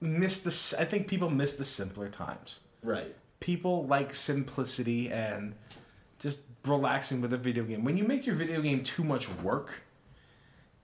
[0.00, 0.76] miss the.
[0.80, 2.60] I think people miss the simpler times.
[2.82, 3.14] right.
[3.38, 5.54] People like simplicity and
[6.18, 7.84] just relaxing with a video game.
[7.84, 9.82] When you make your video game too much work,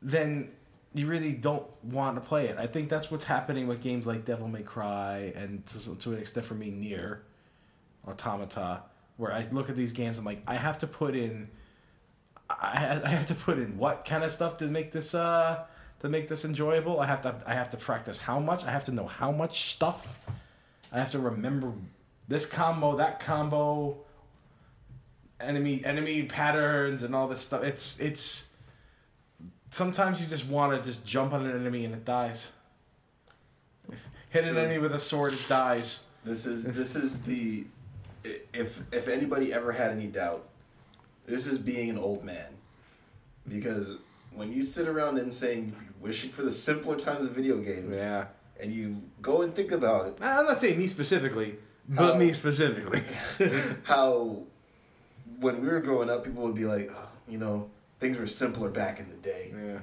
[0.01, 0.53] then
[0.95, 2.59] you really don't want to play it.
[2.59, 6.19] I think that's what's happening with games like Devil May Cry and to, to an
[6.19, 7.23] extent for me, Nier
[8.07, 8.83] Automata,
[9.17, 11.49] where I look at these games, I'm like, I have to put in
[12.51, 15.65] I, I have to put in what kind of stuff to make this uh
[16.01, 17.01] to make this enjoyable.
[17.01, 18.65] I have to I have to practice how much.
[18.65, 20.19] I have to know how much stuff.
[20.93, 21.73] I have to remember
[22.27, 23.99] this combo, that combo,
[25.41, 27.63] enemy enemy patterns and all this stuff.
[27.63, 28.49] It's it's
[29.71, 32.53] sometimes you just want to just jump on an enemy and it dies.
[34.31, 36.05] Hit an enemy with a sword, it dies.
[36.25, 37.67] This is this is the
[38.53, 40.47] if if anybody ever had any doubt,
[41.27, 42.47] this is being an old man.
[43.49, 43.97] Because
[44.33, 48.27] when you sit around and saying wishing for the simpler times of video games Yeah.
[48.61, 51.57] and you go and think about it, I'm not saying me specifically,
[51.89, 52.19] but Oh.
[52.19, 53.03] me specifically.
[53.85, 54.43] how
[55.41, 57.69] when we were growing up people would be like, oh, you know,
[58.01, 59.53] things were simpler back in the day.
[59.55, 59.79] yeah.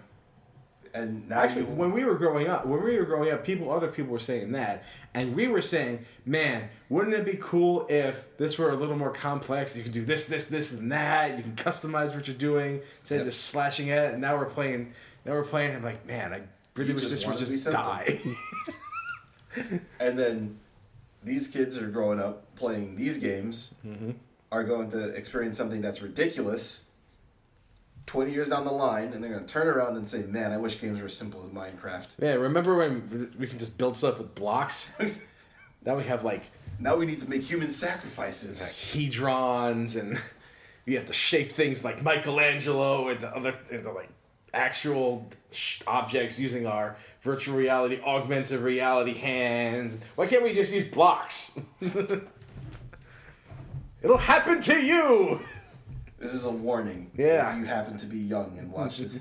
[0.93, 4.11] And Actually, when we were growing up, when we were growing up, people, other people
[4.11, 8.71] were saying that, and we were saying, "Man, wouldn't it be cool if this were
[8.71, 9.75] a little more complex?
[9.77, 11.37] You could do this, this, this, and that.
[11.37, 13.21] You can customize what you're doing instead Yep.
[13.21, 14.93] of just slashing at it." And now we're playing.
[15.25, 15.75] Now we're playing.
[15.75, 16.41] I'm like, man, I
[16.75, 18.19] really You wish this would want it to be just simple." die.
[19.99, 20.59] And then
[21.23, 24.11] these kids are growing up playing these games, Mm-hmm.
[24.51, 26.85] are going to experience something that's ridiculous
[28.07, 30.57] 20 years down the line, and they're going to turn around and say, Man, I
[30.57, 32.19] wish games were as simple as Minecraft.
[32.19, 34.91] man, remember when we can just build stuff with blocks?
[35.85, 36.43] now we have like
[36.79, 38.59] Now we need to make human sacrifices.
[38.59, 40.19] hedrons and
[40.85, 44.09] we have to shape things like Michelangelo into other into like
[44.53, 49.97] actual sh- objects using our virtual reality augmented reality hands.
[50.15, 51.59] Why can't we just use blocks?
[54.01, 55.41] It'll happen to you.
[56.19, 57.11] This is a warning.
[57.15, 57.51] Yeah.
[57.53, 59.15] If you happen to be young and watch this.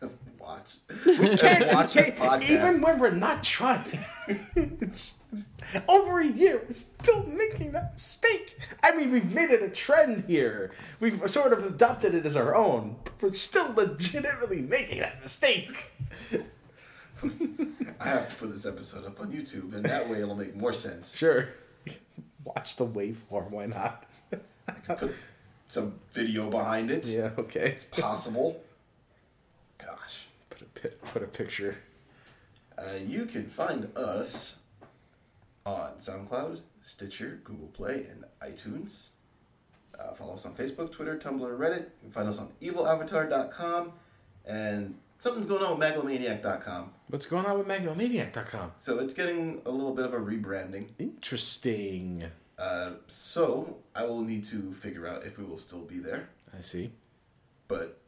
[0.38, 0.74] watch.
[1.06, 2.50] We Can't- watch this podcast.
[2.50, 3.98] Even when we're not trying.
[4.54, 5.18] it's
[5.88, 8.58] over a year, we're still making that mistake.
[8.82, 10.72] I mean, we've made it a trend here.
[11.00, 15.92] We've sort of adopted it as our own, but we're still legitimately making that mistake.
[17.98, 20.72] I have to put this episode up on YouTube, and that way it'll make more
[20.74, 21.16] sense.
[21.16, 21.48] Sure.
[22.44, 24.04] Watch the waveform, why not?
[25.66, 27.06] I can put some video behind it.
[27.06, 27.70] Yeah, okay.
[27.70, 28.62] It's possible.
[29.78, 30.26] Gosh.
[30.50, 31.78] Put a, pi- put a picture.
[32.78, 34.58] Uh, you can find us
[35.64, 39.08] on SoundCloud, Stitcher, Google Play, and iTunes.
[39.98, 41.78] Uh, follow us on Facebook, Twitter, Tumblr, Reddit.
[41.80, 43.92] You can find us on evilavatar.com.
[44.46, 46.92] And something's going on with megalomaniac.com.
[47.08, 48.72] What's going on with MagnoManiac.com?
[48.78, 50.90] So it's getting a little bit of a rebranding.
[50.98, 52.24] Interesting.
[52.58, 56.30] Uh, so I will need to figure out if we will still be there.
[56.56, 56.90] I see.
[57.68, 57.98] But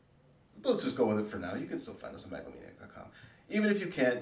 [0.64, 1.54] let's just go with it for now.
[1.54, 3.04] You can still find us on megalomaniac.com.
[3.50, 4.20] Even if you can't,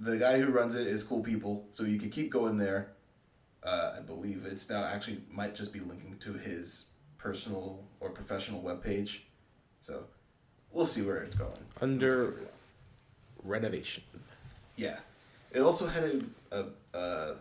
[0.00, 2.92] the guy who runs it is cool people, so you can keep going there.
[3.62, 6.86] Uh, I believe it's now actually might just be linking to his
[7.18, 9.22] personal or professional webpage.
[9.80, 10.04] So
[10.70, 11.58] we'll see where it's going.
[11.80, 12.34] Under
[13.42, 14.04] renovation.
[14.76, 14.98] Yeah,
[15.50, 16.22] it also had
[16.52, 17.34] a, a uh,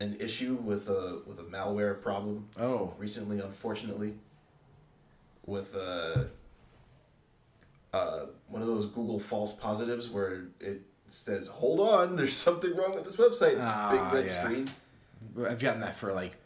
[0.00, 4.14] an issue with a with a malware problem Oh, recently, unfortunately,
[5.46, 6.24] with uh,
[7.92, 12.94] uh, one of those Google false positives where it says, "Hold on, there's something wrong
[12.94, 14.42] with this website." Ah, Big red yeah.
[14.42, 14.68] screen.
[15.46, 16.36] I've gotten that for like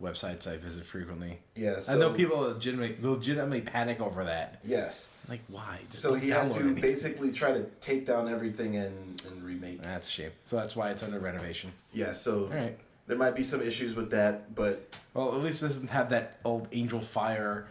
[0.00, 1.38] websites I visit frequently.
[1.56, 4.60] Yeah, so I know people legitimately legitimately panic over that.
[4.64, 5.10] Yes.
[5.28, 5.80] Like, why?
[5.90, 6.80] Just So he had to anything.
[6.80, 9.82] basically try to take down everything and, and remake.
[9.82, 10.30] That's a shame.
[10.44, 11.70] So that's why it's under renovation.
[11.92, 12.78] Yeah, so All right.
[13.08, 16.38] There might be some issues with that, but Well, at least it doesn't have that
[16.44, 17.64] old Angelfire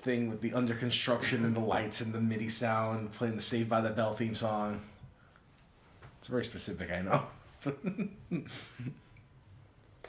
[0.00, 3.68] thing with the under construction and the lights and the MIDI sound playing the Saved
[3.68, 4.80] by the Bell theme song.
[6.18, 7.22] It's very specific, I know.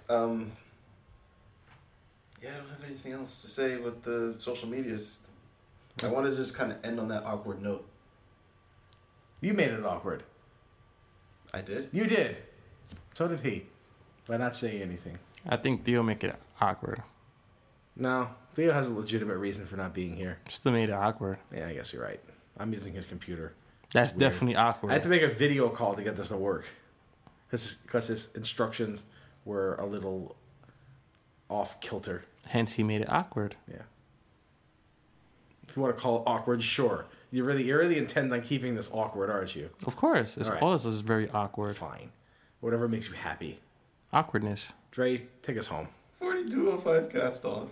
[0.09, 0.51] um,
[2.41, 5.19] yeah, I don't have anything else to say with the social medias.
[6.01, 7.85] I want to just kind of end on that awkward note.
[9.41, 10.23] you made it awkward.
[11.53, 11.89] I did.
[11.91, 12.37] You did.
[13.13, 13.65] So did he.
[14.27, 15.17] By not saying anything.
[15.47, 17.01] I think Theo make it awkward.
[17.95, 20.37] No, Theo has a legitimate reason for not being here.
[20.49, 21.37] Still made it awkward.
[21.53, 22.19] Yeah, I guess you're right.
[22.57, 23.53] I'm using his computer.
[23.93, 24.89] That's definitely awkward.
[24.89, 26.65] I had to make a video call to get this to work.
[27.49, 29.03] Because his instructions
[29.45, 30.35] were a little
[31.49, 32.25] off kilter.
[32.45, 33.55] Hence, he made it awkward.
[33.71, 33.77] Yeah.
[35.67, 37.05] If you want to call it awkward, sure.
[37.31, 39.69] You really, you really intend on keeping this awkward, aren't you?
[39.85, 40.63] Of course, it's All right.
[40.63, 41.77] all this is very awkward.
[41.77, 42.11] Fine.
[42.59, 43.59] Whatever makes you happy.
[44.13, 44.73] Awkwardness.
[44.91, 45.87] Dre, take us home.
[46.19, 47.69] 4205 cast off.